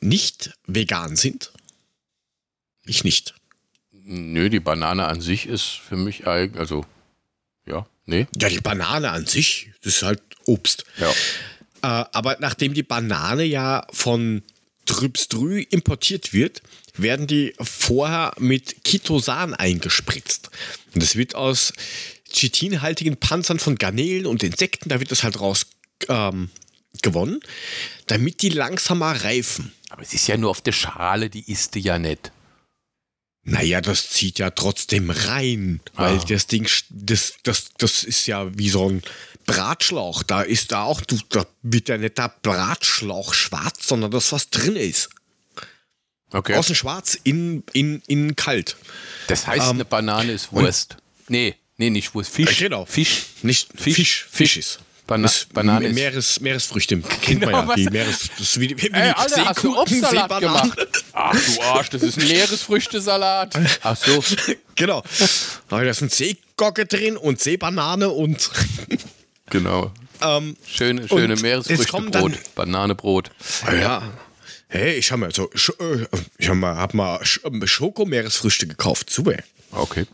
nicht 0.00 0.52
vegan 0.66 1.16
sind? 1.16 1.52
Ich 2.84 3.04
nicht. 3.04 3.34
Nö, 3.92 4.50
die 4.50 4.60
Banane 4.60 5.06
an 5.06 5.20
sich 5.20 5.46
ist 5.46 5.64
für 5.64 5.96
mich 5.96 6.26
eigentlich, 6.26 6.60
also, 6.60 6.84
ja, 7.66 7.86
nee. 8.04 8.26
Ja, 8.38 8.48
die 8.48 8.60
Banane 8.60 9.10
an 9.10 9.26
sich, 9.26 9.70
das 9.82 9.96
ist 9.96 10.02
halt 10.02 10.20
Obst. 10.46 10.84
Ja. 10.98 11.10
Äh, 11.82 12.04
aber 12.12 12.36
nachdem 12.40 12.74
die 12.74 12.82
Banane 12.82 13.44
ja 13.44 13.86
von 13.92 14.42
Trübstrü 14.84 15.62
importiert 15.62 16.32
wird, 16.34 16.60
werden 16.96 17.26
die 17.26 17.54
vorher 17.60 18.32
mit 18.38 18.84
Kitosan 18.84 19.54
eingespritzt. 19.54 20.50
Und 20.94 21.02
das 21.02 21.16
wird 21.16 21.34
aus 21.34 21.72
chitinhaltigen 22.32 23.16
Panzern 23.16 23.58
von 23.58 23.76
Garnelen 23.76 24.26
und 24.26 24.42
Insekten, 24.42 24.88
da 24.88 25.00
wird 25.00 25.10
das 25.10 25.22
halt 25.22 25.40
raus 25.40 25.66
ähm, 26.08 26.50
gewonnen, 27.02 27.40
damit 28.06 28.42
die 28.42 28.48
langsamer 28.48 29.24
reifen. 29.24 29.72
Aber 29.90 30.02
es 30.02 30.12
ist 30.14 30.26
ja 30.26 30.36
nur 30.36 30.50
auf 30.50 30.60
der 30.60 30.72
Schale, 30.72 31.30
die 31.30 31.50
isst 31.50 31.74
du 31.74 31.78
ja 31.78 31.98
nicht. 31.98 32.32
Naja, 33.46 33.80
das 33.80 34.08
zieht 34.08 34.38
ja 34.38 34.50
trotzdem 34.50 35.10
rein, 35.10 35.80
weil 35.94 36.16
Ah. 36.18 36.24
das 36.28 36.46
Ding, 36.46 36.66
das, 36.88 37.34
das, 37.42 37.66
das 37.76 38.02
ist 38.02 38.26
ja 38.26 38.56
wie 38.56 38.70
so 38.70 38.88
ein 38.88 39.02
Bratschlauch. 39.44 40.22
Da 40.22 40.40
ist 40.40 40.72
da 40.72 40.84
auch, 40.84 41.02
du, 41.02 41.18
da 41.28 41.46
wird 41.62 41.90
ja 41.90 41.98
nicht 41.98 42.16
der 42.16 42.34
Bratschlauch 42.42 43.34
schwarz, 43.34 43.86
sondern 43.86 44.10
das, 44.10 44.32
was 44.32 44.48
drin 44.48 44.76
ist. 44.76 45.10
Okay. 46.34 46.54
Außen 46.56 46.74
schwarz, 46.74 47.16
innen, 47.22 47.62
innen, 47.72 48.02
innen 48.08 48.34
kalt. 48.36 48.76
Das 49.28 49.46
heißt, 49.46 49.66
Ähm, 49.66 49.76
eine 49.76 49.84
Banane 49.84 50.32
ist 50.32 50.52
Wurst. 50.52 50.96
Nee, 51.28 51.54
nee, 51.76 51.90
nicht 51.90 52.12
Wurst. 52.14 52.32
Fisch. 52.32 52.60
Äh, 52.60 52.64
genau. 52.64 52.84
Fisch. 52.86 53.22
Nicht 53.42 53.68
Fisch. 53.76 53.94
Fisch, 53.94 54.26
Fisch, 54.30 54.56
ist. 54.56 54.78
Bana 55.06 55.26
ist 55.26 55.52
Banane 55.52 55.86
ist. 55.88 55.94
Meeres, 55.94 56.40
Meeresfrüchte. 56.40 56.98
Kennt 57.22 57.40
Genau, 57.42 57.52
man 57.64 57.68
ja. 57.68 57.74
Die 57.76 57.84
Meeres, 57.90 58.30
das 58.36 58.40
ist 58.40 58.58
wie, 58.60 58.70
wie 58.70 58.74
die 58.74 58.92
Ey, 58.92 59.10
Alter, 59.10 59.44
hast 59.46 59.62
du 59.62 59.78
Obstsalat 59.78 60.40
gemacht? 60.40 60.88
Ach 61.12 61.36
du 61.38 61.60
Arsch, 61.62 61.90
das 61.90 62.02
ist 62.02 62.18
ein 62.18 62.26
leeres 62.26 62.62
Früchtesalat. 62.62 63.54
Ach 63.82 63.96
so. 63.96 64.22
Genau. 64.76 65.04
Da 65.68 65.82
ist 65.82 66.00
ein 66.02 66.08
Seegocke 66.08 66.84
drin 66.86 67.16
und 67.16 67.40
Seebanane 67.40 68.08
und 68.08 68.50
Genau. 69.50 69.92
ähm, 70.20 70.56
Schöne, 70.66 71.06
schöne 71.06 71.36
Meeresfrüchtebrot. 71.36 72.54
Bananebrot. 72.56 73.30
ja. 73.70 74.02
Hey, 74.74 74.96
ich 74.96 75.12
habe 75.12 75.20
mal 75.20 75.32
so, 75.32 75.48
äh, 75.78 76.04
ich 76.36 76.48
hab 76.48 76.56
mal, 76.56 76.74
hab 76.76 76.94
mal 76.94 77.20
ähm, 77.44 77.64
Schokomeeresfrüchte 77.64 78.66
gekauft. 78.66 79.08
Super. 79.08 79.36
Okay. 79.70 80.04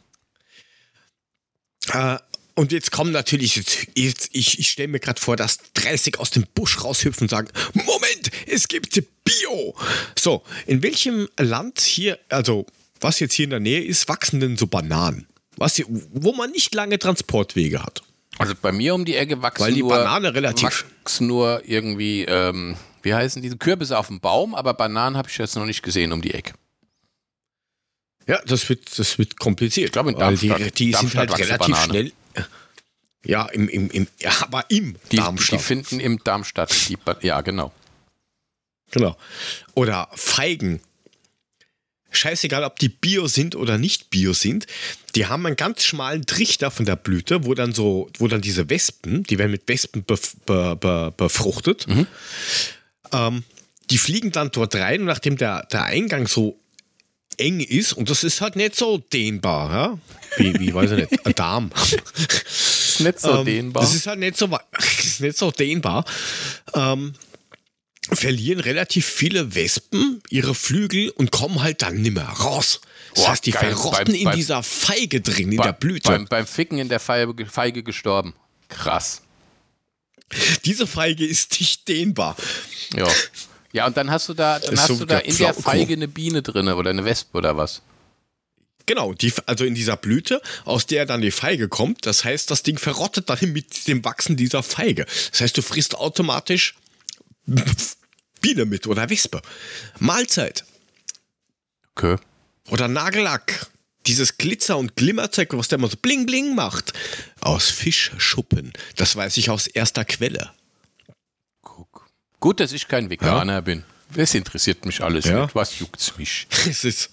Äh, 1.94 2.18
und 2.57 2.70
jetzt 2.70 2.92
kommen 2.92 3.11
natürlich, 3.11 3.57
jetzt, 3.57 3.87
jetzt, 3.94 4.29
ich, 4.33 4.59
ich 4.59 4.68
stelle 4.68 4.88
mir 4.88 5.01
gerade 5.01 5.18
vor, 5.18 5.37
dass 5.37 5.57
30 5.73 6.18
aus 6.18 6.31
dem 6.31 6.44
Busch 6.55 6.85
raushüpfen 6.85 7.25
und 7.25 7.29
sagen, 7.31 7.49
Moment, 7.73 8.31
es 8.46 8.68
gibt 8.68 9.03
Bio. 9.25 9.75
So, 10.18 10.42
in 10.66 10.83
welchem 10.83 11.31
Land 11.38 11.81
hier, 11.81 12.18
also 12.29 12.66
was 13.01 13.18
jetzt 13.18 13.33
hier 13.33 13.44
in 13.44 13.51
der 13.51 13.61
Nähe 13.61 13.83
ist, 13.83 14.09
wachsen 14.09 14.40
denn 14.40 14.59
so 14.59 14.66
Bananen? 14.66 15.27
Was 15.57 15.77
hier, 15.77 15.87
wo 15.88 16.35
man 16.35 16.51
nicht 16.51 16.75
lange 16.75 16.99
Transportwege 16.99 17.83
hat. 17.83 18.03
Also 18.37 18.53
bei 18.61 18.73
mir 18.73 18.94
um 18.94 19.07
die 19.07 19.16
Ecke 19.16 19.40
wachsen 19.40 19.64
Weil 19.64 19.73
die 19.73 19.81
nur, 19.81 19.88
Banane 19.88 20.35
relativ- 20.35 20.85
wachsen 21.03 21.29
nur 21.29 21.62
irgendwie, 21.64 22.27
ähm, 22.27 22.77
wie 23.02 23.14
heißen 23.14 23.42
diese 23.42 23.56
Kürbisse 23.56 23.98
auf 23.98 24.08
dem 24.08 24.20
Baum, 24.20 24.54
aber 24.54 24.74
Bananen 24.74 25.16
habe 25.16 25.28
ich 25.28 25.38
jetzt 25.38 25.56
noch 25.56 25.66
nicht 25.66 25.82
gesehen 25.82 26.12
um 26.12 26.22
die 26.22 26.34
Ecke. 26.34 26.54
Ja, 28.26 28.40
das 28.46 28.68
wird, 28.68 28.98
das 28.98 29.18
wird 29.18 29.38
kompliziert. 29.38 29.86
Ich 29.86 29.92
glaube, 29.92 30.10
in 30.10 30.16
die, 30.16 30.20
Darmstadt- 30.48 30.78
die 30.78 30.84
sind 30.84 30.94
Darmstadt 30.94 31.18
halt 31.18 31.30
wachsen 31.30 31.44
relativ 31.44 31.74
Banane. 31.74 31.90
schnell. 31.90 32.12
Ja, 33.24 33.46
im, 33.46 33.68
im, 33.68 33.90
im, 33.90 34.06
ja, 34.18 34.30
aber 34.40 34.64
im 34.70 34.94
Die, 34.94 34.98
die 35.10 35.16
Darmstadt. 35.16 35.60
finden 35.60 36.00
im 36.00 36.22
Darmstadt. 36.24 36.72
Die, 36.88 36.96
ja, 37.20 37.40
genau. 37.42 37.72
Genau. 38.92 39.16
Oder 39.74 40.08
Feigen. 40.14 40.80
Scheißegal, 42.12 42.64
ob 42.64 42.78
die 42.78 42.88
Bio 42.88 43.28
sind 43.28 43.54
oder 43.54 43.78
nicht 43.78 44.10
Bio 44.10 44.32
sind, 44.32 44.66
die 45.14 45.26
haben 45.26 45.46
einen 45.46 45.54
ganz 45.56 45.84
schmalen 45.84 46.26
Trichter 46.26 46.70
von 46.72 46.84
der 46.84 46.96
Blüte, 46.96 47.44
wo 47.44 47.54
dann 47.54 47.72
so, 47.72 48.10
wo 48.18 48.26
dann 48.26 48.40
diese 48.40 48.68
Wespen, 48.68 49.22
die 49.24 49.38
werden 49.38 49.52
mit 49.52 49.68
Wespen 49.68 50.02
bef 50.02 50.34
be 50.44 50.74
be 50.74 51.12
befruchtet, 51.16 51.86
ähm, 53.12 53.44
die 53.90 53.99
fliegen 53.99 54.33
dann 54.33 54.51
dort 54.53 54.75
rein 54.77 55.01
und 55.01 55.07
nachdem 55.07 55.37
der, 55.37 55.64
der 55.73 55.85
Eingang 55.85 56.27
so 56.29 56.59
eng 57.37 57.61
ist, 57.61 57.92
und 57.94 58.11
das 58.11 58.23
ist 58.25 58.40
halt 58.40 58.57
nicht 58.57 58.77
so 58.77 58.99
dehnbar, 58.99 59.73
ja? 59.73 59.99
Wie, 60.37 60.59
wie 60.61 60.75
weiß 60.75 60.92
ich 60.92 61.11
nicht, 61.11 61.27
ein 61.27 61.35
Darm. 61.35 61.70
Ist 61.77 63.01
nicht 63.01 63.18
so 63.20 63.38
Ähm, 63.38 63.44
dehnbar. 63.46 63.83
Das 63.83 63.94
ist 63.94 64.07
halt 64.07 64.18
nicht 64.20 64.37
so, 64.37 64.46
ist 64.79 65.20
nicht 65.20 65.37
so 65.38 65.51
dehnbar. 65.51 66.05
Ähm, 66.75 67.14
verlieren 68.12 68.61
relativ 68.61 69.07
viele 69.07 69.55
Wespen 69.55 70.20
ihre 70.31 70.55
Flügel 70.55 71.11
und 71.11 71.31
kommen 71.31 71.62
halt 71.62 71.83
dann 71.83 72.01
nimmer 72.03 72.23
raus. 72.25 72.81
Das 73.14 73.25
Boah, 73.25 73.31
heißt, 73.33 73.46
die 73.46 73.51
geil. 73.53 73.70
verrotten 73.73 74.05
Beim- 74.07 74.14
in 74.14 74.25
beim- 74.25 74.37
dieser 74.37 74.62
Feige 74.62 75.20
drin, 75.20 75.51
in 75.53 75.59
Bei- 75.59 75.64
der 75.64 75.73
Blüte. 75.73 76.11
Beim, 76.11 76.27
beim 76.27 76.46
Ficken 76.46 76.79
in 76.79 76.88
der 76.88 77.01
Feige, 77.01 77.46
Feige 77.46 77.83
gestorben. 77.83 78.35
Krass. 78.68 79.23
Diese 80.64 80.87
Feige 80.87 81.27
ist 81.27 81.59
nicht 81.61 81.88
dehnbar. 81.88 82.37
Ja. 82.97 83.09
Ja, 83.73 83.87
und 83.87 83.97
dann 83.97 84.11
hast 84.11 84.29
du 84.29 84.35
da, 84.35 84.59
dann 84.59 84.77
hast 84.79 84.88
so 84.88 84.97
du 84.97 85.05
da 85.05 85.19
in 85.19 85.37
der. 85.37 85.55
Feige 85.55 85.93
eine 85.93 86.09
Biene 86.09 86.43
drin 86.43 86.69
oder 86.69 86.90
eine 86.90 87.05
Wespe 87.05 87.38
oder 87.38 87.57
was? 87.57 87.83
Genau, 88.87 89.14
die, 89.14 89.33
also 89.47 89.64
in 89.64 89.77
dieser 89.77 89.97
Blüte, 89.97 90.43
aus 90.64 90.87
der 90.87 91.07
dann 91.07 91.21
die 91.21 91.31
Feige 91.31 91.69
kommt. 91.69 92.07
Das 92.07 92.25
heißt, 92.25 92.51
das 92.51 92.64
Ding 92.64 92.79
verrottet 92.79 93.31
dann 93.31 93.38
mit 93.53 93.87
dem 93.87 94.05
Wachsen 94.05 94.37
dieser 94.37 94.64
Feige. 94.64 95.07
Das 95.31 95.43
heißt, 95.43 95.57
du 95.57 95.62
frisst 95.62 95.95
automatisch 95.95 96.75
Biene 98.40 98.64
mit 98.64 98.87
oder 98.87 99.09
Wespe. 99.09 99.43
Mahlzeit. 99.99 100.64
Okay. 101.95 102.16
Oder 102.71 102.88
Nagellack. 102.88 103.66
Dieses 104.07 104.38
Glitzer- 104.38 104.79
und 104.79 104.97
Glimmerzeug, 104.97 105.51
was 105.53 105.69
der 105.69 105.79
immer 105.79 105.88
so 105.88 105.97
bling 106.01 106.25
bling 106.25 106.55
macht. 106.55 106.93
Aus 107.40 107.70
Fischschuppen. 107.70 108.72
Das 108.96 109.16
weiß 109.16 109.37
ich 109.37 109.50
aus 109.50 109.66
erster 109.66 110.05
Quelle. 110.05 110.50
Guck. 111.62 112.07
Gut, 112.38 112.61
dass 112.61 112.72
ich 112.72 112.88
kein 112.88 113.11
Veganer 113.11 113.62
bin. 113.62 113.85
Das 114.14 114.35
interessiert 114.35 114.85
mich 114.85 115.03
alles 115.03 115.26
Ja. 115.26 115.42
nicht. 115.42 115.55
Was 115.55 115.79
juckt's 115.79 116.16
mich? 116.16 116.46
Es 116.68 116.85
ist. 116.85 117.11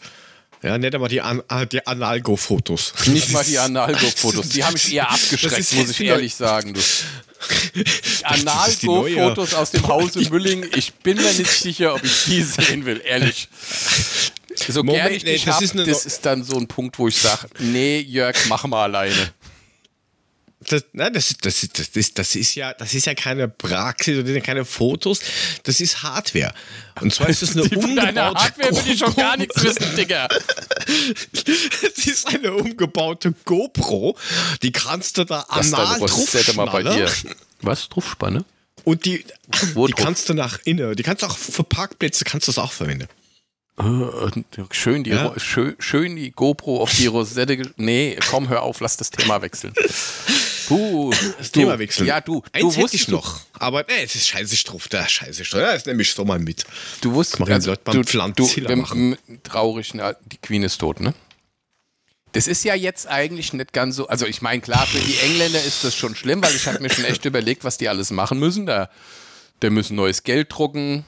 Ja, 0.64 0.78
nicht 0.78 0.96
einmal 0.96 1.10
die, 1.10 1.22
An 1.22 1.44
ah, 1.50 1.66
die 1.66 1.86
Analgo-Fotos. 1.86 2.94
Nicht 3.06 3.32
mal 3.32 3.44
die 3.44 3.60
Analgo-Fotos. 3.60 4.50
Die 4.50 4.64
haben 4.64 4.74
mich 4.74 4.92
eher 4.92 5.10
abgeschreckt, 5.12 5.74
muss 5.74 5.90
ich 5.92 6.02
ehrlich 6.02 6.34
sagen. 6.34 6.74
Du. 6.74 6.82
Analgo-Fotos 8.24 9.54
aus 9.54 9.72
dem 9.72 9.88
Hause 9.88 10.28
Mülling. 10.32 10.66
Ich 10.76 10.96
bin 10.96 11.18
mir 11.18 11.32
nicht 11.34 11.52
sicher, 11.52 11.94
ob 11.94 12.04
ich 12.04 12.26
die 12.26 12.42
sehen 12.42 12.86
will, 12.86 13.02
ehrlich. 13.06 13.50
So 14.68 14.84
Moment, 14.84 15.04
gerne 15.04 15.16
ich 15.16 15.24
nee, 15.24 15.38
das 15.46 15.56
hab, 15.56 15.62
ist 15.62 15.76
das 15.76 16.06
ist 16.06 16.26
dann 16.26 16.44
so 16.44 16.58
ein 16.58 16.68
Punkt, 16.68 16.98
wo 16.98 17.08
ich 17.08 17.18
sage, 17.18 17.48
nee, 17.60 18.00
Jörg, 18.00 18.36
mach 18.50 18.66
mal 18.66 18.84
alleine. 18.84 19.32
Das, 20.70 20.84
nein, 20.92 21.14
das, 21.14 21.32
ist- 21.32 21.46
das, 21.46 21.64
ist- 21.64 21.80
das, 21.80 21.88
ist, 21.96 22.20
das, 22.20 22.36
ist 22.36 22.56
ja, 22.56 22.74
das 22.74 22.94
ist 22.94 23.06
ja 23.06 23.14
keine 23.16 23.48
Praxis 23.48 24.18
oder 24.20 24.40
keine 24.42 24.66
Fotos. 24.66 25.22
Das 25.64 25.80
ist 25.80 26.04
Hardware. 26.04 26.54
Und 27.02 27.14
zwar 27.14 27.30
ist 27.30 27.42
es 27.42 27.52
eine 27.56 27.64
umgebaute 27.64 28.40
Hardware 28.40 28.72
will 28.86 28.92
ich 28.94 29.00
schon 29.00 29.08
GoPro. 29.10 29.22
gar 29.22 29.38
nichts 29.38 29.64
wissen, 29.64 29.96
Digga. 29.96 30.28
Es 31.84 32.06
ist 32.06 32.28
eine 32.28 32.54
umgebaute 32.54 33.34
GoPro. 33.46 34.18
Die 34.62 34.72
kannst 34.72 35.18
du 35.18 35.24
da 35.24 35.46
Das 35.54 35.74
anal 35.74 36.00
draufschnallen. 36.00 37.18
Was? 37.62 37.90
Draufspanne? 37.90 38.46
Und 38.84 39.06
die, 39.06 39.26
Wo 39.74 39.88
die 39.88 39.94
drauf? 39.94 40.04
kannst 40.06 40.30
du 40.30 40.34
nach 40.34 40.60
innen. 40.66 40.96
Die 40.96 41.04
kannst 41.04 41.24
du 41.24 41.28
auch 41.28 41.38
für 41.38 41.64
Parkplätze 41.64 42.24
kannst 42.26 42.48
du 42.48 42.52
das 42.52 42.60
auch 42.60 42.72
verwenden. 42.72 43.08
Äh, 43.80 44.64
Schön 44.72 45.04
die, 45.04 45.12
Ja. 45.12 45.34
Schön, 45.40 45.76
schön 45.80 46.16
die 46.16 46.32
GoPro 46.32 46.82
auf 46.82 46.94
die 46.96 47.08
Rosette. 47.08 47.72
Nee, 47.78 48.18
komm, 48.30 48.50
hör 48.50 48.64
auf, 48.64 48.80
lass 48.80 48.98
das 48.98 49.12
Thema 49.12 49.42
wechseln. 49.42 49.74
Puh, 50.68 51.12
Das 51.38 51.52
du, 51.52 51.60
Thema 51.62 51.80
wechseln. 51.80 52.08
Ja, 52.08 52.20
du, 52.22 52.42
Eins 52.52 52.76
du 52.76 52.82
hätte 52.82 52.96
ich 52.96 53.08
noch. 53.08 53.40
Aber 53.54 53.84
nee, 53.88 54.04
es 54.04 54.16
ist 54.16 54.28
scheiße 54.28 54.56
drauf. 54.66 54.88
Da 54.90 55.08
scheiße 55.08 55.44
drauf. 55.44 55.62
Ja, 55.62 55.74
das 55.74 55.86
nehme 55.86 56.02
ich 56.02 56.12
so 56.14 56.26
mal 56.26 56.40
mit. 56.40 56.66
Du 57.02 57.14
wusstest, 57.14 57.40
Machen 57.40 57.60
die 57.62 57.68
Leute 57.68 57.82
beim 57.86 58.04
Pflanzhiller 58.04 58.70
wenn- 58.70 58.80
machen. 58.80 59.18
m- 59.28 59.40
traurig, 59.44 59.94
na, 59.94 60.14
die 60.26 60.38
Queen 60.38 60.64
ist 60.64 60.78
tot, 60.80 61.00
ne? 61.00 61.14
Das 62.34 62.48
ist 62.48 62.64
ja 62.66 62.76
jetzt 62.76 63.08
eigentlich 63.08 63.54
nicht 63.54 63.74
ganz 63.74 63.96
so, 63.96 64.08
also 64.08 64.26
ich 64.26 64.42
meine, 64.42 64.62
klar, 64.62 64.86
für 64.86 65.00
die 65.00 65.18
Engländer 65.20 65.64
ist 65.64 65.84
das 65.84 65.96
schon 65.96 66.16
schlimm, 66.16 66.44
weil 66.44 66.54
ich 66.56 66.68
habe 66.68 66.80
mir 66.82 66.90
schon 66.90 67.06
echt 67.06 67.24
überlegt, 67.26 67.64
was 67.64 67.78
die 67.78 67.88
alles 67.90 68.12
machen 68.12 68.38
müssen. 68.38 68.66
Da, 68.66 68.90
da 69.62 69.70
müssen 69.70 69.96
neues 69.96 70.24
Geld 70.24 70.52
drucken, 70.52 71.06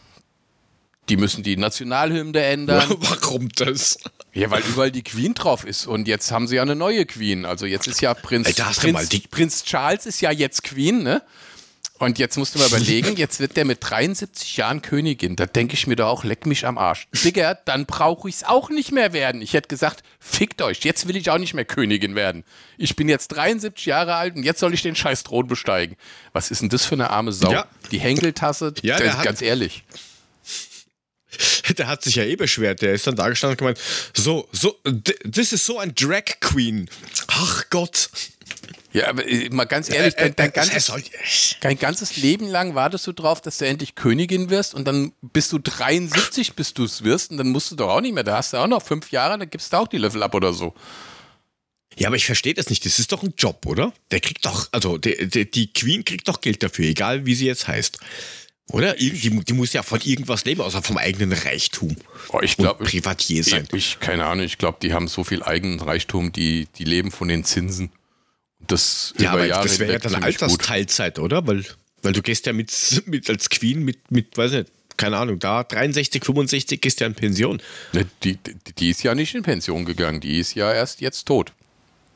die 1.10 1.18
müssen 1.18 1.44
die 1.44 1.58
Nationalhymne 1.58 2.42
ändern. 2.44 2.88
Warum 3.00 3.50
das? 3.56 3.98
Ja, 4.34 4.50
weil 4.52 4.62
überall 4.64 4.92
die 4.92 5.04
Queen 5.04 5.34
drauf 5.34 5.66
ist. 5.66 5.88
Und 5.88 6.08
jetzt 6.08 6.32
haben 6.32 6.48
sie 6.48 6.56
ja 6.58 6.62
eine 6.62 6.76
neue 6.76 7.06
Queen. 7.06 7.46
Also 7.46 7.66
jetzt 7.66 7.88
ist 7.88 8.02
ja 8.02 8.14
Prinz, 8.14 8.48
Ey, 8.48 8.54
Prinz, 8.54 9.10
Prinz 9.32 9.64
Charles 9.64 10.06
ist 10.06 10.22
ja 10.22 10.32
jetzt 10.32 10.64
Queen, 10.64 11.04
ne? 11.04 11.22
Und 11.98 12.18
jetzt 12.18 12.38
musst 12.38 12.56
du 12.56 12.60
mal 12.60 12.68
überlegen, 12.70 13.18
jetzt 13.18 13.42
wird 13.42 13.58
der 13.58 13.66
mit 13.66 13.80
73 13.82 14.56
Jahren 14.56 14.82
Königin. 14.82 15.36
Da 15.36 15.46
denke 15.46 15.74
ich 15.74 15.86
mir 15.86 15.98
doch 15.98 16.08
auch, 16.08 16.24
leck 16.24 16.46
mich 16.46 16.66
am 16.66 16.78
Arsch. 16.78 17.08
Digga, 17.26 17.56
dann 17.66 17.86
brauche 17.86 18.30
ich 18.30 18.36
es 18.36 18.44
auch 18.46 18.70
nicht 18.70 18.94
mehr 18.94 19.12
werden. 19.12 19.42
Ich 19.42 19.52
hätte 19.52 19.68
gesagt, 19.68 20.02
fickt 20.18 20.62
euch, 20.62 20.80
jetzt 20.86 21.10
will 21.10 21.18
ich 21.18 21.30
auch 21.30 21.38
nicht 21.40 21.56
mehr 21.56 21.66
Königin 21.66 22.16
werden. 22.16 22.46
Ich 22.78 22.96
bin 22.96 23.10
jetzt 23.10 23.30
73 23.30 23.86
Jahre 23.86 24.16
alt 24.16 24.38
und 24.38 24.44
jetzt 24.44 24.62
soll 24.62 24.74
ich 24.74 24.82
den 24.82 24.96
scheiß 24.96 25.24
Thron 25.26 25.48
besteigen. 25.48 25.98
Was 26.32 26.52
ist 26.52 26.62
denn 26.62 26.70
das 26.70 26.86
für 26.86 26.96
eine 26.96 27.10
arme 27.10 27.34
Sau? 27.34 27.52
Ja. 27.52 27.66
Die 27.92 28.00
Henkeltasse, 28.00 28.74
Ja, 28.82 28.96
der 28.96 29.18
hat- 29.18 29.26
ganz 29.26 29.42
ehrlich. 29.42 29.84
Der 31.78 31.88
hat 31.88 32.04
sich 32.04 32.16
ja 32.16 32.24
eh 32.24 32.36
beschwert. 32.36 32.82
Der 32.82 32.94
ist 32.94 33.06
dann 33.08 33.16
da 33.16 33.30
gestanden 33.30 33.54
und 33.54 33.58
gemeint, 33.58 33.80
so, 34.16 34.48
so, 34.52 34.80
das 35.24 35.54
ist 35.54 35.66
so 35.66 35.80
ein 35.80 35.94
Drag 35.96 36.24
Queen. 36.40 36.90
Ach 37.28 37.66
Gott. 37.70 38.10
Ja, 38.92 39.10
aber 39.10 39.28
äh, 39.28 39.50
mal 39.50 39.66
ganz 39.66 39.90
ehrlich, 39.90 40.16
Äh, 40.18 40.32
dein, 40.32 40.36
dein 40.36 40.50
äh, 40.50 40.52
ganzes 40.52 40.92
Dein 41.62 41.78
ganzes 41.78 42.18
Leben 42.18 42.48
lang 42.48 42.74
wartest 42.74 43.06
du 43.06 43.12
drauf, 43.14 43.40
dass 43.42 43.60
du 43.60 43.68
endlich 43.68 43.94
Königin 43.94 44.50
wirst 44.50 44.74
und 44.74 44.86
dann 44.86 45.14
bist 45.22 45.52
du 45.52 45.60
73, 45.60 46.54
bis 46.56 46.74
du 46.74 46.86
es 46.86 47.04
wirst 47.04 47.30
und 47.32 47.38
dann 47.38 47.50
musst 47.50 47.70
du 47.70 47.76
doch 47.76 47.90
auch 47.90 48.02
nicht 48.02 48.14
mehr. 48.14 48.24
Da 48.24 48.38
hast 48.38 48.54
du 48.54 48.58
auch 48.58 48.68
noch 48.68 48.82
fünf 48.82 49.12
Jahre, 49.12 49.38
dann 49.38 49.50
gibst 49.50 49.72
du 49.74 49.78
auch 49.78 49.88
die 49.88 50.00
Level 50.00 50.24
ab 50.24 50.34
oder 50.34 50.54
so. 50.54 50.74
Ja, 51.98 52.08
aber 52.08 52.16
ich 52.16 52.26
verstehe 52.26 52.54
das 52.54 52.70
nicht. 52.70 52.86
Das 52.86 52.98
ist 52.98 53.12
doch 53.12 53.24
ein 53.24 53.34
Job, 53.38 53.66
oder? 53.66 53.94
Der 54.10 54.22
kriegt 54.22 54.46
doch, 54.46 54.70
also 54.72 54.98
der, 54.98 55.26
der, 55.26 55.46
die 55.46 55.72
Queen 55.72 56.06
kriegt 56.06 56.28
doch 56.28 56.42
Geld 56.42 56.64
dafür, 56.64 56.86
egal 56.86 57.26
wie 57.26 57.36
sie 57.36 57.46
jetzt 57.46 57.68
heißt. 57.68 58.00
Oder? 58.70 58.94
Die, 58.94 59.12
die 59.12 59.54
muss 59.54 59.74
ja 59.74 59.82
von 59.82 60.00
irgendwas 60.02 60.46
leben, 60.46 60.62
außer 60.62 60.84
vom 60.84 60.98
eigenen 60.98 61.34
Reichtum. 61.34 61.96
Oh, 62.30 62.40
ich 62.42 62.56
glaube, 62.56 62.84
Privatier 62.84 63.44
sein. 63.44 63.68
ich, 63.74 64.00
keine 64.00 64.26
Ahnung, 64.26 64.46
ich 64.46 64.58
glaube, 64.58 64.78
die 64.82 64.94
haben 64.94 65.08
so 65.08 65.24
viel 65.24 65.42
eigenen 65.42 65.80
Reichtum, 65.80 66.32
die, 66.32 66.68
die 66.78 66.84
leben 66.84 67.12
von 67.12 67.28
den 67.28 67.44
Zinsen. 67.44 67.92
Das 68.68 69.14
Ja, 69.18 69.30
über 69.30 69.32
aber 69.32 69.46
Jahre 69.48 69.68
das 69.68 69.80
wäre 69.80 69.94
ja 69.94 70.00
dann 70.00 70.14
ziemlich 70.14 70.38
gut. 70.38 70.44
Altersteilzeit, 70.44 71.18
oder? 71.18 71.48
Weil, 71.48 71.66
weil 72.04 72.14
du 72.14 72.22
gehst 72.22 72.46
ja 72.46 72.54
mit, 72.54 72.72
mit 73.08 73.30
als 73.30 73.50
Queen 73.50 73.84
mit, 73.84 74.12
mit, 74.12 74.38
weiß 74.38 74.52
nicht, 74.52 74.72
keine 74.98 75.18
Ahnung, 75.18 75.40
da 75.40 75.64
63, 75.64 76.24
65 76.24 76.82
gehst 76.82 77.00
ja 77.00 77.08
in 77.08 77.16
Pension. 77.16 77.62
Ne, 77.94 78.06
Die, 78.24 78.36
die, 78.36 78.56
die 78.78 78.90
ist 78.92 79.02
ja 79.02 79.16
nicht 79.16 79.34
in 79.34 79.42
Pension 79.42 79.86
gegangen, 79.86 80.20
die 80.20 80.38
ist 80.38 80.54
ja 80.56 80.72
erst 80.72 81.02
jetzt 81.02 81.26
tot. 81.26 81.54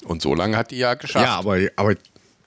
Und 0.04 0.22
so 0.22 0.36
lange 0.36 0.58
hat 0.58 0.72
die 0.72 0.78
ja 0.78 0.93
geschafft. 0.93 1.26
Ja, 1.26 1.36
aber, 1.36 1.60
aber, 1.78 1.95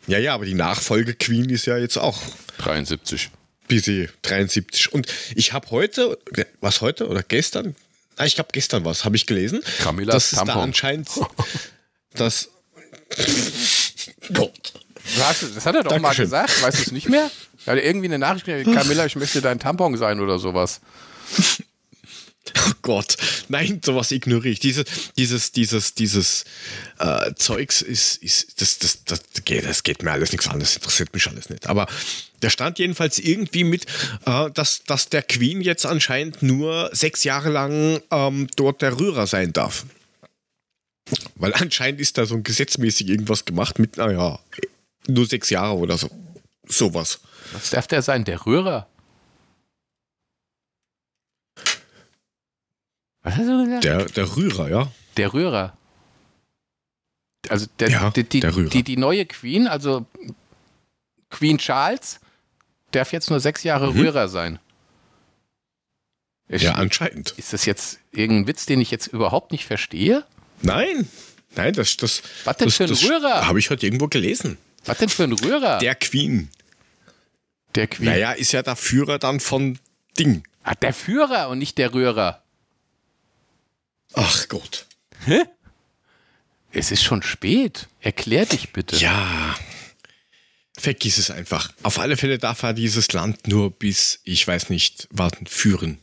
ja, 0.07 0.18
ja, 0.18 0.34
aber 0.34 0.44
die 0.44 0.54
Nachfolge 0.54 1.14
Queen 1.14 1.48
ist 1.48 1.66
ja 1.66 1.78
jetzt 1.78 1.96
auch 1.96 2.20
73. 2.59 3.30
bis 3.68 3.84
sie 3.84 4.08
73. 4.22 4.92
Und 4.92 5.06
ich 5.34 5.52
habe 5.52 5.70
heute, 5.70 6.18
was 6.60 6.80
heute 6.80 7.08
oder 7.08 7.22
gestern? 7.22 7.74
Ah, 8.16 8.24
ich 8.24 8.34
glaube 8.34 8.50
gestern 8.52 8.84
was, 8.84 9.04
habe 9.04 9.16
ich 9.16 9.26
gelesen. 9.26 9.62
Camillas 9.82 10.14
dass 10.14 10.24
es 10.32 10.38
da 10.38 10.44
Tampon. 10.46 10.62
anscheinend 10.62 11.08
das? 12.14 12.48
Das 15.54 15.66
hat 15.66 15.74
er 15.74 15.82
doch 15.84 15.90
mal 15.92 15.98
Dankeschön. 16.00 16.24
gesagt, 16.24 16.62
weißt 16.62 16.78
du 16.78 16.82
es 16.82 16.92
nicht 16.92 17.08
mehr? 17.08 17.30
Er 17.66 17.76
hat 17.76 17.82
irgendwie 17.82 18.06
eine 18.06 18.18
Nachricht 18.18 18.46
gekriegt, 18.46 18.74
Camilla, 18.74 19.06
ich 19.06 19.16
möchte 19.16 19.40
dein 19.40 19.58
Tampon 19.58 19.96
sein 19.96 20.20
oder 20.20 20.38
sowas. 20.38 20.80
Oh 22.68 22.72
Gott, 22.82 23.16
nein, 23.49 23.80
sowas 23.84 24.11
ignoriere 24.11 24.53
ich. 24.53 24.61
Diese, 24.61 24.84
dieses, 25.16 25.53
dieses, 25.53 25.94
dieses 25.94 26.44
äh, 26.99 27.32
Zeugs 27.34 27.80
ist, 27.80 28.16
ist 28.22 28.61
das, 28.61 28.78
das, 28.78 29.05
das, 29.05 29.20
geht, 29.44 29.64
das 29.64 29.82
geht 29.82 30.03
mir 30.03 30.12
alles 30.12 30.32
nichts 30.32 30.49
an, 30.49 30.61
das 30.61 30.76
interessiert 30.76 31.12
mich 31.14 31.26
alles 31.28 31.49
nicht. 31.49 31.68
Aber 31.68 31.86
da 32.40 32.51
stand 32.51 32.78
jedenfalls 32.78 33.18
irgendwie 33.18 33.64
mit, 33.64 33.86
äh, 34.24 34.51
dass, 34.51 34.82
dass 34.84 35.09
der 35.09 35.22
Queen 35.22 35.61
jetzt 35.61 35.86
anscheinend 35.86 36.42
nur 36.42 36.90
sechs 36.92 37.24
Jahre 37.24 37.51
lang 37.51 38.01
ähm, 38.11 38.49
dort 38.57 38.82
der 38.82 38.99
Rührer 38.99 39.26
sein 39.26 39.53
darf. 39.53 39.86
Weil 41.36 41.55
anscheinend 41.55 42.01
ist 42.01 42.18
da 42.18 42.26
so 42.26 42.34
ein 42.34 42.42
gesetzmäßig 42.42 43.09
irgendwas 43.09 43.44
gemacht 43.44 43.78
mit, 43.78 43.97
naja, 43.97 44.38
nur 45.07 45.26
sechs 45.26 45.51
Jahre 45.51 45.76
oder 45.76 45.97
so. 45.99 46.11
Sowas. 46.66 47.20
Was 47.53 47.70
darf 47.70 47.86
der 47.86 48.03
sein? 48.03 48.24
Der 48.24 48.44
Rührer? 48.44 48.88
Was 53.26 53.34
hast 53.38 53.48
du 53.48 53.64
gesagt? 53.64 53.82
Der, 53.84 54.04
der 54.04 54.36
Rührer, 54.36 54.68
ja. 54.70 54.92
Der 55.16 55.32
Rührer. 55.34 55.76
Also 57.48 57.66
der, 57.80 57.90
Ja, 57.90 58.10
die, 58.10 58.22
die, 58.24 58.38
der 58.40 58.54
Rührer. 58.54 58.70
Die, 58.70 58.82
die 58.84 58.96
neue 58.96 59.26
Queen, 59.26 59.66
also 59.66 60.06
Queen 61.30 61.58
Charles, 61.58 62.20
darf 62.92 63.12
jetzt 63.12 63.28
nur 63.30 63.40
sechs 63.40 63.64
Jahre 63.64 63.92
Mhm. 63.92 64.00
Rührer 64.00 64.28
sein. 64.28 64.60
Ist, 66.48 66.62
Ja, 66.62 66.74
anscheinend. 66.74 67.32
ist 67.32 67.52
das 67.52 67.64
jetzt 67.66 67.98
irgendein 68.12 68.46
Witz, 68.46 68.66
den 68.66 68.80
ich 68.80 68.92
jetzt 68.92 69.08
überhaupt 69.08 69.50
nicht 69.50 69.64
verstehe? 69.66 70.24
Nein, 70.62 71.08
nein, 71.56 71.72
das, 71.74 71.96
das, 71.96 72.22
Was 72.44 72.56
denn 72.58 72.68
das, 72.68 72.76
für 72.76 72.84
ein 72.84 72.90
Rührer? 72.92 73.46
habe 73.48 73.58
ich 73.58 73.70
heute 73.70 73.86
irgendwo 73.86 74.06
gelesen. 74.06 74.56
Was 74.84 74.98
denn 74.98 75.08
für 75.08 75.24
ein 75.24 75.32
Rührer? 75.32 75.78
Der 75.78 75.96
Queen. 75.96 76.48
der 77.74 77.88
Queen. 77.88 78.06
Naja, 78.06 78.32
ist 78.32 78.52
ja 78.52 78.62
der 78.62 78.76
Führer 78.76 79.18
dann 79.18 79.40
von 79.40 79.80
Ding. 80.16 80.44
Ah, 80.62 80.74
der 80.76 80.94
Führer 80.94 81.48
und 81.48 81.58
nicht 81.58 81.76
der 81.78 81.92
Rührer. 81.92 82.42
Ach 84.16 84.48
Gott. 84.48 84.86
Es 86.72 86.90
ist 86.90 87.04
schon 87.04 87.22
spät. 87.22 87.88
Erklär 88.00 88.46
dich 88.46 88.72
bitte. 88.72 88.96
Ja. 88.96 89.54
Vergiss 90.76 91.18
es 91.18 91.30
einfach. 91.30 91.70
Auf 91.82 91.98
alle 91.98 92.16
Fälle 92.16 92.38
darf 92.38 92.62
er 92.62 92.72
dieses 92.72 93.12
Land 93.12 93.46
nur 93.46 93.70
bis, 93.70 94.20
ich 94.24 94.46
weiß 94.46 94.70
nicht, 94.70 95.06
warten, 95.10 95.46
führen. 95.46 95.98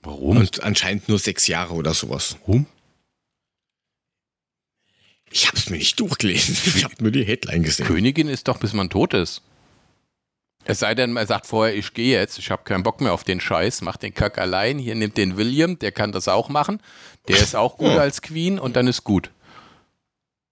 Warum? 0.00 0.36
Und 0.36 0.62
anscheinend 0.62 1.08
nur 1.08 1.18
sechs 1.18 1.46
Jahre 1.46 1.74
oder 1.74 1.94
sowas. 1.94 2.36
Warum? 2.40 2.66
Ich 5.30 5.46
habe 5.46 5.58
es 5.58 5.70
mir 5.70 5.78
nicht 5.78 6.00
durchgelesen. 6.00 6.56
Ich 6.64 6.84
habe 6.84 6.94
nur 7.00 7.12
die 7.12 7.24
Headline 7.24 7.62
gesehen. 7.62 7.86
Königin 7.86 8.28
ist 8.28 8.48
doch, 8.48 8.58
bis 8.58 8.72
man 8.72 8.90
tot 8.90 9.14
ist. 9.14 9.42
Es 10.70 10.80
sei 10.80 10.94
denn, 10.94 11.12
man 11.12 11.26
sagt 11.26 11.46
vorher, 11.46 11.74
ich 11.74 11.94
gehe 11.94 12.18
jetzt, 12.20 12.38
ich 12.38 12.50
habe 12.50 12.62
keinen 12.64 12.82
Bock 12.82 13.00
mehr 13.00 13.14
auf 13.14 13.24
den 13.24 13.40
Scheiß, 13.40 13.80
mach 13.80 13.96
den 13.96 14.12
Kack 14.12 14.36
allein, 14.36 14.78
hier 14.78 14.94
nimmt 14.94 15.16
den 15.16 15.38
William, 15.38 15.78
der 15.78 15.92
kann 15.92 16.12
das 16.12 16.28
auch 16.28 16.50
machen, 16.50 16.80
der 17.26 17.38
ist 17.38 17.56
auch 17.56 17.78
gut 17.78 17.88
Ja. 17.92 17.98
als 17.98 18.20
Queen 18.20 18.58
und 18.58 18.76
dann 18.76 18.86
ist 18.86 19.02
gut. 19.02 19.30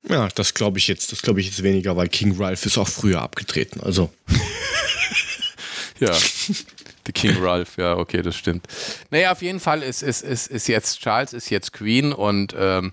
Ja, 0.09 0.29
das 0.35 0.55
glaube 0.55 0.79
ich 0.79 0.89
jetzt, 0.89 1.13
das 1.13 1.21
glaube 1.21 1.41
ich 1.41 1.47
jetzt 1.47 1.63
weniger, 1.63 1.97
weil 1.97 2.09
King 2.09 2.35
Ralph 2.41 2.65
ist 2.65 2.79
auch 2.79 2.89
früher 2.89 3.21
abgetreten. 3.21 3.81
Also, 3.81 4.11
Ja. 6.01 6.13
The 6.13 7.13
King 7.13 7.37
Ralph, 7.43 7.77
ja, 7.77 7.97
okay, 7.97 8.23
das 8.23 8.37
stimmt. 8.37 8.67
Naja, 9.11 9.33
auf 9.33 9.43
jeden 9.43 9.61
Fall 9.61 9.83
ist, 9.83 10.03
ist, 10.03 10.23
ist, 10.23 10.47
ist 10.49 10.67
jetzt 10.67 11.01
Charles, 11.01 11.33
ist 11.33 11.51
jetzt 11.51 11.73
Queen 11.73 12.13
und 12.13 12.55
ähm, 12.59 12.93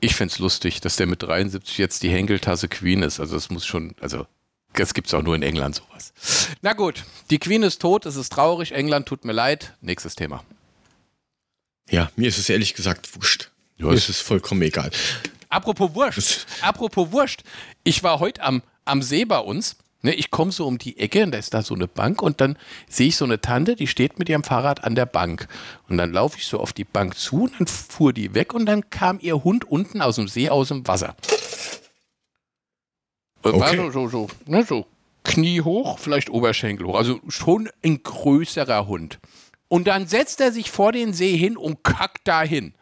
ich 0.00 0.14
find's 0.14 0.38
lustig, 0.38 0.80
dass 0.80 0.96
der 0.96 1.06
mit 1.06 1.22
73 1.22 1.78
jetzt 1.78 2.02
die 2.02 2.08
Henkeltasse 2.10 2.68
Queen 2.68 3.02
ist. 3.02 3.20
Also 3.20 3.34
das 3.34 3.50
muss 3.50 3.66
schon, 3.66 3.94
also 4.00 4.26
das 4.74 4.94
gibt's 4.94 5.12
auch 5.14 5.22
nur 5.22 5.34
in 5.34 5.42
England 5.42 5.76
sowas. 5.76 6.12
Na 6.62 6.72
gut, 6.72 7.04
die 7.30 7.38
Queen 7.38 7.62
ist 7.62 7.80
tot, 7.80 8.06
es 8.06 8.16
ist 8.16 8.32
traurig, 8.32 8.72
England 8.72 9.06
tut 9.06 9.24
mir 9.24 9.32
leid. 9.32 9.74
Nächstes 9.80 10.14
Thema. 10.14 10.42
ja, 11.90 12.10
mir 12.16 12.28
ist 12.28 12.38
es 12.38 12.48
ehrlich 12.48 12.74
gesagt 12.74 13.14
wurscht. 13.14 13.50
Ja, 13.76 13.86
mir 13.86 13.92
es- 13.94 14.08
ist 14.08 14.16
es 14.16 14.20
vollkommen 14.20 14.62
egal. 14.62 14.90
Apropos 15.48 15.94
Wurst, 15.94 16.46
apropos 16.62 17.12
Wurst, 17.12 17.44
ich 17.84 18.02
war 18.02 18.18
heute 18.18 18.42
am, 18.42 18.62
am 18.84 19.02
See 19.02 19.24
bei 19.24 19.38
uns. 19.38 19.76
Ne, 20.02 20.12
ich 20.14 20.30
komme 20.30 20.52
so 20.52 20.66
um 20.66 20.76
die 20.76 20.98
Ecke 20.98 21.22
und 21.22 21.30
da 21.30 21.38
ist 21.38 21.54
da 21.54 21.62
so 21.62 21.74
eine 21.74 21.88
Bank 21.88 22.20
und 22.20 22.40
dann 22.42 22.58
sehe 22.90 23.06
ich 23.08 23.16
so 23.16 23.24
eine 23.24 23.40
Tante, 23.40 23.74
die 23.74 23.86
steht 23.86 24.18
mit 24.18 24.28
ihrem 24.28 24.44
Fahrrad 24.44 24.84
an 24.84 24.94
der 24.94 25.06
Bank. 25.06 25.48
Und 25.88 25.96
dann 25.96 26.12
laufe 26.12 26.36
ich 26.36 26.44
so 26.46 26.60
auf 26.60 26.74
die 26.74 26.84
Bank 26.84 27.16
zu 27.16 27.44
und 27.44 27.54
dann 27.58 27.66
fuhr 27.66 28.12
die 28.12 28.34
weg 28.34 28.52
und 28.52 28.66
dann 28.66 28.90
kam 28.90 29.18
ihr 29.20 29.44
Hund 29.44 29.64
unten 29.64 30.02
aus 30.02 30.16
dem 30.16 30.28
See 30.28 30.50
aus 30.50 30.68
dem 30.68 30.86
Wasser. 30.86 31.16
War 33.44 33.54
Okay. 33.54 33.76
so, 33.76 33.90
so, 33.90 34.08
so, 34.08 34.28
ne, 34.46 34.64
so 34.64 34.86
Knie 35.22 35.60
hoch, 35.60 35.98
vielleicht 35.98 36.30
Oberschenkel 36.30 36.86
hoch. 36.86 36.96
Also 36.96 37.20
schon 37.28 37.70
ein 37.82 38.02
größerer 38.02 38.86
Hund. 38.86 39.18
Und 39.68 39.86
dann 39.86 40.06
setzt 40.06 40.40
er 40.40 40.52
sich 40.52 40.70
vor 40.70 40.92
den 40.92 41.12
See 41.12 41.36
hin 41.36 41.56
und 41.56 41.82
kackt 41.82 42.28
dahin. 42.28 42.74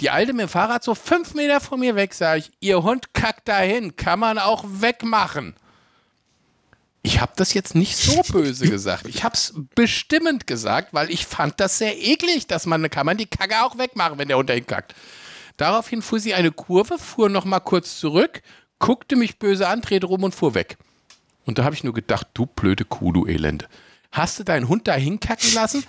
Die 0.00 0.10
Alte 0.10 0.32
mit 0.32 0.42
dem 0.42 0.48
Fahrrad 0.48 0.82
so 0.82 0.94
fünf 0.94 1.34
Meter 1.34 1.60
von 1.60 1.78
mir 1.80 1.96
weg, 1.96 2.14
sage 2.14 2.40
ich, 2.40 2.50
ihr 2.60 2.82
Hund 2.82 3.14
kackt 3.14 3.48
dahin, 3.48 3.94
kann 3.96 4.18
man 4.18 4.38
auch 4.38 4.64
wegmachen. 4.66 5.54
Ich 7.02 7.20
habe 7.20 7.32
das 7.36 7.52
jetzt 7.52 7.74
nicht 7.74 7.96
so 7.96 8.22
böse 8.32 8.68
gesagt. 8.68 9.06
Ich 9.08 9.24
habe 9.24 9.34
es 9.34 9.52
bestimmend 9.74 10.46
gesagt, 10.46 10.94
weil 10.94 11.10
ich 11.10 11.26
fand 11.26 11.58
das 11.60 11.78
sehr 11.78 12.00
eklig, 12.00 12.46
dass 12.46 12.66
man, 12.66 12.88
kann 12.90 13.06
man 13.06 13.16
die 13.16 13.26
Kacke 13.26 13.62
auch 13.62 13.76
wegmachen, 13.78 14.18
wenn 14.18 14.28
der 14.28 14.38
Hund 14.38 14.48
dahin 14.48 14.66
kackt. 14.66 14.94
Daraufhin 15.56 16.02
fuhr 16.02 16.20
sie 16.20 16.34
eine 16.34 16.52
Kurve, 16.52 16.98
fuhr 16.98 17.28
noch 17.28 17.44
mal 17.44 17.60
kurz 17.60 17.98
zurück, 17.98 18.42
guckte 18.82 19.14
mich 19.16 19.38
böse 19.38 19.68
an, 19.68 19.80
drehte 19.80 20.06
rum 20.06 20.24
und 20.24 20.34
fuhr 20.34 20.54
weg. 20.54 20.76
Und 21.46 21.56
da 21.56 21.64
habe 21.64 21.74
ich 21.74 21.84
nur 21.84 21.94
gedacht, 21.94 22.26
du 22.34 22.46
blöde 22.46 22.84
Kuh, 22.84 23.12
du 23.12 23.26
Elende. 23.26 23.66
Hast 24.10 24.38
du 24.38 24.44
deinen 24.44 24.68
Hund 24.68 24.86
da 24.88 24.94
hinkacken 24.94 25.54
lassen? 25.54 25.84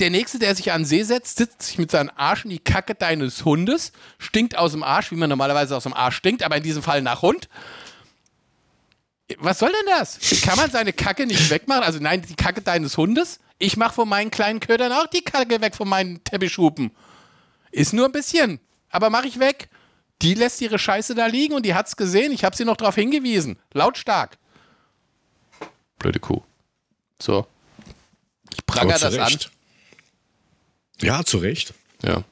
Der 0.00 0.10
Nächste, 0.10 0.38
der 0.38 0.56
sich 0.56 0.72
an 0.72 0.82
den 0.82 0.86
See 0.86 1.02
setzt, 1.04 1.36
sitzt 1.36 1.62
sich 1.62 1.78
mit 1.78 1.90
seinem 1.90 2.10
Arsch 2.16 2.44
in 2.44 2.50
die 2.50 2.58
Kacke 2.58 2.94
deines 2.94 3.44
Hundes, 3.44 3.92
stinkt 4.18 4.56
aus 4.56 4.72
dem 4.72 4.82
Arsch, 4.82 5.12
wie 5.12 5.16
man 5.16 5.28
normalerweise 5.28 5.76
aus 5.76 5.84
dem 5.84 5.92
Arsch 5.92 6.16
stinkt, 6.16 6.42
aber 6.42 6.56
in 6.56 6.62
diesem 6.62 6.82
Fall 6.82 7.02
nach 7.02 7.22
Hund. 7.22 7.48
Was 9.38 9.60
soll 9.60 9.70
denn 9.70 9.94
das? 9.98 10.18
Kann 10.42 10.56
man 10.56 10.70
seine 10.70 10.92
Kacke 10.92 11.26
nicht 11.26 11.50
wegmachen? 11.50 11.84
Also 11.84 12.00
nein, 12.00 12.22
die 12.22 12.34
Kacke 12.34 12.62
deines 12.62 12.96
Hundes? 12.96 13.38
Ich 13.58 13.76
mache 13.76 13.94
von 13.94 14.08
meinen 14.08 14.30
kleinen 14.30 14.58
Ködern 14.58 14.90
auch 14.90 15.06
die 15.06 15.22
Kacke 15.22 15.60
weg 15.60 15.76
von 15.76 15.88
meinen 15.88 16.24
Teppichhupen. 16.24 16.90
Ist 17.70 17.92
nur 17.92 18.06
ein 18.06 18.12
bisschen, 18.12 18.58
aber 18.88 19.10
mache 19.10 19.28
ich 19.28 19.38
weg. 19.38 19.68
Die 20.22 20.34
lässt 20.34 20.60
ihre 20.60 20.78
Scheiße 20.78 21.14
da 21.14 21.26
liegen 21.26 21.54
und 21.54 21.64
die 21.64 21.74
hat's 21.74 21.96
gesehen. 21.96 22.32
Ich 22.32 22.44
habe 22.44 22.56
sie 22.56 22.64
noch 22.64 22.76
darauf 22.76 22.94
hingewiesen. 22.94 23.58
Lautstark. 23.72 24.36
Blöde 25.98 26.20
Kuh. 26.20 26.42
So. 27.20 27.46
Ich 28.52 28.66
pranger 28.66 28.94
Aber 28.94 29.10
zu 29.10 29.16
das 29.16 29.32
an. 29.32 29.50
Ja, 31.00 31.24
zu 31.24 31.38
Recht. 31.38 31.72
Ja. 32.02 32.24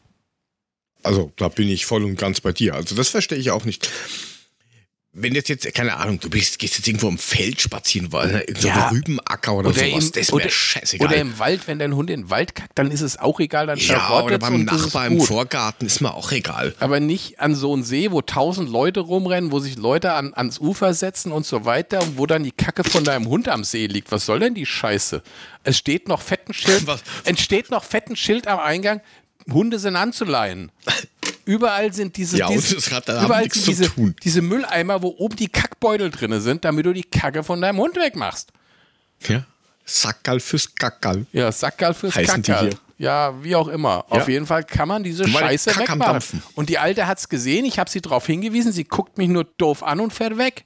Also, 1.03 1.33
da 1.37 1.49
bin 1.49 1.69
ich 1.69 1.87
voll 1.87 2.05
und 2.05 2.17
ganz 2.17 2.41
bei 2.41 2.53
dir. 2.53 2.75
Also, 2.75 2.95
das 2.95 3.09
verstehe 3.09 3.39
ich 3.39 3.51
auch 3.51 3.65
nicht. 3.65 3.89
Wenn 5.21 5.35
jetzt 5.35 5.49
jetzt, 5.49 5.73
keine 5.75 5.97
Ahnung, 5.97 6.21
du 6.21 6.31
bist, 6.31 6.59
gehst 6.59 6.77
jetzt 6.77 6.87
irgendwo 6.89 7.09
im 7.09 7.19
Feld 7.19 7.61
spazieren, 7.61 8.13
weil 8.13 8.45
so 8.59 8.69
Ja. 8.69 8.89
ein 8.89 8.97
Rübenacker 8.97 9.55
oder, 9.55 9.69
Oder 9.71 9.79
sowas, 9.81 10.05
im- 10.07 10.13
das 10.13 10.33
wäre 10.33 10.51
scheißegal. 10.51 11.07
Oder 11.09 11.17
im 11.19 11.39
Wald, 11.39 11.67
wenn 11.67 11.79
dein 11.79 11.95
Hund 11.95 12.11
in 12.11 12.23
den 12.23 12.31
Wald 12.31 12.55
kackt, 12.55 12.79
dann 12.79 12.91
ist 12.91 13.01
es 13.01 13.19
auch 13.19 13.41
egal, 13.41 13.67
dann 13.67 13.79
ja, 13.79 14.21
oder 14.23 14.39
beim 14.39 14.65
Nachbar 14.65 15.07
im. 15.07 15.21
Vorgarten 15.21 15.87
ist 15.87 16.01
mir 16.01 16.15
auch 16.15 16.31
egal. 16.33 16.75
Aber 16.81 17.01
nicht 17.01 17.41
an 17.41 17.55
so 17.55 17.73
einen 17.73 17.83
See, 17.85 18.11
wo 18.11 18.23
tausend 18.23 18.71
Leute 18.71 19.01
rumrennen, 19.01 19.53
wo 19.53 19.59
sich 19.59 19.77
Leute 19.77 20.13
an, 20.13 20.33
ans 20.35 20.59
Ufer 20.59 20.95
setzen 20.95 21.33
und 21.33 21.45
so 21.47 21.65
weiter 21.65 22.03
und 22.03 22.19
wo 22.19 22.27
dann 22.27 22.45
die 22.45 22.53
Kacke 22.53 22.85
von 22.85 23.05
deinem 23.05 23.27
Hund 23.29 23.49
am 23.49 23.65
See 23.65 23.87
liegt. 23.87 24.13
Was 24.13 24.27
soll 24.27 24.41
denn 24.41 24.55
die 24.55 24.67
Scheiße? 24.67 25.23
Es 25.65 25.77
steht 25.77 26.09
noch 26.09 26.23
fetten 26.23 26.55
Schild, 26.55 26.85
entsteht 27.25 27.71
noch 27.71 27.85
fetten 27.85 28.17
Schild 28.17 28.47
am 28.47 28.59
Eingang. 28.61 29.01
Hunde 29.51 29.79
sind 29.79 29.97
anzuleihen. 29.97 30.71
Überall 31.45 31.93
sind 31.93 32.17
diese, 32.17 32.37
Ja, 32.37 32.49
diese, 32.49 32.77
hat 32.95 33.09
überall 33.09 33.51
sind 33.51 33.67
diese, 33.67 33.91
diese 34.23 34.43
Mülleimer, 34.43 35.03
wo 35.03 35.15
oben 35.17 35.37
die 35.37 35.49
Kackbeutel 35.49 36.11
drin 36.11 36.39
sind, 36.41 36.65
damit 36.65 36.85
du 36.85 36.93
die 36.93 37.05
Kacke 37.05 37.43
von 37.43 37.61
deinem 37.61 37.79
Hund 37.79 37.97
wegmachst. 37.97 38.53
Ja. 39.27 39.45
Sackerl 39.85 40.41
fürs 40.41 40.75
Kackerl. 40.75 41.27
Ja, 41.33 41.51
Sackgal 41.51 41.95
fürs 41.95 42.15
Heißen 42.15 42.43
die 42.43 42.53
Kackerl. 42.53 42.69
hier? 42.71 42.79
Ja, 42.99 43.43
wie 43.43 43.57
auch 43.57 43.69
immer. 43.69 44.05
Ja. 44.11 44.19
Auf 44.19 44.29
jeden 44.29 44.45
Fall 44.45 44.65
kann 44.65 44.89
man 44.89 45.03
diese 45.03 45.25
Weil 45.33 45.41
Scheiße 45.41 45.79
wegmachen. 45.79 46.43
Und 46.55 46.69
die 46.69 46.79
Alte 46.79 47.07
hat's 47.07 47.29
gesehen, 47.29 47.65
ich 47.65 47.79
habe 47.79 47.89
sie 47.89 48.01
darauf 48.03 48.27
hingewiesen, 48.27 48.73
sie 48.73 48.85
guckt 48.85 49.17
mich 49.17 49.29
nur 49.29 49.45
doof 49.45 49.83
an 49.83 50.01
und 50.01 50.13
fährt 50.13 50.37
weg. 50.37 50.65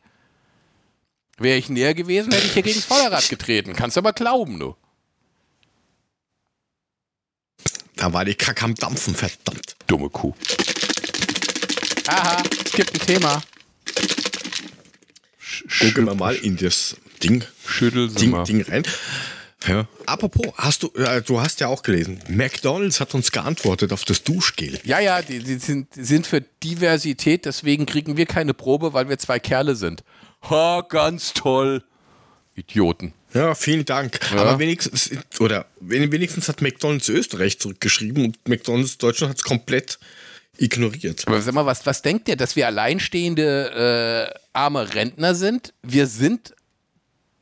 Wäre 1.39 1.59
ich 1.59 1.69
näher 1.69 1.95
gewesen, 1.95 2.33
hätte 2.33 2.47
ich 2.47 2.53
hier 2.55 2.63
gegen 2.63 2.77
das 2.77 2.87
Vorderrad 2.87 3.29
getreten. 3.29 3.75
Kannst 3.75 3.97
du 3.97 4.01
aber 4.01 4.13
glauben, 4.13 4.59
du. 4.59 4.75
Da 8.03 8.13
war 8.13 8.25
die 8.25 8.35
Kacke 8.35 8.65
am 8.65 8.75
Dampfen, 8.75 9.15
verdammt. 9.15 9.77
Dumme 9.87 10.11
Kuh. 10.11 10.35
Aha, 12.09 12.43
es 12.65 12.73
gibt 12.73 12.93
ein 12.95 13.07
Thema. 13.07 13.41
Sch 15.39 15.79
Gucken 15.79 16.07
wir 16.07 16.17
mal 16.17 16.35
in 16.35 16.57
das 16.57 16.97
Ding, 17.23 17.45
Schüttel 17.65 18.13
Ding, 18.13 18.43
Ding 18.43 18.63
rein. 18.63 18.83
Ja. 19.69 19.87
Apropos, 20.07 20.53
hast 20.57 20.83
du, 20.83 20.89
äh, 20.95 21.23
du 21.23 21.41
hast 21.41 21.61
ja 21.61 21.69
auch 21.69 21.85
gelesen, 21.85 22.19
McDonalds 22.27 22.99
hat 22.99 23.15
uns 23.15 23.31
geantwortet 23.31 23.93
auf 23.93 24.05
das 24.05 24.25
Duschgel. 24.25 24.81
Ja, 24.83 24.99
ja, 24.99 25.23
die, 25.23 25.39
die, 25.39 25.59
sind, 25.59 25.95
die 25.95 26.03
sind 26.03 26.27
für 26.27 26.41
Diversität, 26.41 27.45
deswegen 27.45 27.87
kriegen 27.87 28.17
wir 28.17 28.27
keine 28.27 28.53
Probe, 28.53 28.95
weil 28.95 29.09
wir 29.09 29.19
zwei 29.19 29.39
Kerle 29.39 29.77
sind. 29.77 30.03
Ha, 30.51 30.85
ganz 30.89 31.35
toll. 31.35 31.85
Idioten. 32.57 33.15
Ja, 33.35 33.55
vielen 33.55 33.85
Dank. 33.85 34.21
Aber 34.33 34.59
wenigstens, 34.59 35.11
oder 35.41 35.67
wenigstens 35.81 36.49
hat 36.49 36.61
McDonalds 36.61 37.09
Österreich 37.09 37.59
zurückgeschrieben 37.59 38.25
und 38.27 38.49
McDonalds 38.49 38.99
Deutschland 38.99 39.31
hat 39.31 39.39
es 39.39 39.45
komplett 39.45 39.99
ignoriert. 40.59 41.27
Aber 41.27 41.41
sag 41.41 41.55
mal, 41.55 41.67
was, 41.67 41.87
was 41.87 42.03
denkt 42.03 42.29
ihr, 42.29 42.37
dass 42.37 42.57
wir 42.57 42.67
alleinstehende 42.67 44.31
äh, 44.35 44.39
arme 44.53 44.95
Rentner 44.95 45.35
sind? 45.35 45.73
Wir 45.83 46.07
sind, 46.07 46.55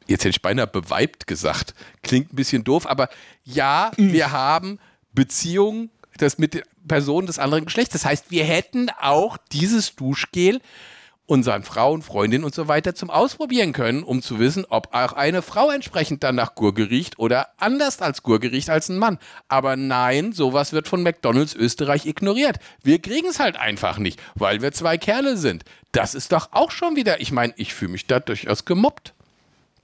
jetzt 0.06 0.20
hätte 0.20 0.30
ich 0.30 0.42
beinahe 0.42 0.68
beweibt 0.68 1.26
gesagt, 1.26 1.74
klingt 2.02 2.32
ein 2.32 2.36
bisschen 2.36 2.62
doof, 2.62 2.86
aber 2.86 3.08
ja, 3.44 3.90
wir 3.96 4.30
haben 4.30 4.78
Beziehungen 5.12 5.90
das 6.18 6.38
mit 6.38 6.62
Personen 6.86 7.26
des 7.26 7.38
anderen 7.38 7.64
Geschlechts. 7.64 7.92
Das 7.92 8.04
heißt, 8.04 8.30
wir 8.30 8.44
hätten 8.44 8.88
auch 9.00 9.38
dieses 9.52 9.96
Duschgel 9.96 10.60
unseren 11.30 11.62
Frauen, 11.62 12.02
Freundinnen 12.02 12.42
und 12.42 12.56
so 12.56 12.66
weiter 12.66 12.96
zum 12.96 13.08
Ausprobieren 13.08 13.72
können, 13.72 14.02
um 14.02 14.20
zu 14.20 14.40
wissen, 14.40 14.64
ob 14.68 14.92
auch 14.92 15.12
eine 15.12 15.42
Frau 15.42 15.70
entsprechend 15.70 16.24
dann 16.24 16.34
nach 16.34 16.56
Gurke 16.56 16.90
riecht 16.90 17.20
oder 17.20 17.50
anders 17.56 18.02
als 18.02 18.24
Gurke 18.24 18.50
riecht 18.50 18.68
als 18.68 18.88
ein 18.88 18.98
Mann. 18.98 19.16
Aber 19.46 19.76
nein, 19.76 20.32
sowas 20.32 20.72
wird 20.72 20.88
von 20.88 21.04
McDonalds 21.04 21.54
Österreich 21.54 22.04
ignoriert. 22.04 22.56
Wir 22.82 22.98
kriegen 22.98 23.28
es 23.28 23.38
halt 23.38 23.54
einfach 23.54 23.98
nicht, 23.98 24.20
weil 24.34 24.60
wir 24.60 24.72
zwei 24.72 24.98
Kerle 24.98 25.36
sind. 25.36 25.62
Das 25.92 26.16
ist 26.16 26.32
doch 26.32 26.48
auch 26.50 26.72
schon 26.72 26.96
wieder, 26.96 27.20
ich 27.20 27.30
meine, 27.30 27.54
ich 27.56 27.74
fühle 27.74 27.92
mich 27.92 28.06
da 28.06 28.18
durchaus 28.18 28.64
gemobbt. 28.64 29.14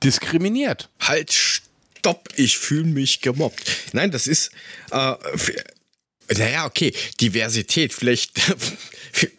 Diskriminiert. 0.02 0.90
Halt, 0.98 1.32
stopp, 1.32 2.28
ich 2.34 2.58
fühle 2.58 2.86
mich 2.86 3.20
gemobbt. 3.20 3.70
Nein, 3.92 4.10
das 4.10 4.26
ist, 4.26 4.50
äh, 4.90 5.14
naja, 6.36 6.66
okay, 6.66 6.92
Diversität, 7.20 7.92
vielleicht, 7.92 8.32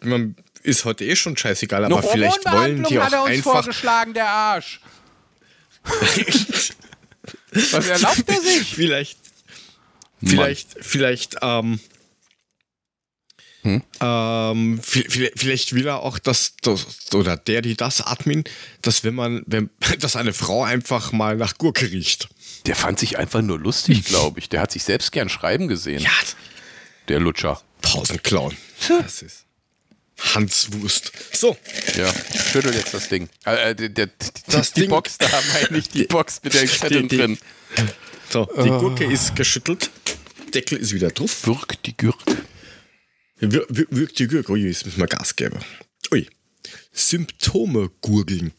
man 0.00 0.36
ist 0.68 0.84
heute 0.84 1.04
eh 1.04 1.16
schon 1.16 1.36
scheißegal, 1.36 1.84
aber 1.84 1.98
Eine 1.98 2.08
vielleicht 2.08 2.44
wollen 2.44 2.84
die 2.84 2.98
Hormonbehandlung 2.98 3.02
hat 3.04 3.12
er 3.12 3.20
auch 3.20 3.24
uns 3.26 3.34
einfach. 3.36 3.52
vorgeschlagen, 3.52 4.14
der 4.14 4.28
Arsch. 4.28 4.80
Was 7.52 7.86
erlaubt 7.88 8.24
er 8.26 8.40
sich? 8.40 8.74
vielleicht, 8.74 9.18
vielleicht, 10.22 10.76
vielleicht, 10.80 11.36
ähm, 11.42 11.80
Hm? 13.62 13.82
ähm, 14.00 14.80
vi- 14.82 15.08
vi- 15.10 15.32
vielleicht 15.34 15.72
will 15.74 15.86
er 15.88 15.98
auch, 16.00 16.18
dass, 16.20 16.54
das, 16.62 16.86
oder 17.12 17.36
der, 17.36 17.60
die 17.60 17.76
das 17.76 18.00
Admin, 18.00 18.44
dass 18.82 19.02
wenn 19.02 19.14
man, 19.16 19.42
wenn, 19.46 19.68
dass 19.98 20.14
eine 20.14 20.32
Frau 20.32 20.62
einfach 20.62 21.10
mal 21.12 21.36
nach 21.36 21.58
Gurke 21.58 21.90
riecht. 21.90 22.28
Der 22.66 22.76
fand 22.76 22.98
sich 23.00 23.18
einfach 23.18 23.42
nur 23.42 23.58
lustig, 23.58 24.04
glaube 24.04 24.38
ich. 24.38 24.48
Der 24.48 24.60
hat 24.60 24.70
sich 24.72 24.84
selbst 24.84 25.10
gern 25.10 25.28
schreiben 25.28 25.66
gesehen, 25.68 26.00
Ja, 26.02 26.10
der 27.08 27.18
Lutscher. 27.18 27.60
tausend 27.82 28.22
Clown. 28.22 28.56
Das 28.88 29.22
ist 29.22 29.44
Hans 30.34 30.72
Wurst. 30.72 31.12
So, 31.32 31.56
Ja, 31.96 32.12
schüttel 32.52 32.74
jetzt 32.74 32.92
das 32.94 33.08
Ding. 33.08 33.28
Äh, 33.46 33.70
äh, 33.70 33.74
der, 33.74 33.88
der, 33.88 34.08
Das 34.48 34.72
die 34.72 34.80
Ding- 34.82 34.90
Box 34.90 35.16
da, 35.18 35.28
meine 35.62 35.78
ich, 35.78 35.88
die 35.88 36.04
Box 36.04 36.40
mit 36.42 36.54
den 36.54 36.68
Zetteln 36.68 37.08
die- 37.08 37.16
drin. 37.16 37.38
so, 38.30 38.44
die 38.62 38.68
Gurke 38.68 39.04
ist 39.04 39.36
geschüttelt. 39.36 39.90
Deckel 40.54 40.78
ist 40.78 40.92
wieder 40.92 41.10
drauf. 41.10 41.46
Wirk 41.46 41.80
die 41.84 41.96
Gürk. 41.96 42.16
Wir- 43.38 43.66
wir- 43.68 43.86
Wirkt 43.90 44.18
die 44.18 44.26
Gurke. 44.26 44.52
Ui, 44.52 44.60
jetzt 44.66 44.84
müssen 44.86 44.98
wir 44.98 45.06
Gas 45.06 45.36
geben. 45.36 45.58
Ui. 46.12 46.28
Symptome 46.92 47.90
gurgeln. 48.00 48.52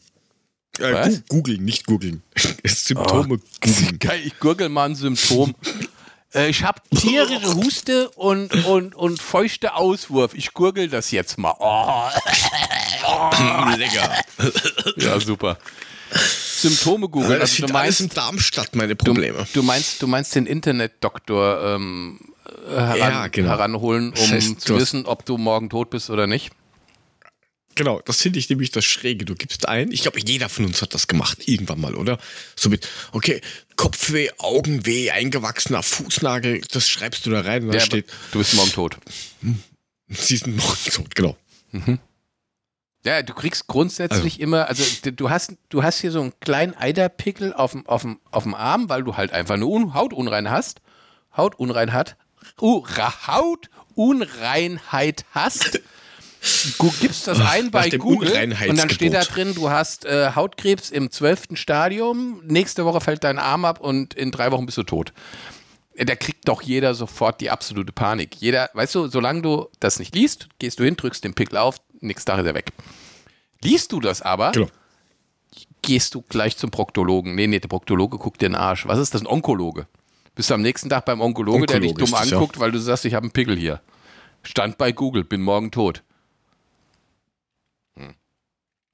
Äh, 0.78 1.18
googeln, 1.28 1.62
nicht 1.64 1.84
googeln. 1.86 2.22
Symptome 2.64 3.38
googeln. 3.60 3.98
Geil, 3.98 4.22
ich 4.24 4.38
gurgel 4.38 4.68
mal 4.70 4.88
ein 4.88 4.94
Symptom. 4.94 5.54
Äh, 6.34 6.48
ich 6.48 6.62
habe 6.64 6.80
tierische 6.96 7.54
Huste 7.54 8.10
und, 8.10 8.64
und, 8.66 8.94
und 8.94 9.20
feuchte 9.20 9.74
Auswurf. 9.74 10.34
Ich 10.34 10.52
gurgel 10.52 10.88
das 10.88 11.10
jetzt 11.10 11.38
mal. 11.38 11.54
Oh. 11.58 12.08
Lecker. 13.76 14.14
Ja, 14.96 15.18
super. 15.20 15.58
Symptome 16.12 17.08
googeln. 17.08 17.40
Das 17.40 17.50
Also 17.50 17.54
sind 17.56 17.70
du 17.70 17.74
alles 17.76 18.00
in 18.00 18.06
meinst, 18.06 18.16
Darmstadt 18.16 18.76
meine 18.76 18.96
du, 18.96 19.04
Probleme. 19.04 19.46
du 19.52 19.62
meinst, 19.62 20.02
du 20.02 20.06
meinst 20.06 20.34
den 20.34 20.46
Internetdoktor 20.46 21.62
ähm, 21.76 22.20
heran, 22.68 22.98
Ja, 22.98 23.26
genau. 23.28 23.48
heranholen, 23.50 24.08
um 24.08 24.14
Das 24.14 24.30
heißt, 24.30 24.60
zu 24.60 24.74
du 24.74 24.80
wissen, 24.80 25.06
ob 25.06 25.24
du 25.24 25.38
morgen 25.38 25.70
tot 25.70 25.90
bist 25.90 26.10
oder 26.10 26.26
nicht. 26.26 26.50
Genau, 27.76 28.00
das 28.04 28.20
finde 28.20 28.38
ich 28.38 28.48
nämlich 28.50 28.70
das 28.72 28.84
Schräge. 28.84 29.24
Du 29.24 29.34
gibst 29.34 29.66
ein, 29.68 29.90
ich 29.92 30.02
glaube, 30.02 30.18
jeder 30.20 30.48
von 30.48 30.64
uns 30.66 30.82
hat 30.82 30.92
das 30.92 31.06
gemacht, 31.06 31.46
irgendwann 31.48 31.80
mal, 31.80 31.94
oder? 31.94 32.18
So 32.56 32.68
mit, 32.68 32.86
okay, 33.12 33.40
Kopfweh, 33.76 34.28
Augenweh, 34.38 35.10
eingewachsener 35.12 35.82
Fußnagel, 35.82 36.60
das 36.72 36.88
schreibst 36.88 37.24
du 37.24 37.30
da 37.30 37.40
rein 37.42 37.62
und 37.64 37.68
da 37.72 37.78
Ja, 37.78 37.84
steht, 37.84 38.06
du 38.32 38.38
bist 38.38 38.54
morgen 38.54 38.72
tot. 38.72 38.96
sie 40.08 40.36
sind 40.36 40.56
noch 40.56 40.76
tot, 40.76 41.14
genau. 41.14 41.36
Ja, 43.04 43.22
du 43.22 43.32
kriegst 43.32 43.66
grundsätzlich 43.66 44.40
immer, 44.40 44.66
also 44.68 44.82
du 45.12 45.30
hast, 45.30 45.54
du 45.70 45.82
hast 45.82 46.00
hier 46.00 46.12
so 46.12 46.20
einen 46.20 46.34
kleinen 46.40 46.74
Eiderpickel 46.74 47.54
auf 47.54 47.72
dem, 47.72 47.86
auf 47.86 48.02
dem, 48.02 48.20
auf 48.30 48.42
dem 48.42 48.54
Arm, 48.54 48.90
weil 48.90 49.02
du 49.04 49.16
halt 49.16 49.32
einfach 49.32 49.54
eine 49.54 49.64
Un 49.66 49.94
Hautunrein 49.94 50.50
hast. 50.50 50.82
Hautunreinheit, 51.34 52.16
uh, 52.60 52.78
Ra- 52.84 53.26
Hautunreinheit 53.96 55.24
hast. 55.30 55.80
Du 56.78 56.90
gibst 57.00 57.26
das 57.26 57.38
ein 57.40 57.70
bei 57.70 57.90
Google 57.90 58.32
und 58.68 58.78
dann 58.78 58.88
steht 58.90 59.12
da 59.12 59.22
drin, 59.22 59.54
du 59.54 59.68
hast 59.70 60.06
äh, 60.06 60.32
Hautkrebs 60.34 60.90
im 60.90 61.10
zwölften 61.10 61.56
Stadium, 61.56 62.40
nächste 62.46 62.84
Woche 62.86 63.00
fällt 63.00 63.24
dein 63.24 63.38
Arm 63.38 63.64
ab 63.64 63.80
und 63.80 64.14
in 64.14 64.30
drei 64.30 64.50
Wochen 64.50 64.64
bist 64.64 64.78
du 64.78 64.82
tot. 64.82 65.12
Äh, 65.94 66.06
Da 66.06 66.16
kriegt 66.16 66.48
doch 66.48 66.62
jeder 66.62 66.94
sofort 66.94 67.40
die 67.42 67.50
absolute 67.50 67.92
Panik. 67.92 68.36
Jeder, 68.36 68.70
weißt 68.72 68.94
du, 68.94 69.08
solange 69.08 69.42
du 69.42 69.68
das 69.80 69.98
nicht 69.98 70.14
liest, 70.14 70.48
gehst 70.58 70.78
du 70.80 70.84
hin, 70.84 70.96
drückst 70.96 71.24
den 71.24 71.34
Pickel 71.34 71.58
auf, 71.58 71.76
nächsten 72.00 72.30
Tag 72.30 72.40
ist 72.40 72.46
er 72.46 72.54
weg. 72.54 72.72
Liest 73.62 73.92
du 73.92 74.00
das 74.00 74.22
aber, 74.22 74.52
genau. 74.52 74.68
gehst 75.82 76.14
du 76.14 76.22
gleich 76.22 76.56
zum 76.56 76.70
Proktologen. 76.70 77.34
Nee, 77.34 77.48
nee, 77.48 77.58
der 77.60 77.68
Proktologe 77.68 78.16
guckt 78.16 78.40
dir 78.40 78.48
den 78.48 78.54
Arsch. 78.54 78.86
Was 78.86 78.98
ist 78.98 79.12
das, 79.12 79.20
ein 79.20 79.26
Onkologe? 79.26 79.86
Bist 80.34 80.48
du 80.48 80.54
am 80.54 80.62
nächsten 80.62 80.88
Tag 80.88 81.04
beim 81.04 81.20
Onkologe, 81.20 81.66
der 81.66 81.80
dich 81.80 81.90
Onkologe 81.90 82.10
dumm 82.12 82.18
das, 82.18 82.30
ja. 82.30 82.36
anguckt, 82.38 82.58
weil 82.58 82.72
du 82.72 82.78
sagst, 82.78 83.04
ich 83.04 83.12
habe 83.12 83.24
einen 83.24 83.32
Pickel 83.32 83.58
hier. 83.58 83.82
Stand 84.42 84.78
bei 84.78 84.92
Google, 84.92 85.24
bin 85.24 85.42
morgen 85.42 85.70
tot. 85.70 86.02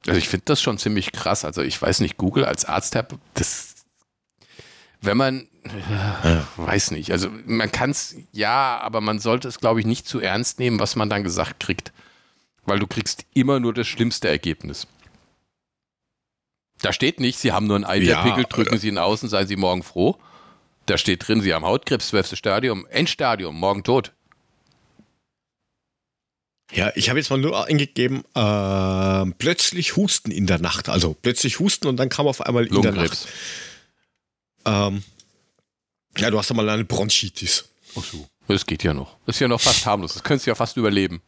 Also 0.07 0.19
ich 0.19 0.29
finde 0.29 0.45
das 0.47 0.61
schon 0.61 0.79
ziemlich 0.79 1.13
krass. 1.13 1.45
Also 1.45 1.63
ich 1.63 1.81
weiß 1.81 2.01
nicht, 2.01 2.17
Google 2.17 2.45
als 2.45 2.65
Arzt, 2.65 2.97
das, 3.35 3.75
wenn 5.01 5.17
man, 5.17 5.49
äh, 5.65 6.37
weiß 6.57 6.93
nicht, 6.93 7.11
also 7.13 7.29
man 7.45 7.71
kann 7.73 7.91
es, 7.91 8.17
ja, 8.33 8.79
aber 8.81 9.01
man 9.01 9.19
sollte 9.19 9.49
es, 9.49 9.59
glaube 9.59 9.81
ich, 9.81 9.87
nicht 9.87 10.07
zu 10.07 10.21
ernst 10.21 10.59
nehmen, 10.59 10.79
was 10.79 10.97
man 10.97 11.11
dann 11.11 11.23
gesagt 11.23 11.61
kriegt. 11.61 11.93
Weil 12.65 12.79
du 12.79 12.87
kriegst 12.87 13.27
immer 13.35 13.61
nur 13.61 13.73
das 13.73 13.87
schlimmste 13.87 14.29
Ergebnis. 14.29 14.87
Da 16.83 16.93
steht 16.93 17.21
nicht, 17.21 17.39
Sie 17.39 17.53
haben 17.53 17.67
nur 17.67 17.77
einen 17.77 17.85
Eiterpickel, 17.85 18.43
Ja, 18.43 18.49
drücken 18.49 18.79
Sie 18.79 18.89
ihn 18.89 18.99
aus 18.99 19.23
und 19.23 19.29
seien 19.29 19.47
Sie 19.47 19.57
morgen 19.57 19.83
froh. 19.83 20.19
Da 20.87 20.99
steht 20.99 21.27
drin, 21.27 21.41
Sie 21.41 21.55
haben 21.55 21.65
Hautkrebs, 21.65 22.09
12. 22.09 22.37
Stadium, 22.37 22.87
Endstadium, 22.87 23.57
morgen 23.59 23.83
tot. 23.83 24.13
Ja, 26.73 26.93
ich 26.97 27.09
habe 27.09 27.19
jetzt 27.19 27.31
mal 27.31 27.39
nur 27.39 27.67
eingegeben, 27.67 28.25
ähm, 28.35 29.35
plötzlich 29.39 29.97
Husten 29.97 30.31
in 30.31 30.47
der 30.47 30.59
Nacht. 30.59 30.89
Also 30.89 31.15
plötzlich 31.15 31.61
Husten 31.61 31.87
und 31.87 31.97
dann 31.97 32.09
kam 32.09 32.27
auf 32.27 32.41
einmal 32.41 32.67
in 32.67 32.83
der. 32.83 32.93
Nacht. 32.93 33.29
Ähm, 34.65 35.05
ja, 36.19 36.31
du 36.31 36.39
hast 36.39 36.51
ja 36.51 36.57
mal 36.57 36.69
eine 36.69 36.85
Bronchitis. 36.85 37.69
Ach 37.97 38.05
so. 38.05 38.29
Das 38.49 38.67
geht 38.67 38.83
ja 38.83 38.95
noch. 38.95 39.17
Das 39.27 39.37
ist 39.37 39.41
ja 39.41 39.49
noch 39.49 39.61
fast 39.61 39.87
harmlos. 39.87 40.15
Das 40.15 40.23
könntest 40.23 40.47
du 40.47 40.51
ja 40.51 40.55
fast 40.55 40.77
überleben. 40.77 41.23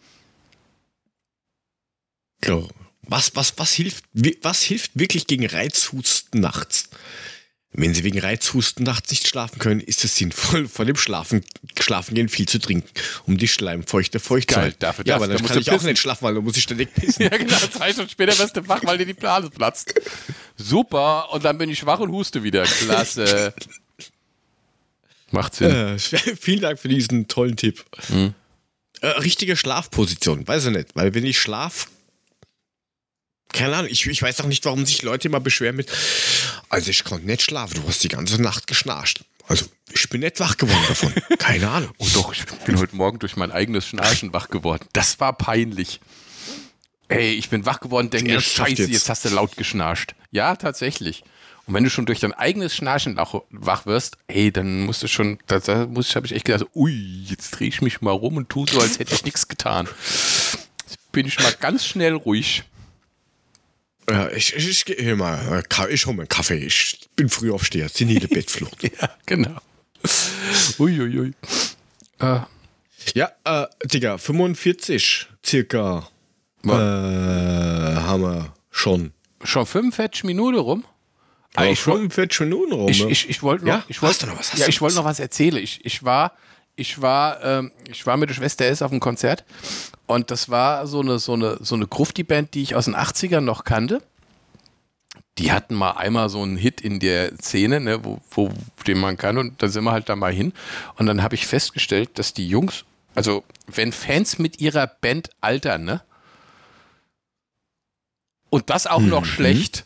Genau. 2.40 2.68
Was, 3.02 3.34
was, 3.34 3.54
was, 3.58 3.72
hilft, 3.72 4.04
was 4.42 4.62
hilft 4.62 4.92
wirklich 4.94 5.26
gegen 5.26 5.46
Reizhusten 5.46 6.40
nachts? 6.40 6.90
Wenn 7.72 7.92
Sie 7.92 8.02
wegen 8.02 8.18
Reizhusten 8.18 8.84
nachts 8.84 9.10
nicht 9.10 9.28
schlafen 9.28 9.58
können, 9.58 9.80
ist 9.80 10.02
es 10.02 10.16
sinnvoll, 10.16 10.66
vor 10.68 10.86
dem 10.86 10.96
Schlafen, 10.96 11.44
Schlafengehen 11.78 12.28
viel 12.30 12.48
zu 12.48 12.58
trinken, 12.58 12.88
um 13.26 13.36
die 13.36 13.46
Schleimfeuchte 13.46 14.20
feucht 14.20 14.50
zu 14.50 14.56
halten. 14.56 14.78
dafür 14.78 15.04
ja, 15.06 15.14
das, 15.14 15.22
aber 15.22 15.26
da 15.26 15.34
dann 15.34 15.42
musst 15.42 15.52
kann 15.52 15.60
ich 15.62 15.70
auch 15.70 15.74
pissen. 15.74 15.88
nicht 15.88 16.00
schlafen, 16.00 16.24
weil 16.24 16.34
dann 16.34 16.44
muss 16.44 16.56
ich 16.56 16.62
ständig 16.62 16.94
pissen. 16.94 17.22
Ja, 17.30 17.36
genau. 17.36 17.56
Zwei 17.56 17.92
Stunden 17.92 18.10
später 18.10 18.38
wirst 18.38 18.56
du 18.56 18.66
wach, 18.66 18.80
weil 18.84 18.96
dir 18.96 19.04
die 19.06 19.12
Blase 19.12 19.50
platzt. 19.50 19.94
Super. 20.56 21.30
Und 21.32 21.44
dann 21.44 21.58
bin 21.58 21.68
ich 21.68 21.78
schwach 21.78 21.98
und 22.00 22.10
huste 22.10 22.42
wieder. 22.42 22.62
Klasse. 22.64 23.52
Macht 25.30 25.54
Sinn. 25.56 25.70
Äh, 25.70 25.98
vielen 25.98 26.62
Dank 26.62 26.78
für 26.78 26.88
diesen 26.88 27.28
tollen 27.28 27.56
Tipp. 27.56 27.84
Mhm. 28.08 28.34
Äh, 29.02 29.08
richtige 29.08 29.56
Schlafposition, 29.56 30.48
weiß 30.48 30.66
ich 30.66 30.72
nicht, 30.72 30.88
weil 30.96 31.14
wenn 31.14 31.26
ich 31.26 31.38
schlaf, 31.38 31.86
keine 33.52 33.76
Ahnung, 33.76 33.90
ich, 33.90 34.06
ich 34.06 34.22
weiß 34.22 34.40
auch 34.40 34.46
nicht, 34.46 34.64
warum 34.64 34.86
sich 34.86 35.02
Leute 35.02 35.28
immer 35.28 35.40
beschweren 35.40 35.76
mit, 35.76 35.90
also 36.68 36.90
ich 36.90 37.04
konnte 37.04 37.26
nicht 37.26 37.42
schlafen, 37.42 37.80
du 37.80 37.88
hast 37.88 38.04
die 38.04 38.08
ganze 38.08 38.40
Nacht 38.40 38.66
geschnarcht. 38.66 39.24
Also 39.46 39.64
ich 39.92 40.08
bin 40.10 40.20
nicht 40.20 40.40
wach 40.40 40.58
geworden 40.58 40.84
davon, 40.86 41.14
keine 41.38 41.68
Ahnung. 41.70 41.90
Oh 41.98 42.06
doch, 42.12 42.32
ich 42.32 42.44
bin 42.66 42.78
heute 42.78 42.94
Morgen 42.94 43.18
durch 43.18 43.36
mein 43.36 43.50
eigenes 43.50 43.86
Schnarchen 43.86 44.32
wach 44.32 44.48
geworden. 44.48 44.86
Das 44.92 45.20
war 45.20 45.32
peinlich. 45.32 46.00
Ey, 47.08 47.32
ich 47.32 47.48
bin 47.48 47.64
wach 47.64 47.80
geworden, 47.80 48.10
denke 48.10 48.32
mir, 48.32 48.40
scheiße, 48.40 48.82
jetzt? 48.82 48.90
jetzt? 48.90 49.08
hast 49.08 49.24
du 49.24 49.30
laut 49.30 49.56
geschnarcht. 49.56 50.14
Ja, 50.30 50.56
tatsächlich. 50.56 51.24
Und 51.66 51.74
wenn 51.74 51.84
du 51.84 51.90
schon 51.90 52.06
durch 52.06 52.20
dein 52.20 52.32
eigenes 52.32 52.74
Schnarchen 52.74 53.16
wach 53.16 53.86
wirst, 53.86 54.18
ey, 54.26 54.52
dann 54.52 54.82
musst 54.82 55.02
du 55.02 55.06
schon, 55.06 55.38
da, 55.46 55.58
da 55.58 55.86
muss, 55.86 56.14
habe 56.16 56.26
ich 56.26 56.32
echt 56.32 56.44
gedacht, 56.44 56.66
ui, 56.74 57.24
jetzt 57.26 57.50
drehe 57.50 57.68
ich 57.68 57.80
mich 57.80 58.00
mal 58.02 58.10
rum 58.10 58.36
und 58.36 58.48
tu 58.50 58.66
so, 58.66 58.80
als 58.80 58.98
hätte 58.98 59.14
ich 59.14 59.24
nichts 59.24 59.48
getan. 59.48 59.88
Jetzt 60.84 61.12
bin 61.12 61.26
ich 61.26 61.38
mal 61.40 61.54
ganz 61.58 61.84
schnell 61.84 62.14
ruhig. 62.14 62.64
Ja, 64.10 64.30
ich, 64.30 64.54
ich, 64.54 64.68
ich 64.68 64.84
gehe 64.84 65.16
mal, 65.16 65.62
äh, 65.62 65.92
ich 65.92 66.06
hole 66.06 66.16
mir 66.16 66.22
einen 66.22 66.28
Kaffee. 66.28 66.56
Ich 66.64 66.98
bin 67.16 67.28
früh 67.28 67.50
aufsteher, 67.52 67.88
senile 67.88 68.28
Bettflucht. 68.28 68.82
Ja, 69.00 69.10
genau. 69.26 69.58
Uiuiui. 70.78 71.18
Ui. 71.18 71.32
Äh, 72.20 72.40
ja, 73.14 73.30
äh, 73.44 73.66
Digga, 73.84 74.18
45 74.18 75.26
circa 75.44 76.08
äh, 76.64 76.68
haben 76.68 78.22
wir 78.22 78.54
schon. 78.70 79.12
schon 79.44 79.66
45 79.66 80.24
Minuten 80.24 80.58
rum? 80.58 80.84
Ah, 81.54 81.62
Aber 81.62 81.70
ich 81.70 81.86
woll- 81.86 81.96
45 81.98 82.40
Minuten 82.40 82.72
rum. 82.72 82.88
Ich, 82.88 83.04
ne? 83.04 83.10
ich, 83.10 83.28
ich 83.28 83.42
wollte 83.42 83.64
noch, 83.64 83.72
Ja? 83.72 83.84
ich 83.88 84.00
wollt, 84.02 84.26
noch 84.26 84.38
was? 84.38 84.56
Ja, 84.58 84.68
ich 84.68 84.80
wollte 84.80 84.96
noch 84.96 85.04
was 85.04 85.18
erzählen. 85.20 85.56
Ich, 85.62 85.84
ich 85.84 86.02
war, 86.04 86.36
ich 86.78 87.02
war, 87.02 87.42
ähm, 87.44 87.72
ich 87.90 88.06
war 88.06 88.16
mit 88.16 88.30
der 88.30 88.34
Schwester 88.34 88.64
S 88.64 88.82
auf 88.82 88.92
einem 88.92 89.00
Konzert 89.00 89.44
und 90.06 90.30
das 90.30 90.48
war 90.48 90.86
so 90.86 91.00
eine, 91.00 91.18
so 91.18 91.32
eine, 91.32 91.58
so 91.60 91.74
eine 91.74 91.86
Grufti-Band, 91.86 92.54
die 92.54 92.62
ich 92.62 92.76
aus 92.76 92.84
den 92.84 92.94
80ern 92.94 93.40
noch 93.40 93.64
kannte. 93.64 94.00
Die 95.38 95.52
hatten 95.52 95.74
mal 95.74 95.92
einmal 95.92 96.28
so 96.28 96.42
einen 96.42 96.56
Hit 96.56 96.80
in 96.80 97.00
der 97.00 97.36
Szene, 97.36 97.80
ne, 97.80 98.04
wo, 98.04 98.20
wo, 98.30 98.50
den 98.86 98.98
man 98.98 99.16
kann 99.16 99.38
und 99.38 99.60
da 99.60 99.68
sind 99.68 99.84
wir 99.84 99.92
halt 99.92 100.08
da 100.08 100.16
mal 100.16 100.32
hin. 100.32 100.52
Und 100.96 101.06
dann 101.06 101.22
habe 101.22 101.34
ich 101.34 101.46
festgestellt, 101.46 102.10
dass 102.14 102.32
die 102.32 102.48
Jungs, 102.48 102.84
also 103.14 103.44
wenn 103.66 103.92
Fans 103.92 104.38
mit 104.38 104.60
ihrer 104.60 104.86
Band 104.86 105.30
altern, 105.40 105.84
ne? 105.84 106.02
Und 108.50 108.70
das 108.70 108.86
auch 108.86 109.00
noch 109.00 109.26
schlecht. 109.26 109.84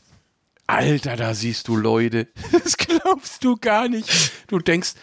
Alter, 0.68 1.16
da 1.16 1.34
siehst 1.34 1.68
du 1.68 1.76
Leute. 1.76 2.28
Das 2.52 2.76
glaubst 2.76 3.42
du 3.42 3.56
gar 3.56 3.88
nicht. 3.88 4.30
Du 4.46 4.60
denkst, 4.60 4.94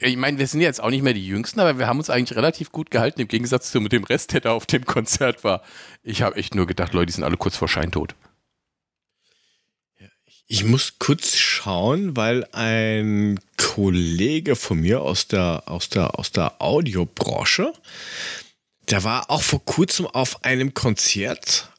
ich 0.00 0.16
meine, 0.16 0.38
wir 0.38 0.46
sind 0.46 0.60
jetzt 0.60 0.80
auch 0.80 0.90
nicht 0.90 1.02
mehr 1.02 1.14
die 1.14 1.26
Jüngsten, 1.26 1.60
aber 1.60 1.78
wir 1.78 1.86
haben 1.86 1.98
uns 1.98 2.10
eigentlich 2.10 2.36
relativ 2.36 2.70
gut 2.70 2.90
gehalten, 2.90 3.20
im 3.20 3.28
Gegensatz 3.28 3.70
zu 3.70 3.80
dem 3.80 4.04
Rest, 4.04 4.32
der 4.32 4.40
da 4.40 4.52
auf 4.52 4.66
dem 4.66 4.84
Konzert 4.84 5.44
war. 5.44 5.62
Ich 6.02 6.22
habe 6.22 6.36
echt 6.36 6.54
nur 6.54 6.66
gedacht, 6.66 6.92
Leute, 6.92 7.06
die 7.06 7.12
sind 7.12 7.24
alle 7.24 7.36
kurz 7.36 7.56
vor 7.56 7.68
Scheintod. 7.68 8.14
Ich 10.46 10.64
muss 10.64 10.94
kurz 10.98 11.36
schauen, 11.36 12.16
weil 12.16 12.46
ein 12.52 13.38
Kollege 13.58 14.56
von 14.56 14.80
mir 14.80 15.02
aus 15.02 15.28
der, 15.28 15.64
aus 15.66 15.90
der, 15.90 16.18
aus 16.18 16.32
der 16.32 16.62
Audiobranche, 16.62 17.72
der 18.88 19.04
war 19.04 19.30
auch 19.30 19.42
vor 19.42 19.62
kurzem 19.62 20.06
auf 20.06 20.44
einem 20.44 20.72
Konzert 20.72 21.70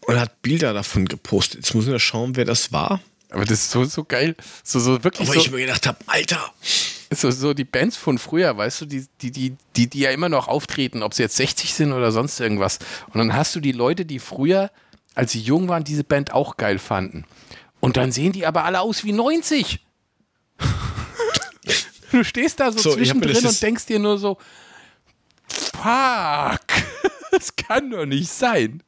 und 0.00 0.18
hat 0.18 0.42
Bilder 0.42 0.72
davon 0.72 1.06
gepostet. 1.06 1.60
Jetzt 1.60 1.74
muss 1.74 1.84
ich 1.84 1.92
mal 1.92 2.00
schauen, 2.00 2.34
wer 2.34 2.44
das 2.44 2.72
war. 2.72 3.00
Aber 3.30 3.44
das 3.44 3.60
ist 3.60 3.70
so, 3.70 3.84
so 3.84 4.04
geil. 4.04 4.36
So, 4.62 4.80
so 4.80 5.02
wirklich 5.04 5.28
Aber 5.28 5.38
so, 5.38 5.44
ich 5.44 5.50
mir 5.50 5.58
gedacht 5.58 5.86
habe, 5.86 5.98
Alter, 6.06 6.52
so, 7.20 7.30
so 7.30 7.54
die 7.54 7.64
Bands 7.64 7.96
von 7.96 8.18
früher, 8.18 8.56
weißt 8.56 8.82
du, 8.82 8.86
die, 8.86 9.06
die, 9.20 9.30
die, 9.30 9.56
die, 9.76 9.88
die 9.88 10.00
ja 10.00 10.10
immer 10.10 10.28
noch 10.28 10.48
auftreten, 10.48 11.02
ob 11.02 11.14
sie 11.14 11.22
jetzt 11.22 11.36
60 11.36 11.74
sind 11.74 11.92
oder 11.92 12.12
sonst 12.12 12.40
irgendwas. 12.40 12.78
Und 13.08 13.18
dann 13.18 13.34
hast 13.34 13.54
du 13.54 13.60
die 13.60 13.72
Leute, 13.72 14.04
die 14.04 14.18
früher, 14.18 14.70
als 15.14 15.32
sie 15.32 15.40
jung 15.40 15.68
waren, 15.68 15.84
diese 15.84 16.04
Band 16.04 16.32
auch 16.32 16.56
geil 16.56 16.78
fanden. 16.78 17.24
Und 17.80 17.96
dann 17.96 18.12
sehen 18.12 18.32
die 18.32 18.46
aber 18.46 18.64
alle 18.64 18.80
aus 18.80 19.04
wie 19.04 19.12
90. 19.12 19.84
du 22.12 22.24
stehst 22.24 22.60
da 22.60 22.72
so, 22.72 22.78
So, 22.78 22.94
zwischendrin 22.94 23.44
und 23.44 23.62
denkst 23.62 23.86
dir 23.86 23.98
nur 23.98 24.18
so, 24.18 24.38
fuck, 25.48 26.60
das 27.30 27.54
kann 27.56 27.90
doch 27.90 28.06
nicht 28.06 28.30
sein. 28.30 28.82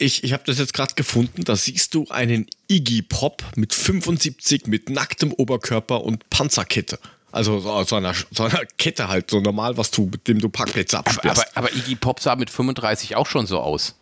Ich, 0.00 0.24
ich 0.24 0.32
habe 0.32 0.42
das 0.46 0.58
jetzt 0.58 0.72
gerade 0.72 0.94
gefunden. 0.94 1.44
Da 1.44 1.56
siehst 1.56 1.94
du 1.94 2.06
einen 2.08 2.46
Iggy 2.68 3.02
Pop 3.02 3.44
mit 3.54 3.74
75 3.74 4.66
mit 4.66 4.88
nacktem 4.88 5.32
Oberkörper 5.32 6.02
und 6.02 6.28
Panzerkette. 6.30 6.98
Also 7.32 7.60
so, 7.60 7.84
so, 7.84 7.96
einer, 7.96 8.14
so 8.30 8.44
einer 8.44 8.64
Kette 8.78 9.08
halt, 9.08 9.30
so 9.30 9.40
normal, 9.40 9.76
was 9.76 9.90
du, 9.90 10.06
mit 10.06 10.26
dem 10.26 10.40
du 10.40 10.48
Parkplätze 10.48 10.98
Aber, 10.98 11.10
absperrst. 11.10 11.56
aber, 11.56 11.68
aber 11.68 11.76
Iggy 11.76 11.96
Pop 11.96 12.20
sah 12.20 12.34
mit 12.34 12.48
35 12.48 13.14
auch 13.14 13.26
schon 13.26 13.46
so 13.46 13.60
aus. 13.60 13.94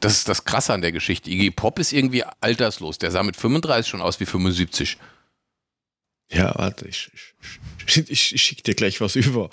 Das 0.00 0.12
ist 0.14 0.28
das 0.28 0.44
Krasse 0.44 0.74
an 0.74 0.82
der 0.82 0.92
Geschichte. 0.92 1.30
Iggy 1.30 1.52
Pop 1.52 1.78
ist 1.78 1.92
irgendwie 1.92 2.24
alterslos. 2.40 2.98
Der 2.98 3.10
sah 3.12 3.22
mit 3.22 3.36
35 3.36 3.88
schon 3.88 4.02
aus 4.02 4.18
wie 4.18 4.26
75. 4.26 4.98
ja, 6.30 6.52
warte, 6.56 6.88
ich, 6.88 7.10
ich, 7.86 8.10
ich, 8.10 8.34
ich 8.34 8.42
schicke 8.42 8.62
dir 8.62 8.74
gleich 8.74 9.00
was 9.00 9.14
über 9.14 9.50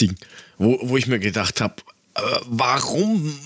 Ding, 0.00 0.16
wo, 0.58 0.78
wo 0.82 0.96
ich 0.96 1.06
mir 1.06 1.20
gedacht 1.20 1.60
habe, 1.60 1.76
äh, 2.14 2.20
warum 2.46 3.38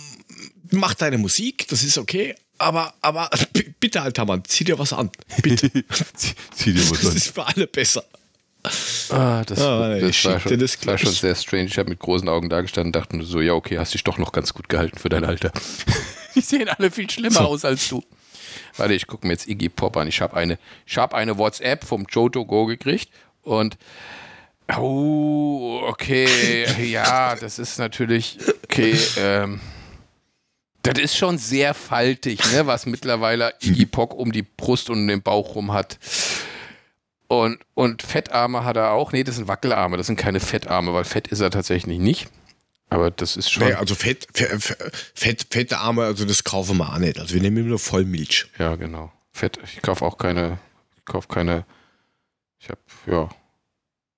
mach 0.71 0.95
deine 0.95 1.19
Musik, 1.19 1.67
das 1.69 1.83
ist 1.83 1.99
okay, 1.99 2.35
aber, 2.59 2.95
aber 3.03 3.31
bitte, 3.81 4.03
alter 4.03 4.25
Mann, 4.25 4.45
zieh 4.45 4.65
dir 4.65 4.79
was 4.79 4.93
an. 4.93 5.11
Bitte. 5.43 5.71
Zieh 6.55 6.73
dir 6.73 6.81
das 6.81 7.15
ist 7.15 7.35
für 7.35 7.47
alle 7.47 7.67
besser. 7.67 8.05
Ah, 9.11 9.45
das, 9.45 9.61
Ah, 9.61 9.99
das, 10.01 10.25
war, 10.25 10.41
schon, 10.41 10.59
das 10.59 10.87
war 10.87 10.99
schon 10.99 11.13
sehr 11.13 11.35
strange. 11.37 11.67
Ich 11.67 11.79
habe 11.79 11.89
mit 11.89 12.01
großen 12.01 12.29
Augen 12.29 12.49
da 12.49 12.63
gestanden 12.63 12.89
und 12.89 12.97
dachte 12.97 13.17
nur 13.17 13.25
so, 13.25 13.41
ja, 13.41 13.53
okay, 13.53 13.79
hast 13.79 13.95
dich 13.95 14.03
doch 14.03 14.19
noch 14.19 14.33
ganz 14.33 14.55
gut 14.55 14.69
gehalten 14.69 14.99
für 14.99 15.09
dein 15.09 15.25
Alter. 15.25 15.53
Die 16.35 16.41
sehen 16.41 16.69
alle 16.69 16.91
viel 16.91 17.09
schlimmer 17.09 17.43
aus 17.47 17.65
als 17.65 17.89
du. 17.89 18.03
Warte, 18.77 18.95
ich 18.95 19.07
gucke 19.07 19.27
mir 19.27 19.35
jetzt 19.35 19.47
Iggy 19.49 19.69
Pop 19.69 19.97
an. 19.97 20.09
Ich 20.09 20.21
habe 20.21 20.37
eine, 20.37 20.59
ich 20.85 20.97
hab 20.99 21.15
eine 21.15 21.39
WhatsApp 21.39 21.85
vom 21.85 22.07
Joto 22.11 22.45
Go 22.45 22.67
gekriegt 22.67 23.11
und 23.43 23.79
oh, 24.77 25.81
okay, 25.85 26.67
ja, 26.83 27.37
das 27.37 27.59
ist 27.59 27.79
natürlich, 27.79 28.39
okay, 28.65 28.99
ähm, 29.17 29.61
das 30.93 31.03
ist 31.03 31.17
schon 31.17 31.39
sehr 31.39 31.75
faltig, 31.75 32.41
ne, 32.53 32.67
was 32.67 32.87
mittlerweile 32.87 33.55
Iggy 33.61 33.87
Pop 33.87 34.13
um 34.13 34.33
die 34.33 34.43
Brust 34.43 34.91
und 34.91 35.07
den 35.09 35.23
Bauch 35.23 35.55
rum 35.55 35.73
hat. 35.73 35.99
Und, 37.29 37.59
und 37.75 38.03
Fettarme 38.03 38.65
hat 38.65 38.77
er 38.77 38.93
auch. 38.93 39.13
Nee, 39.13 39.25
das 39.25 39.37
sind 39.37 39.49
Wackelarme, 39.49 39.97
das 39.97 40.07
sind 40.07 40.17
keine 40.17 40.41
Fettarme, 40.41 40.95
weil 40.95 41.05
Fett 41.05 41.29
ist 41.29 41.41
er 41.41 41.51
tatsächlich 41.51 41.99
nicht. 41.99 42.29
Aber 42.89 43.11
das 43.11 43.37
ist 43.37 43.51
schon. 43.51 43.67
Nee, 43.67 43.75
also 43.75 43.95
Fett, 43.95 44.29
Fett, 44.33 44.77
Fett, 45.15 45.47
fette 45.51 45.79
Arme, 45.79 46.05
also 46.05 46.25
das 46.25 46.45
kaufen 46.45 46.79
wir 46.79 46.93
auch 46.93 46.99
nicht. 46.99 47.19
Also 47.19 47.35
wir 47.35 47.41
nehmen 47.41 47.57
immer 47.57 47.71
nur 47.71 47.79
Vollmilch. 47.81 48.47
Ja, 48.59 48.77
genau. 48.77 49.13
Fett. 49.33 49.59
Ich 49.65 49.83
kaufe 49.83 50.05
auch 50.05 50.19
keine. 50.19 50.59
Ich 50.97 51.05
kaufe 51.05 51.27
keine. 51.27 51.65
Ich 52.61 52.69
habe, 52.69 52.81
ja. 53.07 53.29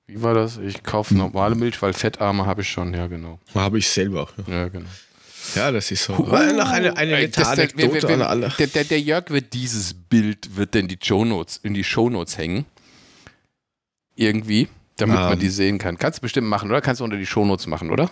Wie 0.06 0.22
war 0.22 0.34
das? 0.34 0.58
Ich 0.58 0.82
kaufe 0.82 1.14
normale 1.14 1.54
Milch, 1.54 1.80
weil 1.80 1.92
Fettarme 1.92 2.46
habe 2.46 2.60
ich 2.62 2.68
schon. 2.68 2.92
Ja, 2.92 3.06
genau. 3.06 3.38
Habe 3.54 3.78
ich 3.78 3.88
selber. 3.88 4.28
Ja, 4.46 4.68
genau. 4.68 4.88
Ja, 5.54 5.70
das 5.72 5.90
ist 5.90 6.04
so. 6.04 6.14
Weil 6.30 6.54
noch 6.54 6.68
eine, 6.70 6.96
eine 6.96 7.12
Ey, 7.16 7.22
nette 7.26 7.40
das- 7.40 7.54
der- 7.54 7.56
wir- 7.76 7.84
Anekdote 7.84 8.08
wir- 8.08 8.14
an 8.16 8.22
alle. 8.22 8.52
Der, 8.58 8.66
der, 8.66 8.84
der 8.84 9.00
Jörg 9.00 9.30
wird 9.30 9.52
dieses 9.54 9.94
Bild, 9.94 10.56
wird 10.56 10.74
in 10.76 10.88
die 10.88 10.98
Shownotes, 11.02 11.58
in 11.62 11.74
die 11.74 11.84
Shownotes 11.84 12.36
hängen. 12.38 12.66
Irgendwie, 14.16 14.68
damit 14.96 15.16
man 15.16 15.32
Ähm. 15.34 15.38
die 15.38 15.48
sehen 15.48 15.78
kann. 15.78 15.96
Kannst 15.96 16.18
du 16.18 16.22
bestimmt 16.22 16.48
machen, 16.48 16.68
oder? 16.70 16.80
Kannst 16.80 17.00
du 17.00 17.04
unter 17.04 17.16
die 17.16 17.26
Shownotes 17.26 17.66
machen, 17.66 17.90
oder? 17.90 18.10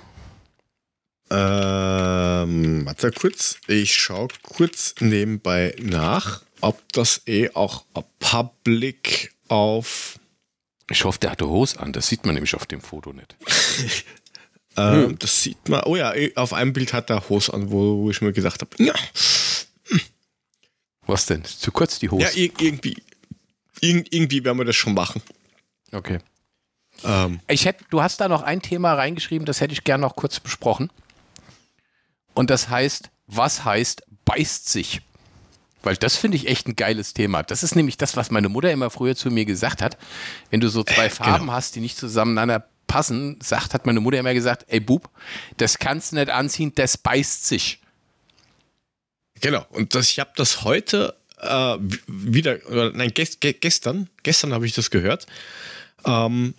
Ähm, 1.30 2.86
warte 2.86 3.10
kurz. 3.10 3.58
Ich 3.66 3.94
schaue 3.94 4.28
kurz 4.42 4.94
nebenbei 5.00 5.74
nach, 5.80 6.42
ob 6.60 6.80
das 6.92 7.22
eh 7.26 7.50
auch 7.54 7.84
public 8.20 9.32
auf. 9.48 10.18
Ich 10.88 11.04
hoffe, 11.04 11.18
der 11.18 11.32
hatte 11.32 11.48
Hose 11.48 11.80
an. 11.80 11.92
Das 11.92 12.06
sieht 12.06 12.24
man 12.24 12.34
nämlich 12.34 12.54
auf 12.54 12.66
dem 12.66 12.80
Foto 12.80 13.12
nicht. 13.12 13.34
Ähm, 14.76 15.18
Das 15.18 15.42
sieht 15.42 15.68
man. 15.68 15.82
Oh 15.84 15.96
ja, 15.96 16.14
eh, 16.14 16.32
auf 16.36 16.52
einem 16.52 16.72
Bild 16.72 16.92
hat 16.92 17.10
er 17.10 17.28
Hose 17.28 17.52
an, 17.54 17.70
wo, 17.70 18.02
wo 18.02 18.10
ich 18.10 18.20
mir 18.20 18.32
gedacht 18.32 18.60
habe, 18.60 18.84
ja, 18.84 18.94
Was 21.06 21.26
denn? 21.26 21.44
Zu 21.44 21.70
kurz 21.72 21.98
die 21.98 22.10
Hose? 22.10 22.24
ja 22.24 22.30
ir 22.30 22.50
irgendwie, 22.60 22.96
irg 23.80 24.06
irgendwie 24.10 24.44
werden 24.44 24.58
wir 24.58 24.64
das 24.64 24.76
schon 24.76 24.94
machen. 24.94 25.22
okay. 25.92 26.18
Ähm, 27.04 27.40
Ich 27.48 27.64
hätte, 27.66 27.84
du 27.90 28.02
hast 28.02 28.20
da 28.20 28.28
noch 28.28 28.42
ein 28.42 28.62
Thema 28.62 28.94
reingeschrieben, 28.94 29.44
das 29.46 29.60
hätte 29.60 29.72
ich 29.74 29.84
gerne 29.84 30.00
noch 30.02 30.16
kurz 30.16 30.40
besprochen. 30.40 30.90
Und 32.34 32.50
das 32.50 32.68
heißt, 32.68 33.10
was 33.26 33.64
heißt 33.64 34.02
beißt 34.24 34.68
sich? 34.68 35.00
Weil 35.82 35.96
das 35.96 36.16
finde 36.16 36.36
ich 36.36 36.48
echt 36.48 36.66
ein 36.66 36.74
geiles 36.74 37.14
Thema. 37.14 37.42
Das 37.44 37.62
ist 37.62 37.76
nämlich 37.76 37.96
das, 37.96 38.16
was 38.16 38.30
meine 38.30 38.48
Mutter 38.48 38.72
immer 38.72 38.90
früher 38.90 39.14
zu 39.14 39.30
mir 39.30 39.44
gesagt 39.44 39.82
hat. 39.82 39.96
Wenn 40.50 40.60
du 40.60 40.68
so 40.68 40.82
zwei 40.82 41.08
Farben 41.10 41.50
hast, 41.52 41.76
die 41.76 41.80
nicht 41.80 41.96
zusammeneinander 41.96 42.66
passen, 42.86 43.38
sagt, 43.42 43.74
hat 43.74 43.86
meine 43.86 44.00
Mutter 44.00 44.18
immer 44.18 44.34
gesagt, 44.34 44.64
ey 44.68 44.80
Bub, 44.80 45.08
das 45.56 45.78
kannst 45.78 46.12
du 46.12 46.16
nicht 46.16 46.30
anziehen, 46.30 46.72
das 46.74 46.96
beißt 46.96 47.46
sich. 47.46 47.80
Genau, 49.40 49.66
und 49.70 49.94
das, 49.94 50.10
ich 50.10 50.18
habe 50.18 50.30
das 50.36 50.64
heute 50.64 51.14
äh, 51.40 51.76
wieder, 52.06 52.58
oder 52.68 52.92
nein, 52.92 53.12
gest, 53.12 53.40
ge, 53.40 53.52
gestern, 53.52 54.08
gestern 54.22 54.52
habe 54.52 54.66
ich 54.66 54.72
das 54.72 54.90
gehört. 54.90 55.26
Ähm, 56.04 56.54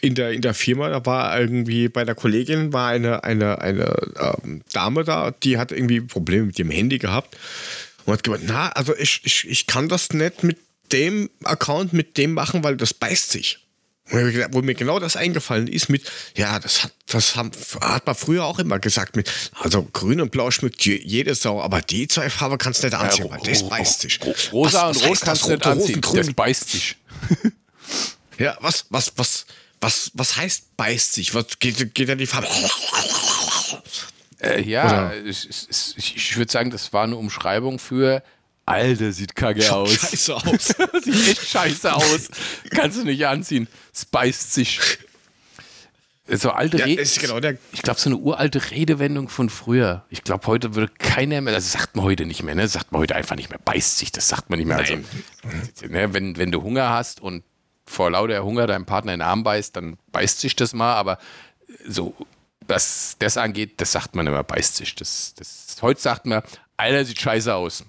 in, 0.00 0.14
der, 0.14 0.32
in 0.32 0.42
der 0.42 0.54
Firma, 0.54 0.88
da 0.88 1.04
war 1.04 1.38
irgendwie 1.38 1.88
bei 1.88 2.04
der 2.04 2.14
Kollegin 2.14 2.72
war 2.72 2.90
eine, 2.90 3.24
eine, 3.24 3.60
eine 3.60 3.96
ähm, 4.44 4.62
Dame 4.72 5.04
da, 5.04 5.32
die 5.32 5.58
hat 5.58 5.72
irgendwie 5.72 6.00
Probleme 6.00 6.46
mit 6.46 6.58
dem 6.58 6.70
Handy 6.70 6.98
gehabt 6.98 7.36
und 8.04 8.12
hat 8.12 8.22
gemeint, 8.22 8.44
na, 8.46 8.70
also 8.70 8.94
ich, 8.96 9.20
ich, 9.24 9.48
ich 9.48 9.66
kann 9.66 9.88
das 9.88 10.10
nicht 10.10 10.44
mit 10.44 10.58
dem 10.92 11.28
Account, 11.44 11.92
mit 11.92 12.16
dem 12.16 12.32
machen, 12.32 12.64
weil 12.64 12.76
das 12.76 12.94
beißt 12.94 13.30
sich. 13.30 13.58
Wo 14.10 14.62
mir 14.62 14.74
genau 14.74 14.98
das 14.98 15.16
eingefallen 15.16 15.66
ist 15.68 15.88
mit, 15.90 16.10
ja, 16.34 16.58
das 16.58 16.84
hat, 16.84 16.92
das 17.06 17.36
haben, 17.36 17.50
hat 17.82 18.06
man 18.06 18.14
früher 18.14 18.44
auch 18.44 18.58
immer 18.58 18.78
gesagt 18.78 19.16
mit, 19.16 19.30
also 19.60 19.82
grün 19.82 20.20
und 20.20 20.30
blau 20.30 20.50
schmückt 20.50 20.82
je- 20.84 21.02
jede 21.04 21.34
Sau, 21.34 21.60
aber 21.60 21.82
die 21.82 22.08
zwei 22.08 22.30
Farben 22.30 22.56
kannst 22.58 22.82
du 22.82 22.86
nicht 22.86 22.96
anziehen, 22.96 23.26
weil 23.28 23.40
das 23.40 23.68
beißt 23.68 24.00
sich. 24.00 24.18
Ro- 24.24 24.34
Rosa 24.52 24.88
Was- 24.88 24.96
was 24.96 25.02
und 25.02 25.08
Rot 25.10 25.20
kannst 25.20 25.44
du 25.44 25.50
nicht 25.50 25.66
anziehen, 25.66 26.00
grün? 26.00 26.16
das 26.26 26.32
beißt 26.32 26.70
sich. 26.70 26.96
Ja, 28.38 28.56
was, 28.60 28.86
was, 28.90 29.12
was, 29.16 29.46
was, 29.80 30.10
was 30.14 30.36
heißt 30.36 30.76
beißt 30.76 31.12
sich? 31.14 31.34
Was 31.34 31.58
geht, 31.58 31.94
geht 31.94 32.08
da 32.08 32.14
die 32.14 32.26
Farbe? 32.26 32.46
Äh, 34.40 34.62
ja, 34.62 35.12
ich, 35.12 35.48
ich, 35.96 36.16
ich 36.16 36.36
würde 36.36 36.50
sagen, 36.50 36.70
das 36.70 36.92
war 36.92 37.04
eine 37.04 37.16
Umschreibung 37.16 37.78
für 37.78 38.22
Alter, 38.68 39.12
sieht 39.12 39.34
kacke 39.34 39.72
aus. 39.72 39.92
scheiße 39.92 40.36
aus. 40.36 40.66
sieht 41.02 41.28
echt 41.28 41.46
scheiße 41.48 41.92
aus. 41.94 42.28
Kannst 42.70 42.98
du 42.98 43.04
nicht 43.04 43.26
anziehen. 43.26 43.68
Es 43.92 44.04
beißt 44.04 44.52
sich. 44.52 44.80
So 46.30 46.50
alte 46.50 46.78
ja, 46.78 46.84
Rede. 46.84 47.02
genau. 47.20 47.40
Ich 47.72 47.80
glaube, 47.80 47.98
so 47.98 48.10
eine 48.10 48.18
uralte 48.18 48.70
Redewendung 48.70 49.30
von 49.30 49.48
früher. 49.48 50.04
Ich 50.10 50.24
glaube, 50.24 50.46
heute 50.46 50.74
würde 50.74 50.92
keiner 50.98 51.40
mehr, 51.40 51.54
das 51.54 51.72
sagt 51.72 51.96
man 51.96 52.04
heute 52.04 52.26
nicht 52.26 52.42
mehr, 52.42 52.54
ne? 52.54 52.62
Das 52.62 52.74
sagt 52.74 52.92
man 52.92 53.00
heute 53.00 53.14
einfach 53.14 53.36
nicht 53.36 53.48
mehr. 53.48 53.58
Beißt 53.64 53.96
sich, 53.96 54.12
das 54.12 54.28
sagt 54.28 54.50
man 54.50 54.58
nicht 54.58 54.68
mehr. 54.68 54.76
Nein. 54.76 55.06
Also, 55.42 55.86
ne, 55.86 56.12
wenn, 56.12 56.36
wenn 56.36 56.52
du 56.52 56.62
Hunger 56.62 56.90
hast 56.90 57.20
und 57.20 57.44
vor 57.86 58.10
lauter 58.10 58.44
Hunger 58.44 58.66
deinem 58.66 58.84
Partner 58.84 59.14
in 59.14 59.20
den 59.20 59.26
Arm 59.26 59.42
beißt, 59.42 59.74
dann 59.74 59.96
beißt 60.12 60.40
sich 60.40 60.54
das 60.54 60.74
mal, 60.74 60.94
aber 60.94 61.18
so, 61.86 62.14
was 62.66 63.16
das 63.18 63.38
angeht, 63.38 63.80
das 63.80 63.92
sagt 63.92 64.14
man 64.14 64.26
immer, 64.26 64.44
beißt 64.44 64.76
sich. 64.76 64.94
Das, 64.94 65.34
das, 65.34 65.76
heute 65.80 66.00
sagt 66.00 66.26
man, 66.26 66.42
Alter, 66.76 67.06
sieht 67.06 67.20
scheiße 67.20 67.54
aus. 67.54 67.84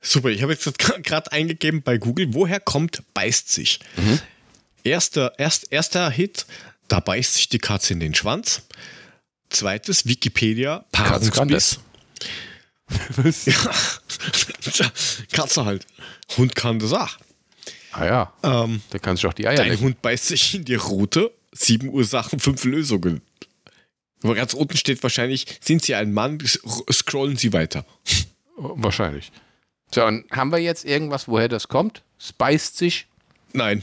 Super, 0.00 0.28
ich 0.28 0.42
habe 0.42 0.52
jetzt 0.52 0.78
gerade 1.02 1.32
eingegeben 1.32 1.82
bei 1.82 1.98
Google, 1.98 2.28
woher 2.34 2.60
kommt 2.60 3.02
beißt 3.14 3.50
sich? 3.52 3.80
Erster, 4.84 5.32
erst, 5.38 5.72
erster 5.72 6.10
Hit, 6.10 6.46
da 6.88 7.00
beißt 7.00 7.34
sich 7.34 7.48
die 7.48 7.58
Katze 7.58 7.92
in 7.92 8.00
den 8.00 8.14
Schwanz. 8.14 8.62
Zweites, 9.50 10.06
Wikipedia, 10.06 10.84
Paarungsbiss. 10.92 11.80
Ja, 13.44 13.70
Tja, 14.72 14.90
Katze 15.30 15.64
halt. 15.66 15.86
Hund 16.38 16.54
kann 16.56 16.78
das 16.78 16.92
auch. 16.94 17.18
Ah 17.92 18.06
ja, 18.06 18.32
Ähm, 18.42 18.80
da 18.90 18.98
kannst 18.98 19.22
du 19.22 19.28
auch 19.28 19.34
die 19.34 19.46
Eier 19.46 19.56
dein 19.56 19.68
lecken. 19.70 19.84
Hund 19.84 20.00
beißt 20.02 20.26
sich 20.28 20.54
in 20.54 20.64
die 20.64 20.74
Route. 20.76 21.30
Sieben 21.52 21.88
Ursachen, 21.90 22.40
fünf 22.40 22.64
Lösungen. 22.64 23.20
Aber 24.22 24.34
ganz 24.34 24.54
unten 24.54 24.76
steht 24.78 25.02
wahrscheinlich, 25.02 25.46
sind 25.60 25.82
Sie 25.82 25.94
ein 25.94 26.12
Mann, 26.14 26.38
scrollen 26.90 27.36
Sie 27.36 27.52
weiter. 27.52 27.84
Wahrscheinlich. 28.56 29.32
So, 29.92 30.04
und 30.04 30.30
haben 30.30 30.52
wir 30.52 30.58
jetzt 30.58 30.84
irgendwas, 30.84 31.28
woher 31.28 31.48
das 31.48 31.68
kommt? 31.68 32.02
Es 32.18 32.32
beißt 32.32 32.76
sich. 32.76 33.06
Nein. 33.52 33.82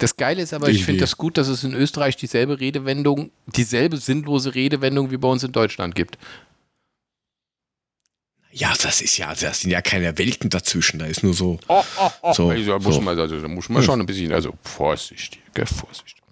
Das 0.00 0.16
Geile 0.16 0.42
ist 0.42 0.52
aber, 0.52 0.68
ich 0.68 0.84
finde 0.84 1.00
das 1.00 1.16
gut, 1.16 1.38
dass 1.38 1.46
es 1.46 1.62
in 1.62 1.72
Österreich 1.72 2.16
dieselbe 2.16 2.58
Redewendung, 2.58 3.30
dieselbe 3.46 3.96
sinnlose 3.96 4.54
Redewendung 4.54 5.10
wie 5.10 5.16
bei 5.16 5.28
uns 5.28 5.44
in 5.44 5.52
Deutschland 5.52 5.94
gibt. 5.94 6.18
Ja, 8.50 8.72
das 8.82 9.00
ist 9.00 9.16
ja, 9.16 9.34
das 9.34 9.60
sind 9.60 9.70
ja 9.70 9.82
keine 9.82 10.16
Welten 10.16 10.48
dazwischen. 10.48 11.00
Da 11.00 11.06
ist 11.06 11.24
nur 11.24 11.34
so. 11.34 11.58
Oh, 11.66 11.82
oh, 11.98 12.10
oh. 12.22 12.32
So, 12.32 12.50
also, 12.50 12.70
da 12.70 12.78
muss 12.78 12.94
so. 12.94 13.00
man, 13.00 13.18
also, 13.18 13.40
da 13.40 13.48
muss 13.48 13.68
man 13.68 13.82
schon 13.82 14.00
ein 14.00 14.06
bisschen, 14.06 14.32
also 14.32 14.54
vorsichtig, 14.62 15.40
gell, 15.54 15.66
vorsichtig. 15.66 16.22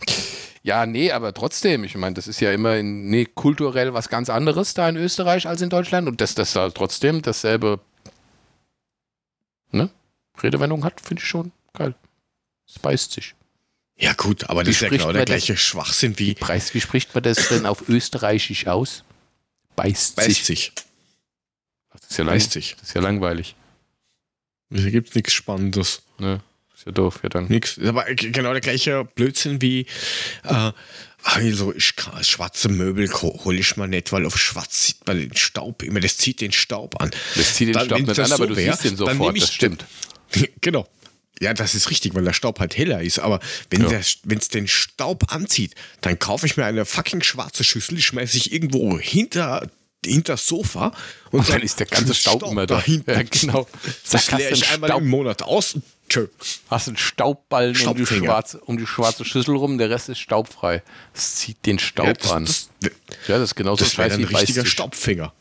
Ja, 0.63 0.87
nee, 0.87 1.11
aber 1.11 1.35
trotzdem, 1.35 1.83
ich 1.83 1.97
meine, 1.97 2.15
das 2.15 2.29
ist 2.29 2.41
ja 2.41 2.53
immer 2.53 2.77
in, 2.77 3.11
nee, 3.11 3.27
kulturell 3.27 3.95
was 3.95 4.09
ganz 4.09 4.31
anderes 4.31 4.75
da 4.75 4.89
in 4.89 4.97
Österreich 4.97 5.49
als 5.49 5.61
in 5.61 5.71
Deutschland 5.71 6.07
und 6.07 6.21
dass 6.21 6.37
das 6.37 6.53
da 6.53 6.71
trotzdem 6.71 7.23
dasselbe 7.23 7.81
ne, 9.73 9.91
Redewendung 10.43 10.85
hat, 10.85 11.01
finde 11.01 11.23
ich 11.23 11.29
schon 11.29 11.53
geil. 11.73 11.95
Es 12.69 12.79
beißt 12.79 13.13
sich. 13.13 13.35
Ja, 13.97 14.15
gut, 14.15 14.45
aber 14.49 14.63
Wie 14.63 14.67
das 14.67 14.77
ist 14.77 14.81
ja 14.83 14.89
genau 14.89 15.05
der 15.07 15.21
man 15.21 15.27
das? 15.27 15.27
gleiche 15.27 15.57
Schwachsinn 15.57 16.19
wie 16.19 16.35
Preis, 16.35 16.75
wie 16.75 16.81
spricht 16.81 17.15
man 17.15 17.23
das 17.23 17.49
denn 17.49 17.67
auf 17.67 17.89
Österreichisch 17.89 18.67
aus? 18.67 19.05
Beißt, 19.77 20.17
beißt 20.17 20.29
sich. 20.29 20.45
sich. 20.45 20.73
Das 21.93 22.11
ist 22.11 22.17
ja, 22.19 22.25
lang, 22.25 22.35
Beißt 22.35 22.53
sich. 22.53 22.75
das 22.79 22.89
ist 22.89 22.95
ja 22.95 23.01
langweilig. 23.01 23.55
Da 24.71 24.89
gibt 24.91 25.11
es 25.11 25.15
nichts 25.15 25.33
Spannendes. 25.35 26.03
Ne? 26.19 26.41
Ist 26.75 26.87
ja 26.87 26.93
doof, 26.93 27.21
ja 27.23 27.29
dann. 27.29 27.47
Nix. 27.47 27.79
Aber 27.79 28.05
genau 28.07 28.53
der 28.53 28.61
gleiche 28.61 29.05
Blödsinn 29.05 29.61
wie, 29.61 29.87
äh, 30.45 30.73
also 31.25 31.73
ich 31.75 31.97
kann, 31.97 32.23
schwarze 32.25 32.69
Möbel 32.69 33.11
hole 33.13 33.59
ich 33.59 33.77
mal 33.77 33.87
nicht, 33.89 34.13
weil 34.13 34.27
auf 34.27 34.39
schwarz 34.39 34.87
sieht 34.87 35.07
man 35.07 35.19
den 35.19 35.37
Staub 35.37 35.83
immer, 35.83 36.01
das 36.01 36.17
zieht 36.19 36.41
den 36.41 36.53
Staub 36.53 37.01
an. 37.01 37.11
Das 37.37 37.55
zieht 37.55 37.69
den 37.69 37.75
Dann, 37.75 37.87
Staub 37.87 38.01
nicht 38.01 38.19
an, 38.19 38.27
aber 38.27 38.37
so 38.37 38.47
du 38.47 38.57
wär, 38.57 38.73
siehst 38.73 38.85
den 38.85 38.97
dann 38.97 39.17
sofort, 39.19 39.37
ich 39.37 39.43
das 39.45 39.55
stimmt. 39.55 39.85
genau. 40.61 40.89
Ja, 41.41 41.55
das 41.55 41.75
ist 41.75 41.91
richtig, 41.91 42.15
weil 42.15 42.23
der 42.25 42.33
Staub 42.35 42.61
halt 42.61 42.77
heller 42.77 43.03
ist. 43.03 43.19
Aber 43.19 43.41
wenn 43.71 43.83
Ja. 43.89 43.99
es 43.99 44.49
den 44.49 44.69
Staub 44.69 45.33
anzieht, 45.33 45.75
dann 46.01 46.19
kaufe 46.19 46.47
ich 46.47 46.57
mir 46.57 46.65
eine 46.67 46.85
fucking 46.85 47.23
schwarze 47.23 47.65
Schüssel, 47.65 47.97
die 47.97 48.03
schmeiße 48.03 48.37
ich 48.37 48.53
irgendwo 48.53 48.99
hinter, 48.99 49.69
hinter 50.05 50.35
das 50.35 50.47
Sofa 50.47 50.87
und, 51.31 51.41
Und 51.41 51.49
dann 51.49 51.57
sag, 51.57 51.63
ist 51.65 51.81
der 51.81 51.87
ganze 51.87 52.15
Staub, 52.15 52.43
immer 52.45 52.67
da. 52.67 52.77
dahinter. 52.77 53.15
Ja, 53.15 53.23
genau. 53.25 53.67
Das 54.11 54.31
leere 54.31 54.53
ich 54.53 54.69
einmal 54.71 54.91
Staub- 54.91 55.03
im 55.03 55.09
Monat 55.09 55.43
aus. 55.43 55.75
und 55.75 55.83
Tschö. 56.13 56.29
Hast 56.69 56.89
einen 56.89 56.97
Staubballen 56.99 57.75
um 57.87 57.97
die, 57.97 58.05
schwarze, 58.07 58.61
um 58.61 58.77
die 58.77 58.87
schwarze 58.87 59.25
Schüssel 59.25 59.57
rum, 59.57 59.79
der 59.79 59.89
Rest 59.89 60.09
ist 60.11 60.19
staubfrei. 60.19 60.83
Das 61.15 61.37
zieht 61.37 61.65
den 61.65 61.79
Staub 61.79 62.07
Ja, 62.07 62.13
das, 62.13 62.31
an. 62.31 62.45
das, 62.45 62.69
ja, 62.83 62.91
das 63.39 63.43
ist 63.51 63.55
genauso 63.55 63.85
das 63.85 63.95
scheiße 63.95 64.17
ein 64.17 64.21
wie 64.21 64.25
richtiger 64.25 64.61
Beißtisch. 64.63 64.73
Staubfinger. 64.73 65.33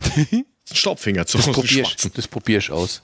ein 0.00 0.44
Staubfinger 0.72 1.26
zu 1.26 1.36
Das 1.38 1.46
probier, 1.46 1.82
ich, 1.82 1.88
schwarzen. 1.88 2.12
das 2.14 2.28
probier 2.28 2.58
ich 2.58 2.70
aus. 2.70 3.02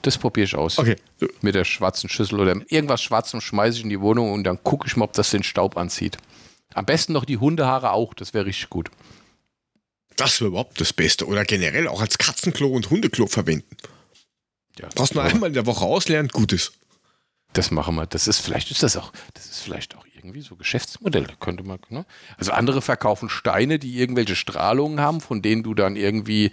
Das 0.00 0.18
probier 0.18 0.44
ich 0.44 0.54
aus. 0.56 0.78
Okay. 0.78 0.96
Mit 1.42 1.54
der 1.54 1.64
schwarzen 1.64 2.08
Schüssel 2.08 2.40
oder 2.40 2.56
irgendwas 2.68 3.02
Schwarzem 3.02 3.40
schmeiße 3.40 3.78
ich 3.78 3.84
in 3.84 3.90
die 3.90 4.00
Wohnung 4.00 4.32
und 4.32 4.44
dann 4.44 4.62
gucke 4.64 4.86
ich 4.86 4.96
mal, 4.96 5.04
ob 5.04 5.12
das 5.12 5.30
den 5.30 5.42
Staub 5.42 5.76
anzieht. 5.76 6.16
Am 6.74 6.86
besten 6.86 7.12
noch 7.12 7.24
die 7.26 7.36
Hundehaare 7.36 7.92
auch, 7.92 8.14
das 8.14 8.32
wäre 8.34 8.46
richtig 8.46 8.70
gut. 8.70 8.90
Das 10.16 10.40
wäre 10.40 10.48
überhaupt 10.48 10.80
das 10.80 10.92
Beste. 10.92 11.26
Oder 11.26 11.44
generell 11.44 11.88
auch 11.88 12.00
als 12.00 12.18
Katzenklo 12.18 12.68
und 12.68 12.90
Hundeklo 12.90 13.26
verwenden. 13.26 13.76
Ja, 14.78 14.88
nur 14.96 15.10
aber 15.10 15.22
einmal 15.24 15.48
in 15.48 15.54
der 15.54 15.66
Woche 15.66 15.84
auslernen, 15.84 16.28
gut 16.28 16.52
ist. 16.52 16.72
Das 17.52 17.70
machen 17.70 17.94
wir. 17.96 18.06
Das 18.06 18.26
ist 18.26 18.40
vielleicht 18.40 18.70
ist 18.70 18.82
das 18.82 18.96
auch, 18.96 19.12
das 19.34 19.46
ist 19.46 19.60
vielleicht 19.60 19.94
auch 19.96 20.06
irgendwie 20.14 20.40
so 20.40 20.56
Geschäftsmodell. 20.56 21.26
Könnte 21.40 21.62
man, 21.64 21.78
ne? 21.90 22.06
Also 22.38 22.52
andere 22.52 22.80
verkaufen 22.80 23.28
Steine, 23.28 23.78
die 23.78 23.98
irgendwelche 23.98 24.36
Strahlungen 24.36 25.00
haben, 25.00 25.20
von 25.20 25.42
denen 25.42 25.62
du 25.62 25.74
dann 25.74 25.96
irgendwie 25.96 26.52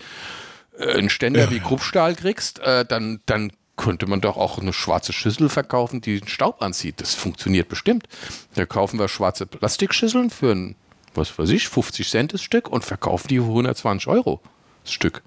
äh, 0.78 0.94
einen 0.94 1.10
Ständer 1.10 1.50
wie 1.52 1.60
Kruppstahl 1.60 2.16
kriegst. 2.16 2.60
Äh, 2.60 2.86
dann, 2.86 3.22
dann 3.26 3.54
könnte 3.78 4.08
man 4.08 4.20
doch 4.20 4.36
auch 4.36 4.60
eine 4.60 4.74
schwarze 4.74 5.14
Schüssel 5.14 5.48
verkaufen, 5.48 6.02
die 6.02 6.20
den 6.20 6.28
Staub 6.28 6.62
anzieht. 6.62 7.00
Das 7.00 7.16
funktioniert 7.16 7.70
bestimmt. 7.70 8.08
Da 8.56 8.66
kaufen 8.66 9.00
wir 9.00 9.08
schwarze 9.08 9.46
Plastikschüsseln 9.46 10.30
für 10.30 10.52
ein, 10.52 10.76
was 11.14 11.38
weiß 11.40 11.50
ich, 11.50 11.70
50 11.70 12.10
Cent 12.10 12.34
das 12.34 12.42
Stück 12.42 12.68
und 12.68 12.84
verkaufen 12.84 13.30
die 13.30 13.38
für 13.38 13.46
120 13.46 14.08
Euro 14.08 14.42
das 14.84 14.92
Stück. 14.92 15.24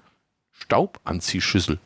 Staubanziehschüssel. 0.51 1.79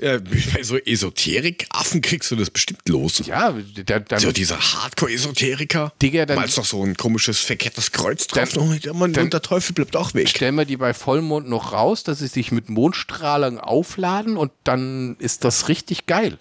Ja, 0.00 0.18
bei 0.54 0.62
so 0.62 0.78
Esoterik-Affen 0.78 2.00
kriegst 2.00 2.30
du 2.30 2.36
das 2.36 2.48
bestimmt 2.48 2.88
los. 2.88 3.20
Ja, 3.26 3.52
der, 3.52 4.00
der, 4.00 4.20
So 4.20 4.32
dieser 4.32 4.58
Hardcore-Esoteriker. 4.58 5.92
Digga, 6.00 6.24
dann- 6.24 6.36
Mal 6.36 6.46
ist 6.48 6.56
doch 6.56 6.64
so 6.64 6.82
ein 6.82 6.96
komisches, 6.96 7.40
verkehrtes 7.40 7.92
Kreuz 7.92 8.26
drauf. 8.26 8.50
Dann- 8.52 8.80
dann- 8.80 9.24
und 9.24 9.32
der 9.34 9.42
Teufel 9.42 9.74
bleibt 9.74 9.96
auch 9.96 10.14
weg. 10.14 10.28
stellen 10.30 10.54
wir 10.54 10.64
die 10.64 10.78
bei 10.78 10.94
Vollmond 10.94 11.48
noch 11.48 11.72
raus, 11.72 12.02
dass 12.02 12.20
sie 12.20 12.28
sich 12.28 12.50
mit 12.50 12.70
Mondstrahlung 12.70 13.58
aufladen 13.58 14.36
und 14.38 14.52
dann 14.64 15.16
ist 15.18 15.44
das 15.44 15.68
richtig 15.68 16.06
geil. 16.06 16.38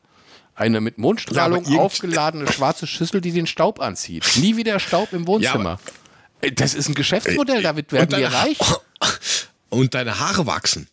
Eine 0.56 0.80
mit 0.80 0.98
Mondstrahlung 0.98 1.66
Ja, 1.70 1.80
aufgeladene 1.80 2.50
schwarze 2.52 2.86
Schüssel, 2.88 3.20
die 3.20 3.32
den 3.32 3.48
Staub 3.48 3.80
anzieht. 3.82 4.26
Nie 4.38 4.56
wieder 4.58 4.80
Staub 4.80 5.12
im 5.12 5.26
Wohnzimmer. 5.28 5.80
Ey, 6.42 6.54
das 6.54 6.76
ist 6.76 6.88
ein 6.88 6.96
Geschäftsmodell, 6.96 7.62
damit 7.62 7.92
werden 7.92 8.18
wir 8.18 8.28
reich. 8.32 8.58
Und 9.70 9.94
deine 9.96 10.20
Haare 10.20 10.46
wachsen. 10.46 10.88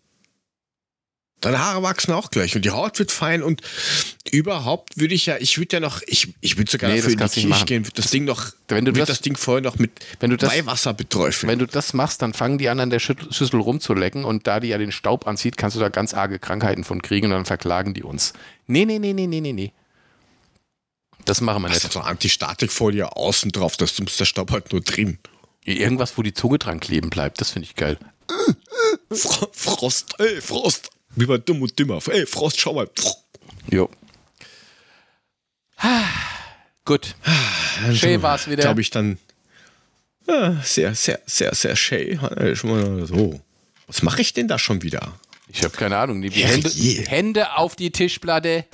Deine 1.42 1.58
Haare 1.58 1.82
wachsen 1.82 2.12
auch 2.12 2.30
gleich 2.30 2.56
und 2.56 2.64
die 2.64 2.70
Haut 2.70 2.98
wird 2.98 3.12
fein 3.12 3.42
und 3.42 3.60
überhaupt 4.30 4.96
würde 4.98 5.14
ich 5.14 5.26
ja, 5.26 5.36
ich 5.38 5.58
würde 5.58 5.76
ja 5.76 5.80
noch, 5.80 6.00
ich, 6.06 6.34
ich 6.40 6.56
würde 6.56 6.70
sogar 6.70 6.90
Nee, 6.90 6.96
dafür 7.02 7.14
das 7.16 7.36
in 7.36 7.42
die 7.42 7.48
Kirche 7.48 7.64
gehen, 7.66 7.84
würde 7.84 7.94
das 8.02 8.10
Ding 8.10 8.24
noch, 8.24 8.52
Wenn 8.68 8.86
du 8.86 8.92
das- 8.92 9.06
das 9.08 9.20
Ding 9.20 9.36
vorher 9.36 9.62
noch 9.62 9.78
mit 9.78 9.92
wenn 10.18 10.30
du 10.30 10.38
das- 10.38 10.50
Weihwasser 10.50 10.94
beträufeln. 10.94 11.50
Wenn 11.50 11.58
du 11.58 11.66
das 11.66 11.92
machst, 11.92 12.22
dann 12.22 12.32
fangen 12.32 12.56
die 12.56 12.70
an, 12.70 12.80
an 12.80 12.88
der 12.90 13.00
Schüssel 13.00 13.60
rumzulecken 13.60 14.24
und 14.24 14.46
da 14.46 14.60
die 14.60 14.68
ja 14.68 14.78
den 14.78 14.92
Staub 14.92 15.26
anzieht, 15.26 15.58
kannst 15.58 15.76
du 15.76 15.80
da 15.80 15.90
ganz 15.90 16.14
arge 16.14 16.38
Krankheiten 16.38 16.84
von 16.84 17.02
kriegen 17.02 17.26
und 17.26 17.32
dann 17.32 17.44
verklagen 17.44 17.92
die 17.92 18.02
uns. 18.02 18.32
Nee, 18.66 18.86
nee, 18.86 18.98
nee, 18.98 19.12
nee, 19.12 19.26
nee, 19.26 19.40
nee, 19.40 19.52
nee. 19.52 19.72
Das 21.26 21.40
machen 21.42 21.62
wir 21.62 21.68
nicht. 21.68 21.84
du 21.84 21.88
so 21.90 22.00
Antistatikfolie 22.00 23.14
außen 23.14 23.50
drauf, 23.52 23.76
dass 23.76 23.94
du 23.94 24.04
der 24.04 24.24
Staub 24.24 24.52
halt 24.52 24.72
nur 24.72 24.80
drin. 24.80 25.18
Irgendwas, 25.64 26.16
wo 26.16 26.22
die 26.22 26.32
Zunge 26.32 26.58
dran 26.58 26.80
kleben 26.80 27.10
bleibt, 27.10 27.40
das 27.40 27.50
finde 27.50 27.66
ich 27.68 27.74
geil. 27.74 27.98
Fro 29.12 29.48
Frost, 29.52 30.14
ey, 30.18 30.40
Frost. 30.40 30.90
Wie 31.16 31.26
bei 31.26 31.38
Dumm 31.38 31.62
und 31.62 31.78
Dümmer. 31.78 31.98
Ey, 32.08 32.26
Frost, 32.26 32.60
schau 32.60 32.74
mal. 32.74 32.88
Jo. 33.70 33.90
Gut. 36.84 37.16
Schön 37.94 38.22
war's 38.22 38.48
wieder. 38.48 38.62
Glaube 38.62 38.80
ich 38.80 38.90
dann. 38.90 39.18
Ja, 40.28 40.60
sehr, 40.62 40.94
sehr, 40.94 41.20
sehr, 41.26 41.54
sehr 41.54 41.74
schön. 41.74 42.18
Äh, 42.18 42.54
schon 42.54 42.70
mal 42.70 43.06
So. 43.06 43.40
Was 43.86 44.02
mache 44.02 44.20
ich 44.20 44.32
denn 44.32 44.48
da 44.48 44.58
schon 44.58 44.82
wieder? 44.82 45.18
Ich 45.48 45.62
habe 45.62 45.76
keine 45.76 45.96
Ahnung. 45.96 46.20
Die. 46.20 46.30
Hände, 46.30 46.68
Hände 46.68 47.56
auf 47.56 47.76
die 47.76 47.90
Tischplatte. 47.90 48.64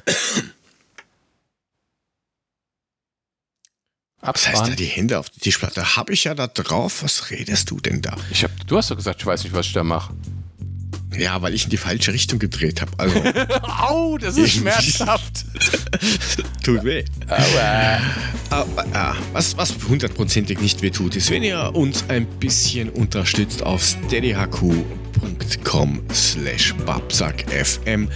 Was 4.20 4.48
heißt 4.48 4.68
da 4.68 4.70
die 4.70 4.86
Hände 4.86 5.18
auf 5.18 5.30
die 5.30 5.40
Tischplatte? 5.40 5.96
Habe 5.96 6.12
ich 6.12 6.24
ja 6.24 6.34
da 6.34 6.46
drauf. 6.46 7.02
Was 7.02 7.30
redest 7.30 7.70
du 7.70 7.80
denn 7.80 8.02
da? 8.02 8.16
Ich 8.30 8.44
hab, 8.44 8.50
du 8.66 8.76
hast 8.76 8.90
doch 8.90 8.96
gesagt, 8.96 9.20
ich 9.20 9.26
weiß 9.26 9.44
nicht, 9.44 9.52
was 9.52 9.66
ich 9.66 9.72
da 9.72 9.84
mache. 9.84 10.14
Ja, 11.18 11.42
weil 11.42 11.54
ich 11.54 11.64
in 11.64 11.70
die 11.70 11.76
falsche 11.76 12.12
Richtung 12.12 12.38
gedreht 12.38 12.80
habe. 12.80 12.92
Also, 12.98 13.18
Au, 13.62 14.18
das 14.18 14.36
ist 14.36 14.52
schmerzhaft. 14.52 15.44
tut 16.64 16.84
weh. 16.84 17.04
Aua. 17.28 18.00
Aber, 18.50 18.86
ja, 18.92 19.16
was, 19.32 19.56
was 19.56 19.74
hundertprozentig 19.88 20.60
nicht 20.60 20.82
weh 20.82 20.90
tut, 20.90 21.16
ist, 21.16 21.30
wenn 21.30 21.42
ihr 21.42 21.74
uns 21.74 22.04
ein 22.08 22.26
bisschen 22.26 22.90
unterstützt 22.90 23.62
auf 23.62 23.82
steadyhq.com 23.82 24.82
slash 26.12 26.74
babsackfm. 26.86 28.08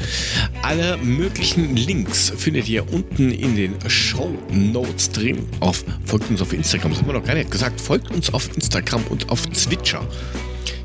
Alle 0.63 0.97
möglichen 0.99 1.75
Links 1.77 2.33
findet 2.37 2.69
ihr 2.69 2.91
unten 2.93 3.31
in 3.31 3.57
den 3.57 3.75
Show 3.89 4.37
Notes 4.51 5.11
drin. 5.11 5.47
Auf, 5.61 5.85
folgt 6.05 6.31
uns 6.31 6.43
auf 6.43 6.53
Instagram, 6.53 6.91
das 6.91 7.01
haben 7.01 7.09
wir 7.09 7.15
noch 7.15 7.25
gar 7.25 7.35
nicht 7.35 7.51
gesagt. 7.51 7.81
Folgt 7.81 8.11
uns 8.11 8.33
auf 8.33 8.55
Instagram 8.57 9.03
und 9.09 9.29
auf 9.31 9.47
Twitcher. 9.47 10.07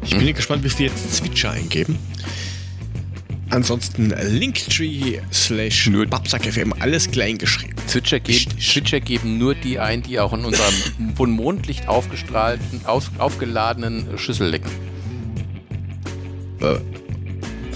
Ich 0.04 0.18
bin 0.18 0.34
gespannt, 0.34 0.64
wie 0.64 0.70
viel 0.70 0.88
jetzt 0.88 1.20
Twitcher 1.20 1.52
eingeben. 1.52 1.98
Ansonsten 3.50 4.14
Linktree 4.30 5.20
slash 5.32 5.92
babsackfm, 6.10 6.74
alles 6.80 7.12
klein 7.12 7.38
geschrieben. 7.38 7.76
Zwitscher 7.86 8.22
geben, 8.22 8.60
Zwitscher 8.60 9.02
geben 9.02 9.38
nur 9.38 9.56
die 9.56 9.78
ein, 9.78 10.02
die 10.02 10.20
auch 10.20 10.32
in 10.32 10.46
unserem 10.46 10.74
von 11.16 11.32
Mondlicht 11.32 11.88
aufgestrahlten, 11.90 12.86
auf, 12.86 13.12
aufgeladenen 13.18 14.18
Schüssel 14.18 14.48
lecken. 14.50 14.72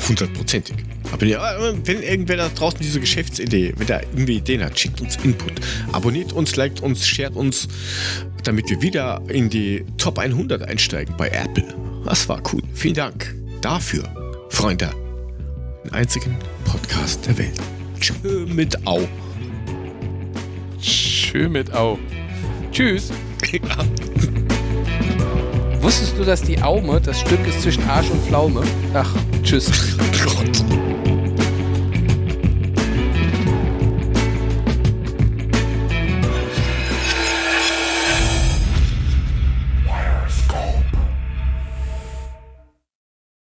Hundertprozentig. 0.08 0.76
Aber 1.16 1.26
ja, 1.28 1.56
wenn 1.86 2.04
irgendwer 2.04 2.36
da 2.36 2.50
draußen 2.50 2.80
diese 2.82 3.00
Geschäftsidee, 3.00 3.74
wenn 3.78 3.88
der 3.88 4.04
irgendwie 4.04 4.36
Ideen 4.36 4.62
hat, 4.62 4.78
schickt 4.78 5.00
uns 5.00 5.16
Input. 5.24 5.54
Abonniert 5.94 6.34
uns, 6.34 6.58
liked 6.58 6.82
uns, 6.82 7.08
shared 7.08 7.38
uns, 7.38 7.70
damit 8.44 8.70
wir 8.70 8.82
wieder 8.82 9.22
in 9.30 9.50
die 9.50 9.86
Top 9.98 10.20
100 10.20 10.64
einsteigen 10.64 11.16
bei 11.16 11.30
Apple. 11.30 11.74
Das 12.04 12.28
war 12.28 12.42
cool. 12.52 12.62
Vielen 12.74 12.96
Dank 12.96 13.34
dafür, 13.62 14.04
Freunde. 14.50 14.90
Den 15.86 15.94
einzigen 15.94 16.36
Podcast 16.66 17.26
der 17.26 17.38
Welt. 17.38 17.62
Tschö 17.98 18.46
mit 18.48 18.86
Au. 18.86 19.08
Schön 20.82 21.54
mit 21.54 21.74
Au. 21.74 21.98
Tschüss. 22.74 23.10
Wusstest 25.80 26.18
du, 26.18 26.26
dass 26.26 26.42
die 26.42 26.62
Aume 26.62 27.00
das 27.00 27.22
Stück 27.22 27.48
ist 27.48 27.62
zwischen 27.62 27.88
Arsch 27.88 28.10
und 28.10 28.22
Pflaume? 28.26 28.64
Ach, 28.94 29.16
tschüss. 29.44 29.72
Gott. 30.26 30.75